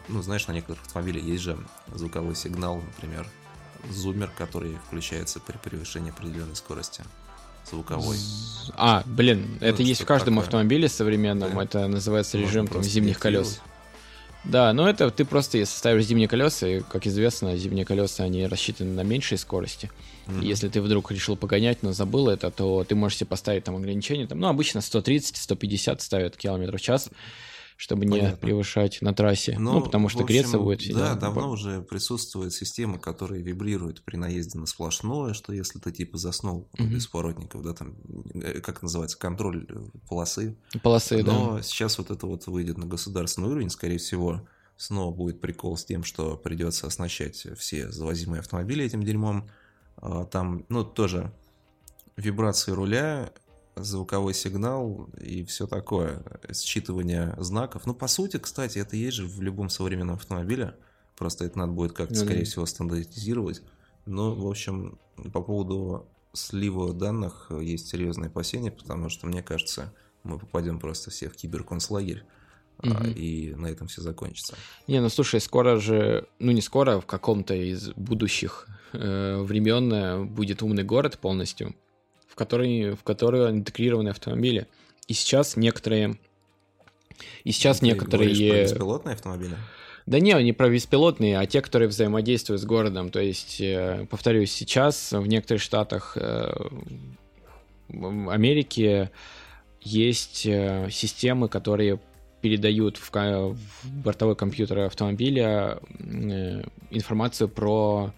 Ну, 0.08 0.22
знаешь, 0.22 0.46
на 0.46 0.52
некоторых 0.52 0.82
автомобилях 0.82 1.24
есть 1.24 1.42
же 1.42 1.58
звуковой 1.94 2.36
сигнал, 2.36 2.76
например, 2.76 3.26
зумер, 3.90 4.30
который 4.36 4.76
включается 4.86 5.40
при 5.40 5.56
превышении 5.56 6.10
определенной 6.10 6.56
скорости 6.56 7.02
звуковой. 7.70 8.16
А, 8.74 9.02
блин, 9.06 9.58
это 9.60 9.82
ну, 9.82 9.88
есть 9.88 10.02
в 10.02 10.06
каждом 10.06 10.34
такое. 10.34 10.44
автомобиле 10.44 10.88
современном. 10.88 11.54
Да. 11.54 11.64
Это 11.64 11.88
называется 11.88 12.38
режим 12.38 12.66
там, 12.66 12.82
зимних 12.82 13.18
колес. 13.18 13.60
Да, 14.44 14.72
но 14.72 14.88
это 14.88 15.10
ты 15.10 15.24
просто 15.24 15.64
ставишь 15.66 16.04
зимние 16.04 16.28
колеса, 16.28 16.68
и, 16.68 16.80
как 16.80 17.06
известно, 17.06 17.56
зимние 17.56 17.84
колеса 17.84 18.22
они 18.22 18.46
рассчитаны 18.46 18.92
на 18.92 19.02
меньшей 19.02 19.38
скорости. 19.38 19.90
Mm-hmm. 20.26 20.44
Если 20.44 20.68
ты 20.68 20.80
вдруг 20.80 21.10
решил 21.12 21.36
погонять, 21.36 21.82
но 21.82 21.92
забыл 21.92 22.28
это, 22.28 22.50
то 22.50 22.84
ты 22.84 22.94
можешь 22.94 23.18
себе 23.18 23.28
поставить 23.28 23.64
там 23.64 23.76
ограничение. 23.76 24.26
Там, 24.26 24.40
ну, 24.40 24.48
обычно 24.48 24.78
130-150 24.78 26.00
ставят 26.00 26.36
километров 26.36 26.80
в 26.80 26.84
час 26.84 27.10
чтобы 27.76 28.06
Понятно. 28.06 28.30
не 28.30 28.36
превышать 28.36 29.02
на 29.02 29.12
трассе. 29.12 29.58
Но, 29.58 29.74
ну, 29.74 29.80
потому 29.82 30.08
что 30.08 30.22
общем, 30.22 30.34
греться 30.34 30.58
будет. 30.58 30.80
Да, 30.94 31.08
дела. 31.08 31.14
давно 31.14 31.50
уже 31.50 31.82
присутствует 31.82 32.54
система, 32.54 32.98
которая 32.98 33.40
вибрирует 33.40 34.02
при 34.02 34.16
наезде 34.16 34.58
на 34.58 34.66
сплошное, 34.66 35.34
что 35.34 35.52
если 35.52 35.78
ты 35.78 35.92
типа 35.92 36.16
заснул 36.16 36.68
угу. 36.72 36.84
без 36.84 37.06
поворотников, 37.06 37.62
да, 37.62 37.74
там, 37.74 37.96
э, 38.34 38.60
как 38.60 38.82
называется, 38.82 39.18
контроль 39.18 39.66
э, 39.68 39.74
полосы. 40.08 40.56
Полосы, 40.82 41.22
Но 41.22 41.56
да. 41.56 41.62
сейчас 41.62 41.98
вот 41.98 42.10
это 42.10 42.26
вот 42.26 42.46
выйдет 42.46 42.78
на 42.78 42.86
государственный 42.86 43.48
уровень, 43.48 43.70
скорее 43.70 43.98
всего, 43.98 44.46
снова 44.78 45.14
будет 45.14 45.40
прикол 45.40 45.76
с 45.76 45.84
тем, 45.84 46.02
что 46.02 46.36
придется 46.36 46.86
оснащать 46.86 47.46
все 47.58 47.90
завозимые 47.90 48.40
автомобили 48.40 48.84
этим 48.84 49.02
дерьмом. 49.02 49.50
А, 49.96 50.24
там, 50.24 50.64
ну, 50.68 50.84
тоже 50.84 51.32
вибрации 52.16 52.72
руля 52.72 53.32
звуковой 53.76 54.34
сигнал 54.34 55.08
и 55.20 55.44
все 55.44 55.66
такое, 55.66 56.22
считывание 56.50 57.40
знаков. 57.42 57.86
Ну, 57.86 57.94
по 57.94 58.08
сути, 58.08 58.38
кстати, 58.38 58.78
это 58.78 58.96
есть 58.96 59.16
же 59.16 59.26
в 59.26 59.42
любом 59.42 59.68
современном 59.68 60.16
автомобиле, 60.16 60.76
просто 61.16 61.44
это 61.44 61.58
надо 61.58 61.72
будет 61.72 61.92
как-то, 61.92 62.14
скорее 62.14 62.44
всего, 62.44 62.64
стандартизировать. 62.66 63.62
Но, 64.06 64.34
в 64.34 64.46
общем, 64.48 64.98
по 65.32 65.42
поводу 65.42 66.08
слива 66.32 66.94
данных 66.94 67.50
есть 67.60 67.88
серьезные 67.88 68.28
опасения, 68.28 68.70
потому 68.70 69.08
что, 69.08 69.26
мне 69.26 69.42
кажется, 69.42 69.92
мы 70.22 70.38
попадем 70.38 70.78
просто 70.78 71.10
все 71.10 71.28
в 71.28 71.36
киберконцлагерь, 71.36 72.24
угу. 72.78 73.04
и 73.04 73.54
на 73.54 73.66
этом 73.66 73.88
все 73.88 74.00
закончится. 74.02 74.56
Не, 74.86 75.00
ну 75.00 75.08
слушай, 75.08 75.40
скоро 75.40 75.76
же, 75.76 76.28
ну 76.38 76.52
не 76.52 76.62
скоро, 76.62 77.00
в 77.00 77.06
каком-то 77.06 77.54
из 77.54 77.90
будущих 77.90 78.68
э, 78.92 79.42
времен 79.42 79.92
э, 79.92 80.24
будет 80.24 80.62
умный 80.62 80.84
город 80.84 81.18
полностью, 81.18 81.74
в 82.28 82.34
который, 82.34 82.94
в 82.94 83.02
который 83.02 83.50
интегрированы 83.50 84.10
автомобили. 84.10 84.66
И 85.08 85.14
сейчас 85.14 85.56
некоторые... 85.56 86.18
И 87.44 87.52
сейчас 87.52 87.80
Ты 87.80 87.86
некоторые... 87.86 88.50
Про 88.50 88.62
беспилотные 88.62 89.14
автомобили? 89.14 89.56
Да 90.06 90.20
не, 90.20 90.32
не 90.44 90.52
про 90.52 90.68
беспилотные, 90.68 91.38
а 91.38 91.46
те, 91.46 91.60
которые 91.60 91.88
взаимодействуют 91.88 92.62
с 92.62 92.64
городом. 92.64 93.10
То 93.10 93.20
есть, 93.20 93.60
э, 93.60 94.06
повторюсь, 94.08 94.52
сейчас 94.52 95.12
в 95.12 95.26
некоторых 95.26 95.60
штатах 95.60 96.16
э, 96.16 96.52
Америки 97.88 99.10
есть 99.80 100.46
э, 100.46 100.88
системы, 100.92 101.48
которые 101.48 101.98
передают 102.40 102.98
в, 102.98 103.10
в 103.12 103.90
бортовой 104.04 104.36
компьютер 104.36 104.80
автомобиля 104.80 105.80
информацию 106.90 107.48
про 107.48 108.12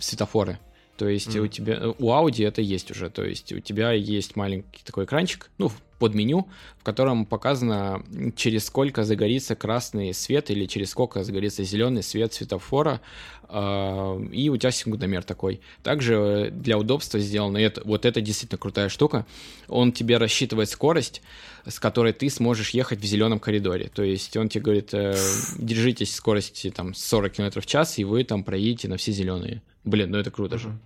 светофоры. 0.00 0.58
То 0.96 1.08
есть 1.08 1.28
mm. 1.28 1.40
у 1.40 1.46
тебя 1.46 1.90
у 1.98 2.10
Audi 2.10 2.46
это 2.46 2.60
есть 2.60 2.90
уже, 2.90 3.08
то 3.08 3.24
есть 3.24 3.52
у 3.52 3.60
тебя 3.60 3.92
есть 3.92 4.34
маленький 4.34 4.82
такой 4.84 5.04
экранчик, 5.04 5.50
ну 5.58 5.70
под 5.98 6.14
меню, 6.14 6.48
в 6.78 6.84
котором 6.84 7.26
показано 7.26 8.04
через 8.36 8.66
сколько 8.66 9.04
загорится 9.04 9.54
красный 9.56 10.14
свет 10.14 10.50
или 10.50 10.66
через 10.66 10.90
сколько 10.90 11.24
загорится 11.24 11.64
зеленый 11.64 12.02
свет 12.02 12.32
светофора, 12.32 13.00
э, 13.48 14.26
и 14.32 14.48
у 14.48 14.56
тебя 14.56 14.70
секундомер 14.70 15.24
такой. 15.24 15.60
Также 15.82 16.50
для 16.52 16.78
удобства 16.78 17.18
сделано 17.18 17.58
это, 17.58 17.82
вот 17.84 18.04
это 18.04 18.20
действительно 18.20 18.58
крутая 18.58 18.88
штука. 18.88 19.26
Он 19.68 19.92
тебе 19.92 20.18
рассчитывает 20.18 20.68
скорость, 20.68 21.22
с 21.66 21.78
которой 21.80 22.12
ты 22.12 22.30
сможешь 22.30 22.70
ехать 22.70 23.00
в 23.00 23.04
зеленом 23.04 23.40
коридоре. 23.40 23.90
То 23.92 24.02
есть 24.02 24.36
он 24.36 24.48
тебе 24.48 24.62
говорит, 24.62 24.94
э, 24.94 25.16
держитесь 25.58 26.14
скорости 26.14 26.70
там 26.70 26.94
40 26.94 27.32
км 27.32 27.60
в 27.60 27.66
час, 27.66 27.98
и 27.98 28.04
вы 28.04 28.24
там 28.24 28.44
проедете 28.44 28.88
на 28.88 28.96
все 28.96 29.12
зеленые. 29.12 29.62
Блин, 29.84 30.10
ну 30.10 30.18
это 30.18 30.30
круто 30.30 30.58
же. 30.58 30.78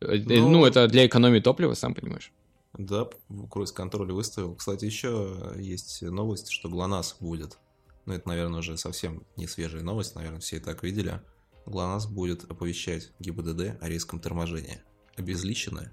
Э, 0.00 0.16
ну, 0.24 0.48
ну, 0.48 0.64
это 0.64 0.86
для 0.88 1.06
экономии 1.06 1.40
топлива, 1.40 1.74
сам 1.74 1.94
понимаешь. 1.94 2.30
Да, 2.78 3.08
круиз-контроль 3.50 4.12
выставил. 4.12 4.54
Кстати, 4.54 4.84
еще 4.86 5.52
есть 5.56 6.02
новость, 6.02 6.50
что 6.50 6.68
ГЛОНАСС 6.68 7.16
будет. 7.20 7.58
Ну, 8.06 8.14
это, 8.14 8.28
наверное, 8.28 8.60
уже 8.60 8.76
совсем 8.78 9.24
не 9.36 9.46
свежая 9.46 9.82
новость, 9.82 10.14
наверное, 10.14 10.40
все 10.40 10.56
и 10.56 10.60
так 10.60 10.82
видели. 10.82 11.20
ГЛОНАСС 11.66 12.06
будет 12.06 12.50
оповещать 12.50 13.12
ГИБДД 13.20 13.82
о 13.82 13.88
резком 13.88 14.20
торможении. 14.20 14.80
Обезличенное, 15.16 15.92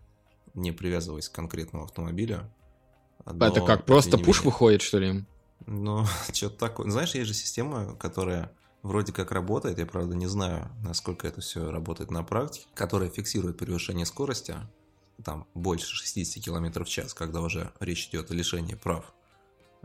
не 0.54 0.72
привязываясь 0.72 1.30
к 1.30 1.34
конкретному 1.34 1.84
автомобилю. 1.84 2.52
Это 3.26 3.62
как, 3.62 3.86
просто 3.86 4.18
пуш 4.18 4.40
менее... 4.40 4.46
выходит, 4.46 4.82
что 4.82 5.00
ли? 5.00 5.26
Ну, 5.66 6.06
что-то 6.34 6.58
такое. 6.58 6.90
Знаешь, 6.90 7.14
есть 7.14 7.28
же 7.28 7.34
система, 7.34 7.96
которая 7.98 8.56
вроде 8.82 9.12
как 9.12 9.32
работает, 9.32 9.78
я 9.78 9.86
правда 9.86 10.16
не 10.16 10.28
знаю, 10.28 10.70
насколько 10.82 11.28
это 11.28 11.42
все 11.42 11.70
работает 11.70 12.12
на 12.12 12.24
практике, 12.24 12.68
которая 12.74 13.10
фиксирует 13.10 13.58
превышение 13.58 14.06
скорости, 14.06 14.56
там 15.24 15.48
больше 15.54 15.88
60 15.96 16.44
км 16.44 16.84
в 16.84 16.90
час, 16.90 17.14
когда 17.14 17.42
уже 17.42 17.72
речь 17.80 18.08
идет 18.10 18.32
о 18.32 18.34
лишении 18.34 18.76
прав. 18.76 19.14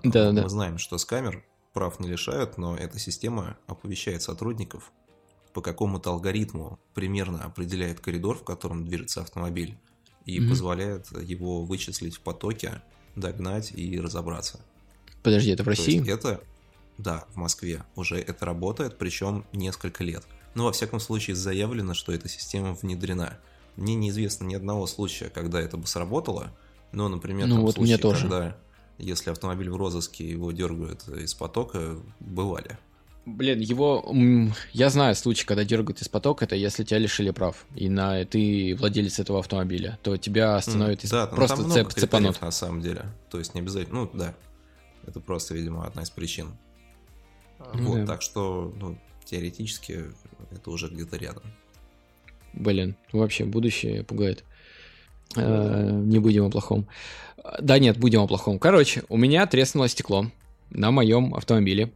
Да, 0.03 0.31
Мы 0.33 0.43
да. 0.43 0.49
знаем, 0.49 0.79
что 0.79 0.99
с 0.99 1.05
камер 1.05 1.45
прав 1.73 2.01
не 2.01 2.09
лишают, 2.09 2.59
но 2.59 2.77
эта 2.77 2.99
система 2.99 3.57
оповещает 3.67 4.23
сотрудников 4.23 4.93
по 5.53 5.63
какому-то 5.63 6.11
алгоритму 6.11 6.81
примерно 6.95 7.45
определяет 7.45 8.01
коридор, 8.01 8.37
в 8.39 8.45
котором 8.45 8.85
движется 8.85 9.23
автомобиль, 9.23 9.79
и 10.27 10.41
Мгм. 10.41 10.51
позволяет 10.51 11.11
его 11.13 11.65
вычислить 11.65 12.17
в 12.17 12.21
потоке, 12.21 12.83
догнать 13.15 13.71
и 13.73 14.01
разобраться. 14.01 14.61
Подожди, 15.23 15.53
это 15.53 15.63
в 15.63 15.67
То 15.67 15.71
есть 15.71 15.87
России? 15.87 16.11
это, 16.13 16.43
да, 16.99 17.25
в 17.29 17.37
Москве 17.37 17.85
уже 17.95 18.17
это 18.19 18.45
работает, 18.45 18.99
причем 18.99 19.47
несколько 19.53 20.03
лет. 20.03 20.25
Но 20.55 20.65
во 20.65 20.73
всяком 20.73 20.99
случае 20.99 21.37
заявлено, 21.37 21.95
что 21.95 22.13
эта 22.13 22.29
система 22.29 22.75
внедрена. 22.75 23.39
Мне 23.77 23.95
неизвестно 23.95 24.45
ни 24.45 24.55
одного 24.55 24.87
случая, 24.87 25.31
когда 25.31 25.61
это 25.61 25.77
бы 25.77 25.87
сработало. 25.87 26.53
Но, 26.93 27.09
например, 27.09 27.47
Ну 27.49 27.57
там 27.57 27.65
вот 27.65 27.75
случаи, 27.75 27.97
тоже. 27.97 28.23
когда 28.23 28.57
если 28.99 29.31
автомобиль 29.31 29.71
в 29.71 29.77
розыске, 29.77 30.29
его 30.29 30.53
дергают 30.53 31.09
из 31.09 31.35
потока, 31.35 31.97
бывали. 32.21 32.79
Блин, 33.27 33.61
его... 33.61 34.05
Я 34.73 34.91
знаю 34.91 35.15
случай, 35.15 35.47
когда 35.47 35.65
дергают 35.65 36.01
из 36.03 36.09
потока, 36.09 36.45
это 36.45 36.57
если 36.57 36.85
тебя 36.85 36.99
лишили 36.99 37.31
прав, 37.31 37.65
и 37.75 37.89
на 37.89 38.25
ты 38.27 38.77
владелец 38.79 39.19
этого 39.19 39.39
автомобиля, 39.39 39.99
то 40.03 40.17
тебя 40.17 40.57
остановят 40.57 41.03
из... 41.05 41.11
Да, 41.11 41.27
просто 41.27 41.57
там 41.63 41.73
цеп- 41.73 41.99
цепанут. 41.99 42.41
на 42.41 42.51
самом 42.51 42.83
деле. 42.83 43.07
То 43.31 43.39
есть 43.39 43.55
не 43.55 43.61
обязательно, 43.61 44.03
ну 44.03 44.11
да, 44.13 44.35
это 45.07 45.21
просто, 45.21 45.55
видимо, 45.55 45.87
одна 45.87 46.03
из 46.03 46.11
причин. 46.11 46.49
Ну 47.73 47.93
вот, 47.93 48.01
да. 48.01 48.07
так 48.07 48.23
что, 48.23 48.75
ну, 48.79 48.99
теоретически 49.25 50.05
это 50.51 50.71
уже 50.71 50.89
где-то 50.89 51.17
рядом. 51.17 51.45
Блин, 52.57 52.97
вообще 53.13 53.45
будущее 53.45 54.05
пугает. 54.05 54.45
Э, 55.37 55.91
Не 55.91 56.19
будем 56.19 56.45
о 56.47 56.51
плохом. 56.51 56.87
Да 57.61 57.79
нет, 57.79 57.99
будем 57.99 58.21
о 58.23 58.27
плохом. 58.27 58.59
Короче, 58.59 59.03
у 59.09 59.17
меня 59.17 59.47
треснуло 59.47 59.89
стекло 59.89 60.31
на 60.71 60.91
моем 60.91 61.35
автомобиле. 61.35 61.91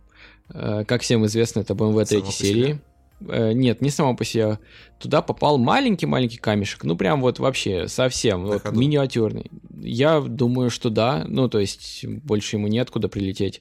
Э, 0.53 0.85
Как 0.87 1.03
всем 1.03 1.25
известно, 1.27 1.61
это 1.61 1.75
BMW 1.75 2.05
Само 2.05 2.21
3 2.21 2.21
по 2.23 2.33
серии. 2.33 2.81
Э, 3.29 3.53
Нет, 3.53 3.81
не 3.81 3.91
само 3.91 4.15
по 4.17 4.25
себе. 4.25 4.59
Туда 4.99 5.23
попал 5.23 5.59
маленький-маленький 5.59 6.39
камешек. 6.39 6.85
Ну, 6.85 6.97
прям 6.97 7.21
вот 7.21 7.39
вообще 7.39 7.89
совсем. 7.89 8.43
На 8.43 8.49
вот, 8.55 8.63
ходу? 8.63 8.79
миниатюрный. 8.79 9.51
Я 9.81 10.21
думаю, 10.21 10.71
что 10.71 10.91
да. 10.91 11.25
Ну, 11.29 11.49
то 11.49 11.59
есть, 11.61 12.05
больше 12.05 12.57
ему 12.57 12.67
неоткуда 12.69 13.09
прилететь. 13.09 13.61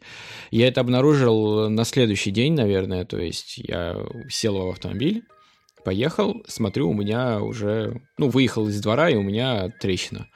Я 0.52 0.68
это 0.68 0.82
обнаружил 0.82 1.70
на 1.70 1.86
следующий 1.86 2.32
день, 2.32 2.54
наверное. 2.54 3.06
То 3.06 3.18
есть, 3.20 3.58
я 3.58 3.98
сел 4.30 4.58
в 4.58 4.70
автомобиль, 4.70 5.24
поехал, 5.88 6.44
смотрю, 6.50 6.90
у 6.90 6.94
меня 6.94 7.40
уже... 7.40 8.02
Ну, 8.18 8.28
выехал 8.28 8.68
из 8.68 8.82
двора, 8.82 9.10
и 9.10 9.16
у 9.16 9.22
меня 9.22 9.70
трещина. 9.70 10.28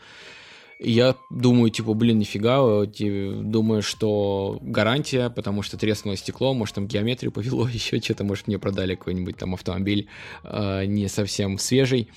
И 0.80 0.91
я 0.91 1.18
думаю, 1.30 1.72
типа, 1.72 1.93
блин, 1.93 2.20
нифига, 2.20 2.86
думаю, 2.86 3.82
что 3.82 4.60
гарантия, 4.62 5.30
потому 5.30 5.62
что 5.62 5.78
треснуло 5.78 6.16
стекло, 6.16 6.54
может, 6.54 6.76
там 6.76 6.88
геометрию 6.88 7.34
повело, 7.34 7.68
еще 7.74 7.99
что-то, 7.99 8.24
может, 8.24 8.47
мне 8.47 8.60
продали 8.60 8.95
какой-нибудь 8.95 9.36
там 9.36 9.54
автомобиль 9.54 10.08
э, 10.45 10.86
не 10.86 11.10
совсем 11.10 11.58
свежий. 11.58 12.08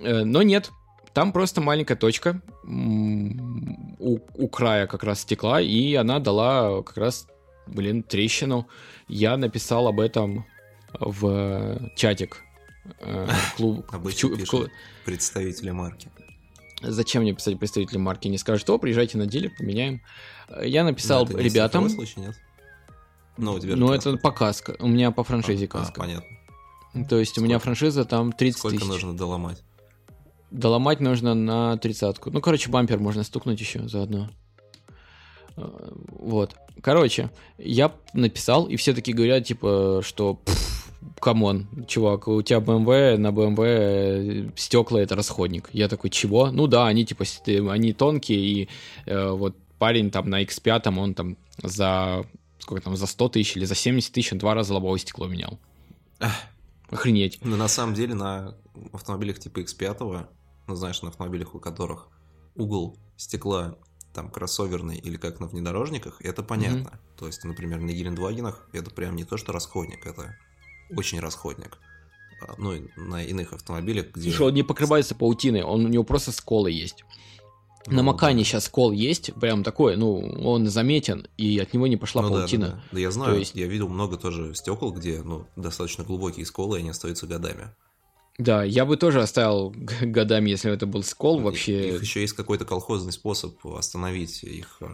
Э, 0.00 0.24
но 0.24 0.42
нет, 0.42 0.72
там 1.14 1.32
просто 1.32 1.60
маленькая 1.60 1.94
точка 1.94 2.42
у, 2.64 4.18
у 4.34 4.48
края 4.48 4.88
как 4.88 5.04
раз 5.04 5.20
стекла, 5.20 5.60
и 5.60 5.94
она 5.94 6.18
дала 6.18 6.82
как 6.82 6.96
раз, 6.96 7.28
блин, 7.68 8.02
трещину. 8.02 8.66
Я 9.06 9.36
написал 9.36 9.86
об 9.86 10.00
этом 10.00 10.44
в 10.98 11.90
чатик. 11.94 12.42
Э, 13.00 13.28
клуб, 13.56 13.86
Обычно 13.92 14.28
в 14.30 14.36
пишут 14.36 14.70
представители 15.04 15.70
марки. 15.70 16.08
Зачем 16.82 17.22
мне 17.22 17.32
писать 17.34 17.58
представителю 17.58 18.00
марки? 18.00 18.28
Не 18.28 18.38
скажет, 18.38 18.60
что, 18.60 18.78
приезжайте 18.78 19.16
на 19.18 19.26
дилер, 19.26 19.50
поменяем. 19.58 20.02
Э, 20.48 20.66
Я 20.66 20.84
написал 20.84 21.26
Но 21.26 21.38
ребятам, 21.38 21.88
случай, 21.88 22.20
нет? 22.20 22.36
Ну, 23.38 23.52
у 23.54 23.58
тебя 23.60 23.76
ну 23.76 23.92
это 23.92 24.16
по 24.16 24.30
каска, 24.30 24.76
у 24.78 24.88
меня 24.88 25.10
по 25.10 25.20
А, 25.22 25.24
франшизе 25.24 25.66
а, 25.66 25.68
каска. 25.68 26.00
понятно. 26.00 26.26
То 27.08 27.18
есть 27.18 27.36
у 27.36 27.42
меня 27.42 27.56
Сколько? 27.58 27.64
франшиза 27.64 28.04
там 28.06 28.32
30 28.32 28.58
Сколько 28.58 28.76
тысяч. 28.78 28.88
нужно 28.88 29.14
доломать? 29.16 29.62
Доломать 30.50 31.00
нужно 31.00 31.34
на 31.34 31.76
тридцатку. 31.76 32.30
Ну, 32.30 32.40
короче, 32.40 32.70
бампер 32.70 32.98
можно 32.98 33.24
стукнуть 33.24 33.60
еще 33.60 33.86
заодно. 33.88 34.30
Э, 35.56 35.68
Вот. 36.08 36.56
Короче, 36.82 37.30
я 37.58 37.92
написал, 38.12 38.66
и 38.66 38.76
все 38.76 38.92
таки 38.94 39.12
говорят, 39.12 39.44
типа, 39.44 40.00
что 40.04 40.34
«Пф, 40.34 40.75
come 41.20 41.46
on, 41.46 41.66
чувак, 41.86 42.28
у 42.28 42.42
тебя 42.42 42.58
BMW, 42.58 43.16
на 43.16 43.28
BMW 43.28 44.52
стекла 44.56 45.00
это 45.00 45.14
расходник. 45.16 45.68
Я 45.72 45.88
такой, 45.88 46.10
чего? 46.10 46.50
Ну 46.50 46.66
да, 46.66 46.86
они 46.86 47.04
типа, 47.04 47.24
э, 47.46 47.68
они 47.68 47.92
тонкие, 47.92 48.38
и 48.38 48.68
э, 49.06 49.30
вот 49.30 49.56
парень 49.78 50.10
там 50.10 50.30
на 50.30 50.42
X5, 50.42 50.98
он 50.98 51.14
там 51.14 51.36
за, 51.62 52.24
сколько 52.58 52.84
там, 52.84 52.96
за 52.96 53.06
100 53.06 53.28
тысяч 53.30 53.56
или 53.56 53.64
за 53.64 53.74
70 53.74 54.12
тысяч 54.12 54.32
он 54.32 54.38
два 54.38 54.54
раза 54.54 54.74
лобовое 54.74 54.98
стекло 54.98 55.26
менял. 55.26 55.58
Ах. 56.20 56.32
Охренеть. 56.90 57.38
Но 57.42 57.56
на 57.56 57.68
самом 57.68 57.94
деле 57.94 58.14
на 58.14 58.54
автомобилях 58.92 59.38
типа 59.38 59.60
X5, 59.60 60.26
ну 60.68 60.74
знаешь, 60.74 61.02
на 61.02 61.08
автомобилях, 61.08 61.54
у 61.54 61.58
которых 61.58 62.08
угол 62.54 62.96
стекла 63.16 63.76
там 64.12 64.30
кроссоверный 64.30 64.96
или 64.96 65.16
как 65.16 65.40
на 65.40 65.46
внедорожниках, 65.46 66.20
это 66.22 66.42
понятно. 66.42 66.98
То 67.18 67.26
есть, 67.26 67.44
например, 67.44 67.80
на 67.80 67.90
Гелендвагенах 67.90 68.68
это 68.72 68.90
прям 68.90 69.14
не 69.14 69.24
то, 69.24 69.36
что 69.36 69.52
расходник, 69.52 70.06
это 70.06 70.36
очень 70.94 71.20
расходник. 71.20 71.78
А, 72.46 72.54
Ну, 72.58 72.74
и 72.74 72.82
на 72.96 73.22
иных 73.24 73.52
автомобилях, 73.52 74.06
где... 74.12 74.28
Слушай, 74.30 74.48
он 74.48 74.54
не 74.54 74.62
покрывается 74.62 75.14
паутиной, 75.14 75.62
он, 75.62 75.84
у 75.84 75.88
него 75.88 76.04
просто 76.04 76.32
сколы 76.32 76.70
есть. 76.70 77.04
На 77.86 77.98
Ну, 77.98 78.02
Макане 78.02 78.40
да. 78.40 78.44
сейчас 78.44 78.64
скол 78.64 78.90
есть, 78.90 79.32
прям 79.34 79.62
такой, 79.62 79.96
ну, 79.96 80.18
он 80.44 80.66
заметен, 80.66 81.28
и 81.36 81.58
от 81.60 81.72
него 81.72 81.86
не 81.86 81.96
пошла 81.96 82.22
Ну 82.22 82.28
да, 82.30 82.34
да, 82.34 82.40
паутина. 82.40 82.66
да. 82.68 82.82
Да 82.92 83.00
я 83.00 83.10
знаю, 83.12 83.38
есть- 83.38 83.54
я 83.54 83.66
видел 83.68 83.88
много 83.88 84.16
тоже 84.16 84.54
стекол, 84.54 84.92
где 84.92 85.22
ну, 85.22 85.46
достаточно 85.54 86.02
глубокие 86.04 86.44
сколы, 86.46 86.78
и 86.78 86.80
они 86.80 86.90
остаются 86.90 87.26
годами. 87.28 87.68
Да, 88.38 88.64
я 88.64 88.84
бы 88.84 88.96
тоже 88.98 89.22
оставил 89.22 89.72
годами, 90.02 90.50
если 90.50 90.70
это 90.72 90.84
был 90.86 91.02
скол 91.04 91.40
вообще. 91.40 91.94
Их 91.94 92.02
еще 92.02 92.20
есть 92.20 92.34
какой-то 92.34 92.64
колхозный 92.64 93.12
способ 93.12 93.64
остановить 93.66 94.42
их 94.42 94.78
э, 94.80 94.88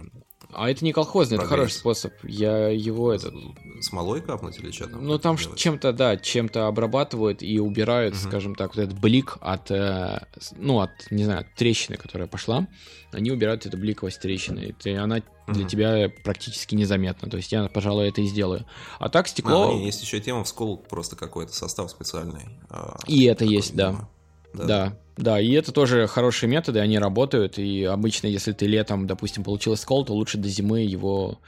А 0.52 0.70
это 0.70 0.84
не 0.84 0.92
колхозный, 0.92 1.36
это 1.36 1.46
прогресс. 1.46 1.58
хороший 1.58 1.78
способ. 1.78 2.12
Я 2.24 2.68
его 2.68 3.12
этот... 3.12 3.34
смолой 3.80 4.20
капнуть 4.20 4.58
или 4.58 4.70
что 4.70 4.86
там? 4.88 5.04
Ну 5.04 5.18
там 5.18 5.36
чем-то, 5.36 5.92
да, 5.92 6.16
чем-то 6.16 6.66
обрабатывают 6.66 7.42
и 7.42 7.58
убирают, 7.60 8.14
Мгм. 8.14 8.22
скажем 8.28 8.54
так, 8.54 8.74
вот 8.76 8.82
этот 8.82 8.98
блик 8.98 9.38
от, 9.40 9.70
э, 9.70 10.20
ну, 10.56 10.80
от, 10.80 10.90
не 11.10 11.24
знаю, 11.24 11.40
от 11.40 11.54
трещины, 11.54 11.96
которая 11.96 12.28
пошла. 12.28 12.66
Они 13.12 13.30
убирают 13.30 13.66
эту 13.66 13.76
бликовость 13.76 14.20
трещины. 14.20 14.74
И 14.84 14.90
она 14.90 15.22
для 15.48 15.66
тебя 15.66 16.10
практически 16.24 16.74
незаметна. 16.74 17.28
То 17.30 17.36
есть 17.36 17.50
я, 17.52 17.68
пожалуй, 17.68 18.08
это 18.08 18.20
и 18.20 18.26
сделаю. 18.26 18.64
А 18.98 19.08
так 19.08 19.26
А, 19.26 19.28
стекло... 19.28 19.66
ну, 19.72 19.78
не, 19.78 19.86
есть 19.86 20.02
еще 20.02 20.20
тема 20.20 20.44
в 20.44 20.48
скол 20.48 20.76
просто 20.78 21.16
какой-то 21.16 21.52
состав 21.52 21.90
специальный. 21.90 22.42
а, 22.70 22.96
И 23.06 23.24
это 23.24 23.44
есть, 23.44 23.74
да. 23.74 24.08
Видимо. 24.52 24.68
Да, 24.68 24.96
да, 25.16 25.40
и 25.40 25.50
это 25.52 25.72
тоже 25.72 26.06
хорошие 26.06 26.48
методы, 26.48 26.80
они 26.80 26.98
работают, 26.98 27.58
и 27.58 27.84
обычно, 27.84 28.26
если 28.26 28.52
ты 28.52 28.66
летом, 28.66 29.06
допустим, 29.06 29.44
получил 29.44 29.76
скол, 29.76 30.04
то 30.04 30.14
лучше 30.14 30.38
до 30.38 30.48
зимы 30.48 30.80
его 30.80 31.38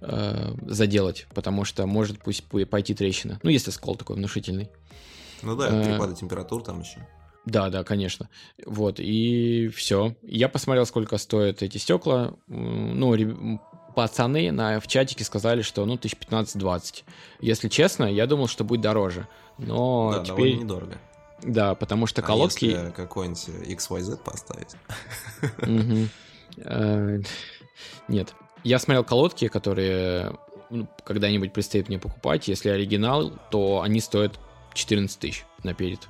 э, 0.00 0.52
заделать, 0.66 1.26
потому 1.34 1.64
что 1.64 1.86
может 1.86 2.18
пусть 2.20 2.44
пу- 2.50 2.64
пойти 2.64 2.94
трещина. 2.94 3.40
Ну, 3.42 3.50
если 3.50 3.70
скол 3.70 3.96
такой 3.96 4.16
внушительный. 4.16 4.70
Ну 5.42 5.56
да, 5.56 5.68
Э, 5.68 5.84
перепады 5.84 6.14
температур 6.14 6.62
там 6.62 6.80
еще. 6.80 7.06
Да, 7.44 7.70
да, 7.70 7.84
конечно. 7.84 8.28
Вот, 8.64 8.98
и 8.98 9.68
все. 9.68 10.16
Я 10.22 10.48
посмотрел, 10.48 10.84
сколько 10.84 11.16
стоят 11.16 11.62
эти 11.62 11.78
стекла. 11.78 12.34
Ну, 12.48 13.60
пацаны 13.94 14.50
на, 14.50 14.80
в 14.80 14.86
чатике 14.88 15.24
сказали, 15.24 15.62
что, 15.62 15.84
ну, 15.86 15.96
тысяч 15.96 16.16
15-20. 16.16 17.04
Если 17.40 17.68
честно, 17.68 18.04
я 18.04 18.26
думал, 18.26 18.48
что 18.48 18.64
будет 18.64 18.80
дороже. 18.80 19.28
Но 19.58 20.12
да, 20.12 20.24
теперь... 20.24 20.56
недорого. 20.56 20.98
Да, 21.42 21.74
потому 21.74 22.06
что 22.06 22.22
А 22.22 22.24
колодки... 22.24 22.64
если 22.64 22.90
какой-нибудь 22.90 23.48
XYZ 23.68 24.16
поставить? 24.18 24.74
Э, 26.58 27.20
Нет. 28.08 28.34
Я 28.64 28.78
смотрел 28.78 29.04
колодки, 29.04 29.48
которые 29.48 30.38
ну, 30.70 30.88
когда-нибудь 31.04 31.52
предстоит 31.52 31.88
мне 31.88 31.98
покупать. 31.98 32.48
Если 32.48 32.68
оригинал, 32.68 33.32
то 33.50 33.82
они 33.82 34.00
стоят 34.00 34.38
14 34.74 35.18
тысяч 35.18 35.44
наперед. 35.62 36.08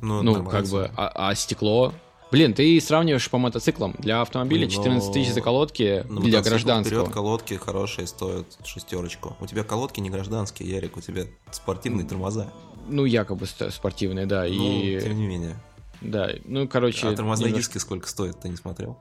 Ну, 0.00 0.22
нормально. 0.22 0.50
как 0.50 0.66
бы, 0.68 0.90
а, 0.96 1.30
а 1.30 1.34
стекло... 1.34 1.92
Блин, 2.30 2.52
ты 2.52 2.78
сравниваешь 2.80 3.28
по 3.30 3.38
мотоциклам. 3.38 3.94
Для 3.98 4.20
автомобиля 4.20 4.66
Ну, 4.66 4.70
14 4.70 5.12
тысяч 5.12 5.32
за 5.32 5.40
колодки, 5.40 6.04
На 6.08 6.20
для 6.20 6.42
гражданского. 6.42 7.00
вперед 7.04 7.14
колодки 7.14 7.54
хорошие 7.54 8.06
стоят 8.06 8.46
шестерочку. 8.64 9.34
У 9.40 9.46
тебя 9.46 9.64
колодки 9.64 10.00
не 10.00 10.10
гражданские, 10.10 10.68
Ярик, 10.68 10.98
у 10.98 11.00
тебя 11.00 11.24
спортивные 11.50 12.06
тормоза. 12.06 12.52
Ну, 12.88 13.04
якобы 13.04 13.46
спортивные, 13.46 14.26
да. 14.26 14.42
Ну, 14.42 14.82
и, 14.82 15.00
тем 15.00 15.16
не 15.16 15.26
менее. 15.26 15.56
да, 16.00 16.30
ну, 16.44 16.66
короче... 16.68 17.08
А 17.08 17.14
тормозные 17.14 17.48
немножко- 17.50 17.72
диски 17.72 17.78
сколько 17.78 18.08
стоят, 18.08 18.40
ты 18.40 18.48
не 18.48 18.56
смотрел? 18.56 18.98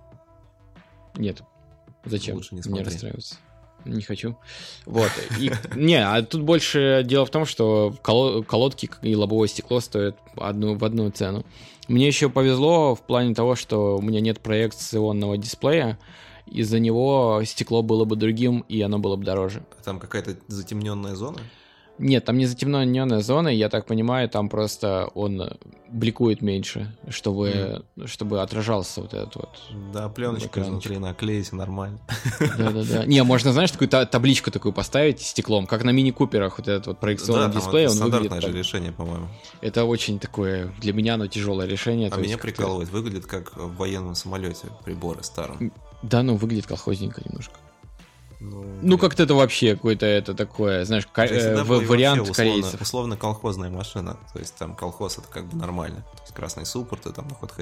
Нет. 1.15 1.41
Зачем? 2.05 2.35
Лучше 2.35 2.55
не 2.55 2.61
смотри. 2.61 2.85
расстраиваться. 2.85 3.35
Не 3.85 4.01
хочу. 4.01 4.38
Вот. 4.85 5.11
И, 5.39 5.51
не, 5.75 5.95
а 5.95 6.21
тут 6.21 6.41
больше 6.41 7.03
дело 7.05 7.25
в 7.25 7.29
том, 7.29 7.45
что 7.45 7.95
колодки 8.01 8.89
и 9.01 9.15
лобовое 9.15 9.47
стекло 9.47 9.79
стоят 9.79 10.17
одну, 10.35 10.75
в 10.75 10.83
одну 10.83 11.09
цену. 11.11 11.45
Мне 11.88 12.07
еще 12.07 12.29
повезло 12.29 12.95
в 12.95 13.01
плане 13.01 13.33
того, 13.33 13.55
что 13.55 13.97
у 13.97 14.01
меня 14.01 14.19
нет 14.19 14.41
проекционного 14.41 15.38
дисплея, 15.38 15.97
из-за 16.45 16.79
него 16.79 17.41
стекло 17.45 17.81
было 17.81 18.05
бы 18.05 18.15
другим, 18.15 18.65
и 18.67 18.81
оно 18.81 18.99
было 18.99 19.15
бы 19.15 19.23
дороже. 19.23 19.63
Там 19.83 19.99
какая-то 19.99 20.38
затемненная 20.47 21.15
зона? 21.15 21.39
Нет, 21.99 22.25
там 22.25 22.37
не 22.37 22.45
затемненная 22.45 23.21
зона, 23.21 23.47
я 23.47 23.69
так 23.69 23.85
понимаю, 23.85 24.29
там 24.29 24.49
просто 24.49 25.09
он 25.15 25.57
бликует 25.89 26.41
меньше, 26.41 26.95
чтобы, 27.09 27.83
mm. 27.95 28.07
чтобы 28.07 28.41
отражался 28.41 29.01
вот 29.01 29.13
этот 29.13 29.35
вот. 29.35 29.49
Да, 29.93 30.09
пленочку 30.09 30.59
внутри 30.59 30.97
наклеить 30.97 31.51
нормально. 31.51 31.99
Да-да-да. 32.57 33.05
Не, 33.05 33.23
можно, 33.23 33.51
знаешь, 33.51 33.71
такую 33.71 33.89
табличку 33.89 34.51
такую 34.51 34.73
поставить 34.73 35.21
стеклом, 35.21 35.65
как 35.65 35.83
на 35.83 35.91
мини-куперах 35.91 36.57
вот 36.57 36.67
этот 36.67 36.87
вот 36.87 36.99
проекционный 36.99 37.47
да, 37.47 37.59
дисплей. 37.59 37.87
он 37.87 37.93
стандартное 37.93 38.41
же 38.41 38.51
решение, 38.51 38.91
по-моему. 38.91 39.27
Это 39.61 39.85
очень 39.85 40.19
такое, 40.19 40.71
для 40.79 40.93
меня 40.93 41.15
оно 41.15 41.27
тяжелое 41.27 41.67
решение. 41.67 42.09
А 42.11 42.17
меня 42.17 42.37
прикалывает, 42.37 42.89
выглядит 42.89 43.25
как 43.25 43.55
в 43.55 43.75
военном 43.75 44.15
самолете 44.15 44.67
приборы 44.83 45.23
старом. 45.23 45.71
Да, 46.03 46.21
ну 46.21 46.35
выглядит 46.35 46.67
колхозненько 46.67 47.21
немножко. 47.25 47.55
Ну, 48.39 48.65
ну 48.81 48.97
как-то 48.97 49.23
это 49.23 49.33
вообще 49.33 49.75
какое-то 49.75 50.05
это 50.05 50.35
такое, 50.35 50.85
знаешь, 50.85 51.07
ка- 51.07 51.25
э, 51.25 51.63
вариант 51.63 52.21
условно, 52.21 52.33
корейцев. 52.35 52.81
Условно 52.81 53.17
колхозная 53.17 53.69
машина, 53.69 54.17
то 54.31 54.39
есть 54.39 54.55
там 54.55 54.75
колхоз 54.75 55.17
это 55.17 55.27
как 55.27 55.47
бы 55.47 55.57
нормально, 55.57 56.05
то 56.13 56.21
есть 56.21 56.35
красный 56.35 56.65
суппорт 56.65 57.07
и 57.07 57.11
там 57.11 57.27
на 57.27 57.33
ход. 57.33 57.53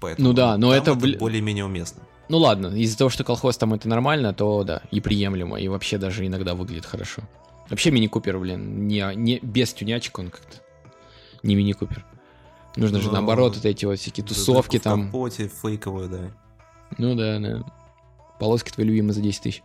Поэтому 0.00 0.28
ну 0.28 0.34
да, 0.34 0.56
но 0.56 0.72
это, 0.72 0.92
это 0.92 1.18
более-менее 1.18 1.64
уместно. 1.64 2.02
Ну 2.28 2.38
ладно, 2.38 2.68
из-за 2.68 2.96
того, 2.96 3.10
что 3.10 3.24
колхоз 3.24 3.56
там 3.56 3.74
это 3.74 3.88
нормально, 3.88 4.32
то 4.32 4.62
да, 4.62 4.82
и 4.90 5.00
приемлемо, 5.00 5.58
и 5.58 5.68
вообще 5.68 5.98
даже 5.98 6.26
иногда 6.26 6.54
выглядит 6.54 6.86
хорошо. 6.86 7.22
Вообще 7.68 7.90
мини-купер, 7.90 8.38
блин, 8.38 8.86
не, 8.86 9.04
не, 9.14 9.38
без 9.40 9.72
тюнячек 9.72 10.18
он 10.18 10.30
как-то 10.30 10.58
не 11.42 11.54
мини-купер. 11.54 12.04
Нужно 12.76 12.98
но... 12.98 13.04
же 13.04 13.12
наоборот 13.12 13.56
вот 13.56 13.64
эти 13.64 13.84
вот 13.84 13.98
всякие 13.98 14.24
тусовки 14.24 14.76
да, 14.78 14.82
там. 14.84 15.02
В 15.02 15.06
капоте 15.06 15.48
фейковые, 15.48 16.08
да. 16.08 16.18
Ну 16.98 17.14
да, 17.14 17.38
да. 17.38 17.64
Полоски 18.38 18.70
твои 18.70 18.86
любимые 18.86 19.12
за 19.14 19.20
10 19.20 19.42
тысяч. 19.42 19.62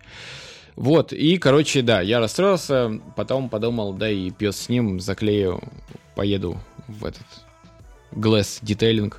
Вот, 0.75 1.11
и, 1.11 1.37
короче, 1.37 1.81
да, 1.81 1.99
я 2.01 2.19
расстроился, 2.19 3.01
потом 3.15 3.49
подумал, 3.49 3.93
да 3.93 4.09
и 4.09 4.31
пес 4.31 4.55
с 4.55 4.69
ним, 4.69 4.99
заклею, 4.99 5.61
поеду 6.15 6.57
в 6.87 7.03
этот 7.03 7.25
Glass 8.11 8.63
Detailing, 8.63 9.13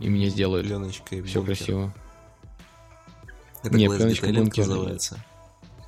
и 0.00 0.08
мне 0.08 0.28
сделают 0.30 0.66
Пленочкой 0.66 1.22
все 1.22 1.40
бункер. 1.40 1.56
красиво. 1.56 1.94
Это 3.62 3.76
Не, 3.76 3.88
пленочка 3.88 4.26
бункер 4.26 4.66
называется. 4.66 5.24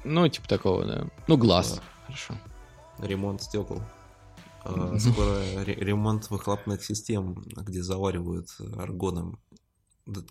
Ну, 0.05 0.29
типа 0.29 0.47
такого, 0.47 0.85
да. 0.85 1.07
Ну, 1.27 1.37
глаз, 1.37 1.77
да. 1.77 1.83
хорошо. 2.07 2.35
Ремонт 2.99 3.43
стекол. 3.43 3.81
А, 4.63 4.99
скоро 4.99 5.43
ремонт 5.65 6.31
выхлопных 6.31 6.85
систем, 6.85 7.35
где 7.35 7.83
заваривают 7.83 8.49
аргоном 8.77 9.39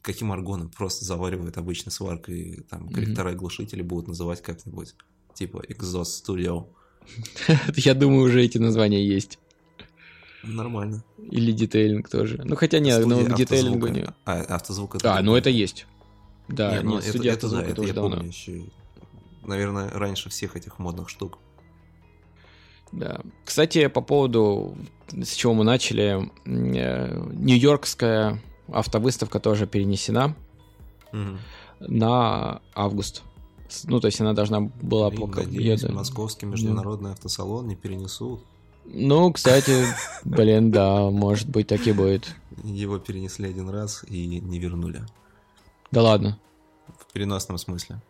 каким 0.02 0.32
аргоном 0.32 0.70
просто 0.70 1.06
заваривают 1.06 1.58
обычно 1.58 1.92
сваркой, 1.92 2.66
там 2.70 2.90
корректора 2.90 3.32
и 3.32 3.36
глушители 3.36 3.82
будут 3.82 4.08
называть 4.08 4.42
как-нибудь, 4.42 4.96
типа 5.34 5.64
Exhaust 5.68 6.24
Studio. 6.26 6.68
Я 7.76 7.94
думаю, 7.94 8.24
уже 8.24 8.44
эти 8.44 8.58
названия 8.58 9.06
есть. 9.06 9.40
Нормально. 10.44 11.04
Или 11.32 11.52
детейлинг 11.52 12.10
тоже. 12.10 12.42
Ну, 12.44 12.56
хотя 12.56 12.80
нет, 12.80 13.06
но 13.06 13.24
к 13.24 13.36
детейлингу 13.36 13.88
не... 13.88 14.06
А, 14.26 14.42
автозвук 14.42 14.96
это... 14.96 15.16
А, 15.16 15.22
ну 15.22 15.36
это 15.36 15.50
есть. 15.50 15.88
Да, 16.50 16.82
ну, 16.84 16.96
нет, 16.96 17.06
студия 17.06 17.32
это, 17.32 17.48
автозвука 17.48 17.66
это, 17.68 17.76
тоже 17.76 17.94
давно. 17.94 18.18
Помню 18.18 18.30
еще, 18.30 18.66
наверное, 19.46 19.90
раньше 19.92 20.30
всех 20.30 20.58
этих 20.58 20.80
модных 20.80 21.10
штук. 21.10 21.40
Да. 22.92 23.22
Кстати, 23.46 23.88
по 23.88 24.02
поводу, 24.02 24.78
с 25.12 25.34
чего 25.34 25.54
мы 25.54 25.64
начали, 25.64 26.30
э, 26.46 27.32
нью-йоркская 27.34 28.42
автовыставка 28.74 29.40
тоже 29.40 29.68
перенесена 29.68 30.36
угу. 31.12 31.38
на 31.80 32.62
август. 32.74 33.24
Ну, 33.86 34.00
то 34.00 34.08
есть 34.08 34.22
она 34.22 34.34
должна 34.34 34.62
была 34.62 35.10
Блин, 35.10 35.22
пока... 35.22 35.42
Надеюсь, 35.42 35.82
еду... 35.82 35.94
Московский 35.94 36.46
международный 36.46 37.10
да. 37.10 37.14
автосалон 37.14 37.68
не 37.68 37.76
перенесут. 37.76 38.44
Ну, 38.86 39.32
кстати, 39.32 39.86
блин, 40.24 40.72
да, 40.72 41.10
может 41.10 41.50
быть, 41.50 41.68
так 41.68 41.88
и 41.88 41.94
будет. 41.94 42.36
Его 42.64 43.00
перенесли 43.00 43.50
один 43.50 43.70
раз 43.70 44.04
и 44.08 44.28
не 44.28 44.60
вернули. 44.60 45.04
Да 45.92 46.02
ладно. 46.02 46.40
В 47.00 47.12
переносном 47.14 47.58
смысле. 47.58 48.02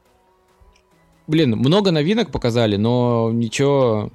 Блин, 1.27 1.51
много 1.51 1.91
новинок 1.91 2.31
показали, 2.31 2.75
но 2.75 3.31
ничего 3.31 4.11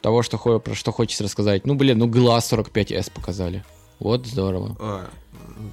того, 0.00 0.22
что, 0.22 0.38
про 0.38 0.74
что 0.74 0.92
хочется 0.92 1.24
рассказать. 1.24 1.66
Ну, 1.66 1.74
блин, 1.74 1.98
ну 1.98 2.08
Glass 2.08 2.50
45S 2.50 3.10
показали. 3.12 3.64
Вот 3.98 4.26
здорово. 4.26 4.76
А, 4.78 5.10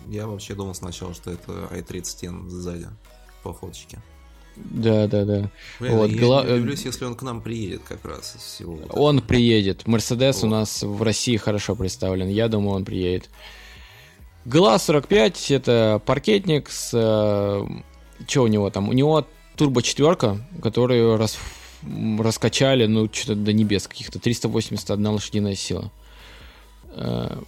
я 0.08 0.28
вообще 0.28 0.56
думал 0.56 0.76
сначала, 0.76 1.14
что 1.14 1.32
это 1.32 1.52
i30N 1.72 2.50
сзади 2.50 2.88
по 3.44 3.54
фоточке. 3.54 4.00
Да, 4.56 5.08
да, 5.08 5.26
да. 5.26 5.52
Блин, 5.80 5.96
вот, 5.96 6.10
я 6.10 6.20
гла... 6.20 6.44
не 6.44 6.54
удивлюсь, 6.54 6.86
если 6.86 7.06
он 7.06 7.16
к 7.16 7.22
нам 7.22 7.42
приедет 7.42 7.82
как 7.88 8.04
раз 8.06 8.36
всего. 8.38 8.76
Вот 8.76 8.90
он 8.92 9.22
приедет. 9.22 9.88
Мерседес 9.88 10.44
у 10.44 10.48
нас 10.48 10.84
в 10.84 11.02
России 11.02 11.38
хорошо 11.38 11.76
представлен. 11.76 12.28
Я 12.28 12.48
думаю, 12.48 12.76
он 12.76 12.86
приедет. 12.86 13.30
ГЛА 14.46 14.78
45 14.78 15.52
это 15.52 16.02
паркетник 16.06 16.70
с... 16.70 16.92
Э, 16.94 17.66
что 18.28 18.44
у 18.44 18.48
него 18.48 18.70
там? 18.70 18.90
У 18.90 18.94
него 18.94 19.26
турбо 19.56 19.82
четверка, 19.82 20.46
которую 20.62 21.18
рас... 21.18 21.38
раскачали, 22.20 22.88
ну, 22.88 23.10
что-то 23.12 23.36
до 23.36 23.54
небес 23.54 23.88
каких-то. 23.88 24.20
381 24.20 25.08
лошадиная 25.08 25.56
сила. 25.56 25.92
Э, 26.90 27.42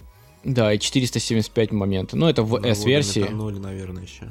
да, 0.44 0.72
и 0.72 0.78
475 0.78 1.72
момента. 1.72 2.16
Ну, 2.16 2.28
это 2.28 2.42
в 2.42 2.64
S-версии. 2.64 3.20
Ноль, 3.30 3.58
наверное, 3.58 4.02
еще. 4.02 4.30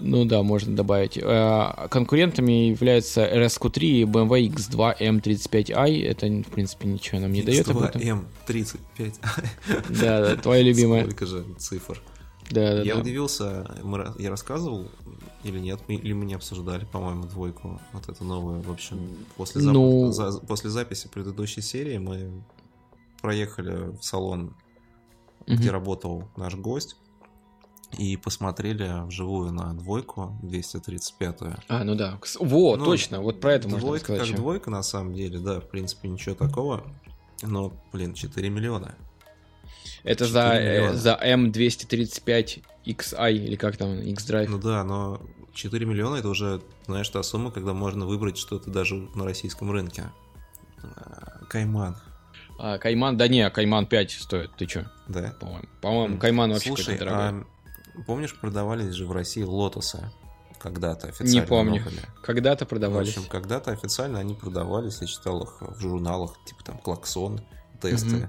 Ну 0.00 0.24
да, 0.24 0.42
можно 0.42 0.76
добавить. 0.76 1.18
Э, 1.18 1.88
конкурентами 1.90 2.68
являются 2.68 3.22
RSQ3 3.26 3.82
и 3.82 4.04
BMW 4.04 4.48
X2 4.54 4.98
M35i. 5.00 6.04
Это, 6.06 6.26
в 6.26 6.52
принципе, 6.52 6.88
ничего 6.88 7.20
нам 7.20 7.32
не 7.32 7.42
дает. 7.42 7.66
X2 7.66 8.24
M35i. 8.46 9.14
Да, 10.00 10.20
да, 10.20 10.36
твоя 10.36 10.62
любимая. 10.62 11.04
Сколько 11.04 11.26
же 11.26 11.44
цифр. 11.58 12.00
Да, 12.50 12.76
да, 12.76 12.82
я 12.82 12.94
да. 12.94 13.00
удивился, 13.00 13.66
я 14.18 14.30
рассказывал 14.30 14.88
или 15.44 15.58
нет, 15.58 15.80
или 15.88 16.12
мы 16.12 16.24
не 16.24 16.34
обсуждали, 16.34 16.84
по-моему, 16.84 17.24
двойку, 17.24 17.80
вот 17.92 18.08
эту 18.08 18.24
новую, 18.24 18.60
в 18.60 18.70
общем, 18.70 18.98
после, 19.36 19.60
зап... 19.60 19.72
ну... 19.72 20.10
за... 20.10 20.32
после 20.40 20.68
записи 20.68 21.08
предыдущей 21.08 21.62
серии 21.62 21.98
мы 21.98 22.42
проехали 23.22 23.96
в 23.96 24.02
салон 24.02 24.54
mm-hmm. 25.50 25.56
где 25.56 25.70
работал 25.70 26.28
наш 26.36 26.54
гость, 26.54 26.96
и 27.98 28.16
посмотрели 28.16 29.06
вживую 29.06 29.52
на 29.52 29.74
двойку 29.74 30.38
235-ю. 30.42 31.56
А, 31.68 31.84
ну 31.84 31.94
да. 31.94 32.18
Во, 32.38 32.76
ну, 32.76 32.84
точно, 32.84 33.20
вот 33.20 33.40
про 33.40 33.54
это 33.54 33.68
двойка 33.68 33.86
можно 33.86 33.98
сказать. 33.98 34.20
как 34.20 34.28
чем. 34.28 34.36
двойка, 34.36 34.70
на 34.70 34.82
самом 34.82 35.14
деле, 35.14 35.38
да, 35.38 35.60
в 35.60 35.68
принципе, 35.68 36.08
ничего 36.08 36.34
такого. 36.34 36.84
Но, 37.42 37.72
блин, 37.92 38.14
4 38.14 38.48
миллиона. 38.48 38.94
Это 40.02 40.26
за, 40.26 40.54
э, 40.54 40.94
за 40.94 41.18
M235XI 41.22 43.32
или 43.32 43.56
как 43.56 43.76
там, 43.76 44.00
X-Drive. 44.00 44.48
Ну 44.48 44.58
да, 44.58 44.84
но 44.84 45.20
4 45.52 45.86
миллиона 45.86 46.16
это 46.16 46.28
уже, 46.28 46.62
знаешь, 46.86 47.08
та 47.08 47.22
сумма, 47.22 47.50
когда 47.50 47.74
можно 47.74 48.06
выбрать 48.06 48.38
что-то 48.38 48.70
даже 48.70 48.96
на 49.14 49.24
российском 49.24 49.70
рынке. 49.70 50.10
А, 50.82 51.44
Кайман. 51.48 51.96
А, 52.62 52.78
Кайман, 52.78 53.16
да 53.16 53.26
не, 53.26 53.48
Кайман 53.48 53.86
5 53.86 54.10
стоит, 54.10 54.50
ты 54.56 54.66
чё? 54.66 54.84
Да? 55.08 55.34
По-моему, 55.40 55.68
по-моему 55.80 56.18
Кайман 56.18 56.52
вообще 56.52 56.68
Слушай, 56.68 56.98
дорогой. 56.98 57.20
А, 57.22 57.44
помнишь, 58.06 58.38
продавались 58.38 58.92
же 58.92 59.06
в 59.06 59.12
России 59.12 59.42
лотосы 59.42 60.10
когда-то 60.58 61.08
официально? 61.08 61.32
Не 61.32 61.42
помню. 61.42 61.80
Новыми. 61.80 62.02
Когда-то 62.22 62.66
продавались. 62.66 63.14
В 63.14 63.18
общем, 63.18 63.30
когда-то 63.30 63.70
официально 63.70 64.18
они 64.18 64.34
продавались, 64.34 65.00
я 65.00 65.06
читал 65.06 65.42
их 65.42 65.56
в 65.60 65.80
журналах, 65.80 66.36
типа 66.44 66.62
там 66.62 66.78
Клаксон, 66.78 67.40
тесты. 67.80 68.28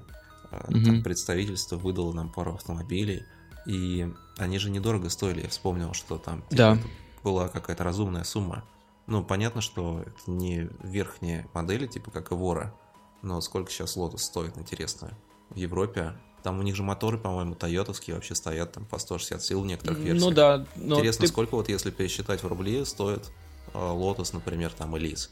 Угу. 0.51 0.81
Там 0.83 0.95
угу. 0.95 1.03
представительство 1.03 1.75
выдало 1.75 2.13
нам 2.13 2.29
пару 2.29 2.53
автомобилей, 2.53 3.23
и 3.65 4.09
они 4.37 4.59
же 4.59 4.69
недорого 4.69 5.09
стоили, 5.09 5.41
я 5.41 5.49
вспомнил, 5.49 5.93
что 5.93 6.17
там 6.17 6.41
типа, 6.43 6.55
да. 6.55 6.77
была 7.23 7.49
какая-то 7.49 7.83
разумная 7.83 8.23
сумма. 8.23 8.63
Ну, 9.07 9.23
понятно, 9.23 9.61
что 9.61 10.03
это 10.05 10.31
не 10.31 10.69
верхние 10.83 11.47
модели, 11.53 11.85
типа 11.85 12.11
как 12.11 12.31
и 12.31 12.35
Вора, 12.35 12.73
но 13.21 13.41
сколько 13.41 13.71
сейчас 13.71 13.97
Lotus 13.97 14.19
стоит, 14.19 14.57
интересно, 14.57 15.11
в 15.49 15.55
Европе? 15.55 16.13
Там 16.43 16.59
у 16.59 16.63
них 16.63 16.75
же 16.75 16.81
моторы, 16.81 17.17
по-моему, 17.17 17.53
тойотовские 17.53 18.15
вообще 18.15 18.33
стоят 18.33 18.71
там 18.71 18.85
по 18.85 18.97
160 18.97 19.43
сил 19.43 19.61
в 19.61 19.65
некоторых 19.65 19.99
ну 19.99 20.05
версиях. 20.05 20.29
Ну 20.29 20.35
да. 20.35 20.65
Но 20.75 20.95
Интересно, 20.95 21.21
ты... 21.21 21.27
сколько 21.27 21.55
вот 21.55 21.69
если 21.69 21.91
пересчитать 21.91 22.41
в 22.41 22.47
рубли 22.47 22.83
стоит 22.83 23.31
э, 23.73 23.77
Lotus, 23.77 24.31
например, 24.33 24.71
там 24.71 24.97
Элиз. 24.97 25.29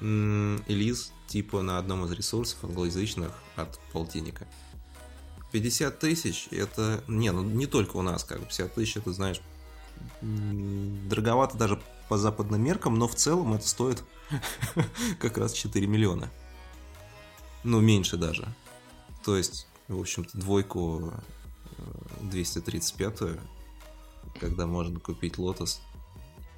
Элиз 0.00 1.12
типа 1.26 1.62
на 1.62 1.78
одном 1.78 2.04
из 2.04 2.12
ресурсов 2.12 2.62
англоязычных 2.62 3.32
от 3.56 3.78
полтинника. 3.92 4.46
50 5.52 5.98
тысяч 5.98 6.48
это... 6.52 7.02
Не, 7.08 7.32
ну 7.32 7.42
не 7.42 7.66
только 7.66 7.96
у 7.96 8.02
нас, 8.02 8.22
как 8.22 8.38
бы 8.38 8.46
50 8.46 8.74
тысяч, 8.74 8.96
это, 8.96 9.12
знаешь, 9.12 9.40
дороговато 10.20 11.58
даже 11.58 11.80
по 12.08 12.16
западным 12.18 12.62
меркам, 12.62 12.98
но 12.98 13.08
в 13.08 13.14
целом 13.14 13.54
это 13.54 13.66
стоит 13.66 14.02
как 15.18 15.38
раз 15.38 15.52
4 15.52 15.86
миллиона. 15.86 16.30
Ну, 17.64 17.80
меньше 17.80 18.16
даже. 18.16 18.48
То 19.24 19.36
есть, 19.36 19.66
в 19.88 20.00
общем-то, 20.00 20.38
двойку 20.38 21.12
235 22.22 23.38
когда 24.38 24.66
можно 24.66 25.00
купить 25.00 25.38
лотос. 25.38 25.80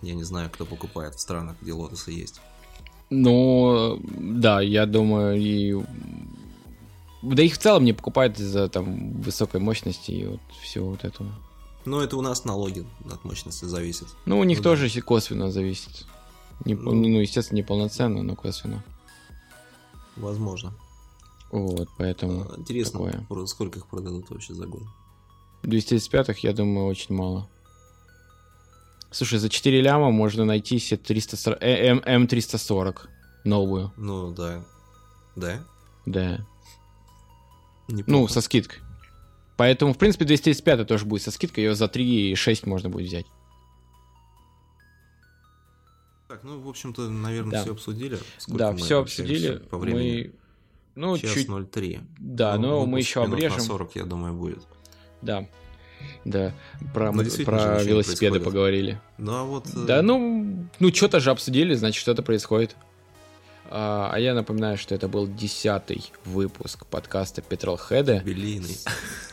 Я 0.03 0.15
не 0.15 0.25
знаю, 0.25 0.51
кто 0.51 0.65
покупает 0.65 1.15
в 1.15 1.21
странах, 1.21 1.57
где 1.61 1.73
лотосы 1.73 2.11
есть. 2.11 2.41
Ну, 3.11 4.01
да, 4.05 4.61
я 4.61 4.87
думаю, 4.87 5.41
и... 5.41 5.77
Да 7.23 7.43
их 7.43 7.55
в 7.55 7.59
целом 7.59 7.85
не 7.85 7.93
покупают 7.93 8.41
из-за 8.41 8.69
там 8.69 9.21
высокой 9.21 9.61
мощности 9.61 10.11
и 10.11 10.27
вот 10.27 10.41
всего 10.61 10.91
вот 10.91 11.05
этого. 11.05 11.31
Ну, 11.85 12.01
это 12.01 12.17
у 12.17 12.21
нас 12.21 12.45
налоги 12.45 12.85
от 13.11 13.25
мощности 13.25 13.65
зависят. 13.65 14.09
Ну, 14.25 14.41
у 14.41 14.45
них 14.45 14.59
ну, 14.59 14.65
тоже 14.65 14.91
да. 14.93 15.01
косвенно 15.03 15.53
зависит. 15.53 16.07
Не, 16.65 16.75
ну, 16.75 16.93
ну, 16.93 17.21
естественно, 17.21 17.57
не 17.57 17.63
полноценно, 17.63 18.23
но 18.23 18.37
косвенно. 18.37 18.83
Возможно. 20.17 20.73
Вот, 21.51 21.89
поэтому 21.99 22.47
а, 22.51 22.59
Интересно, 22.59 23.11
такое. 23.11 23.47
сколько 23.47 23.79
их 23.79 23.87
продадут 23.87 24.31
вообще 24.31 24.55
за 24.55 24.67
год? 24.67 24.83
235-х, 25.65 26.35
я 26.43 26.53
думаю, 26.53 26.87
очень 26.87 27.15
мало. 27.15 27.49
Слушай, 29.11 29.39
за 29.39 29.51
4 29.51 29.81
ляма 29.83 30.11
можно 30.11 30.45
найти 30.45 30.79
себе 30.79 30.97
340, 30.97 31.59
э, 31.63 31.87
М, 31.89 31.99
М340 31.99 33.09
новую. 33.45 33.93
Ну, 33.97 34.33
да. 34.33 34.65
Да? 35.37 35.63
Да. 36.07 36.47
Неплохо. 37.89 38.11
Ну, 38.11 38.29
со 38.29 38.41
скидкой. 38.41 38.79
Поэтому, 39.59 39.93
в 39.93 39.99
принципе, 39.99 40.25
235 40.25 40.87
тоже 40.89 41.05
будет 41.05 41.23
со 41.23 41.31
скидкой, 41.31 41.65
ее 41.65 41.75
за 41.75 41.85
3,6 41.89 42.67
можно 42.67 42.89
будет 42.89 43.07
взять. 43.07 43.27
Так, 46.33 46.45
ну, 46.45 46.59
в 46.61 46.67
общем-то, 46.67 47.11
наверное, 47.11 47.53
да. 47.53 47.63
все 47.63 47.73
обсудили. 47.73 48.19
Сколько 48.39 48.59
да, 48.59 48.75
все 48.75 49.01
обсудили. 49.01 49.59
По 49.69 49.77
времени? 49.77 50.33
Мы... 50.95 51.03
Ну, 51.03 51.19
Час 51.19 51.31
чуть... 51.31 51.71
03. 51.71 52.01
Да, 52.19 52.57
ну, 52.57 52.69
но 52.69 52.87
мы 52.87 53.01
еще 53.01 53.23
обрежем. 53.23 53.59
На 53.59 53.65
40, 53.65 53.97
я 53.97 54.05
думаю, 54.05 54.33
будет. 54.33 54.63
Да. 55.21 55.47
Да, 56.25 56.55
про, 56.95 57.13
ну, 57.13 57.23
про 57.45 57.83
велосипеды 57.83 58.41
поговорили. 58.41 58.99
Ну, 59.19 59.35
а 59.35 59.45
вот... 59.45 59.67
Э, 59.75 59.85
да, 59.87 60.01
ну, 60.01 60.67
ну 60.79 60.95
что-то 60.95 61.21
же 61.21 61.31
обсудили, 61.31 61.75
значит, 61.75 62.01
что-то 62.01 62.23
происходит. 62.23 62.77
А, 63.69 64.09
а 64.11 64.19
я 64.19 64.33
напоминаю, 64.33 64.79
что 64.79 64.95
это 64.95 65.09
был 65.09 65.27
десятый 65.27 66.11
выпуск 66.25 66.87
подкаста 66.87 67.43
Петролхеда. 67.43 68.15
Юбилейный. 68.15 68.79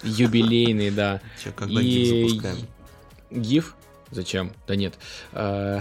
Юбилейный, 0.03 0.91
да. 0.91 1.21
Че, 1.41 1.51
когда 1.51 1.79
И... 1.79 1.85
гиф 1.85 2.29
запускаем? 2.29 2.57
Гиф? 3.31 3.75
Зачем? 4.11 4.51
Да 4.67 4.75
нет. 4.75 4.95
А, 5.31 5.79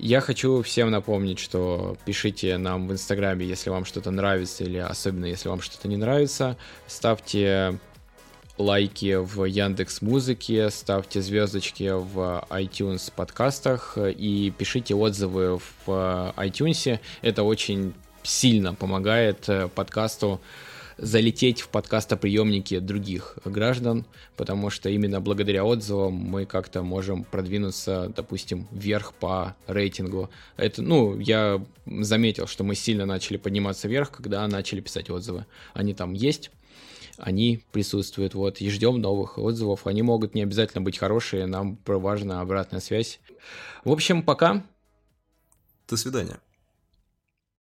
я 0.00 0.20
хочу 0.20 0.62
всем 0.62 0.90
напомнить, 0.90 1.38
что 1.38 1.96
пишите 2.04 2.56
нам 2.56 2.88
в 2.88 2.92
Инстаграме, 2.92 3.46
если 3.46 3.70
вам 3.70 3.84
что-то 3.84 4.10
нравится, 4.10 4.64
или 4.64 4.78
особенно 4.78 5.26
если 5.26 5.48
вам 5.48 5.60
что-то 5.60 5.88
не 5.88 5.96
нравится. 5.96 6.56
Ставьте 6.86 7.78
лайки 8.56 9.16
в 9.16 9.44
Яндекс 9.44 10.00
Музыке, 10.02 10.70
ставьте 10.70 11.20
звездочки 11.20 11.90
в 11.92 12.46
iTunes 12.50 13.12
подкастах 13.14 13.98
и 13.98 14.52
пишите 14.56 14.94
отзывы 14.94 15.58
в 15.58 16.34
iTunes. 16.36 16.98
Это 17.20 17.42
очень 17.42 17.94
сильно 18.22 18.74
помогает 18.74 19.48
э, 19.48 19.68
подкасту 19.68 20.40
залететь 21.00 21.62
в 21.62 21.68
подкастоприемники 21.68 22.78
других 22.78 23.38
граждан, 23.44 24.04
потому 24.36 24.70
что 24.70 24.90
именно 24.90 25.20
благодаря 25.20 25.64
отзывам 25.64 26.14
мы 26.14 26.44
как-то 26.44 26.82
можем 26.82 27.24
продвинуться, 27.24 28.12
допустим, 28.14 28.68
вверх 28.70 29.14
по 29.14 29.56
рейтингу. 29.66 30.30
Это, 30.56 30.82
ну, 30.82 31.18
я 31.18 31.64
заметил, 31.86 32.46
что 32.46 32.64
мы 32.64 32.74
сильно 32.74 33.06
начали 33.06 33.38
подниматься 33.38 33.88
вверх, 33.88 34.10
когда 34.10 34.46
начали 34.46 34.80
писать 34.80 35.10
отзывы. 35.10 35.46
Они 35.72 35.94
там 35.94 36.12
есть, 36.12 36.50
они 37.16 37.62
присутствуют, 37.72 38.34
вот, 38.34 38.60
и 38.60 38.68
ждем 38.70 39.00
новых 39.00 39.38
отзывов. 39.38 39.86
Они 39.86 40.02
могут 40.02 40.34
не 40.34 40.42
обязательно 40.42 40.82
быть 40.82 40.98
хорошие, 40.98 41.46
нам 41.46 41.78
важна 41.86 42.40
обратная 42.40 42.80
связь. 42.80 43.20
В 43.84 43.92
общем, 43.92 44.22
пока. 44.22 44.64
До 45.88 45.96
свидания. 45.96 46.40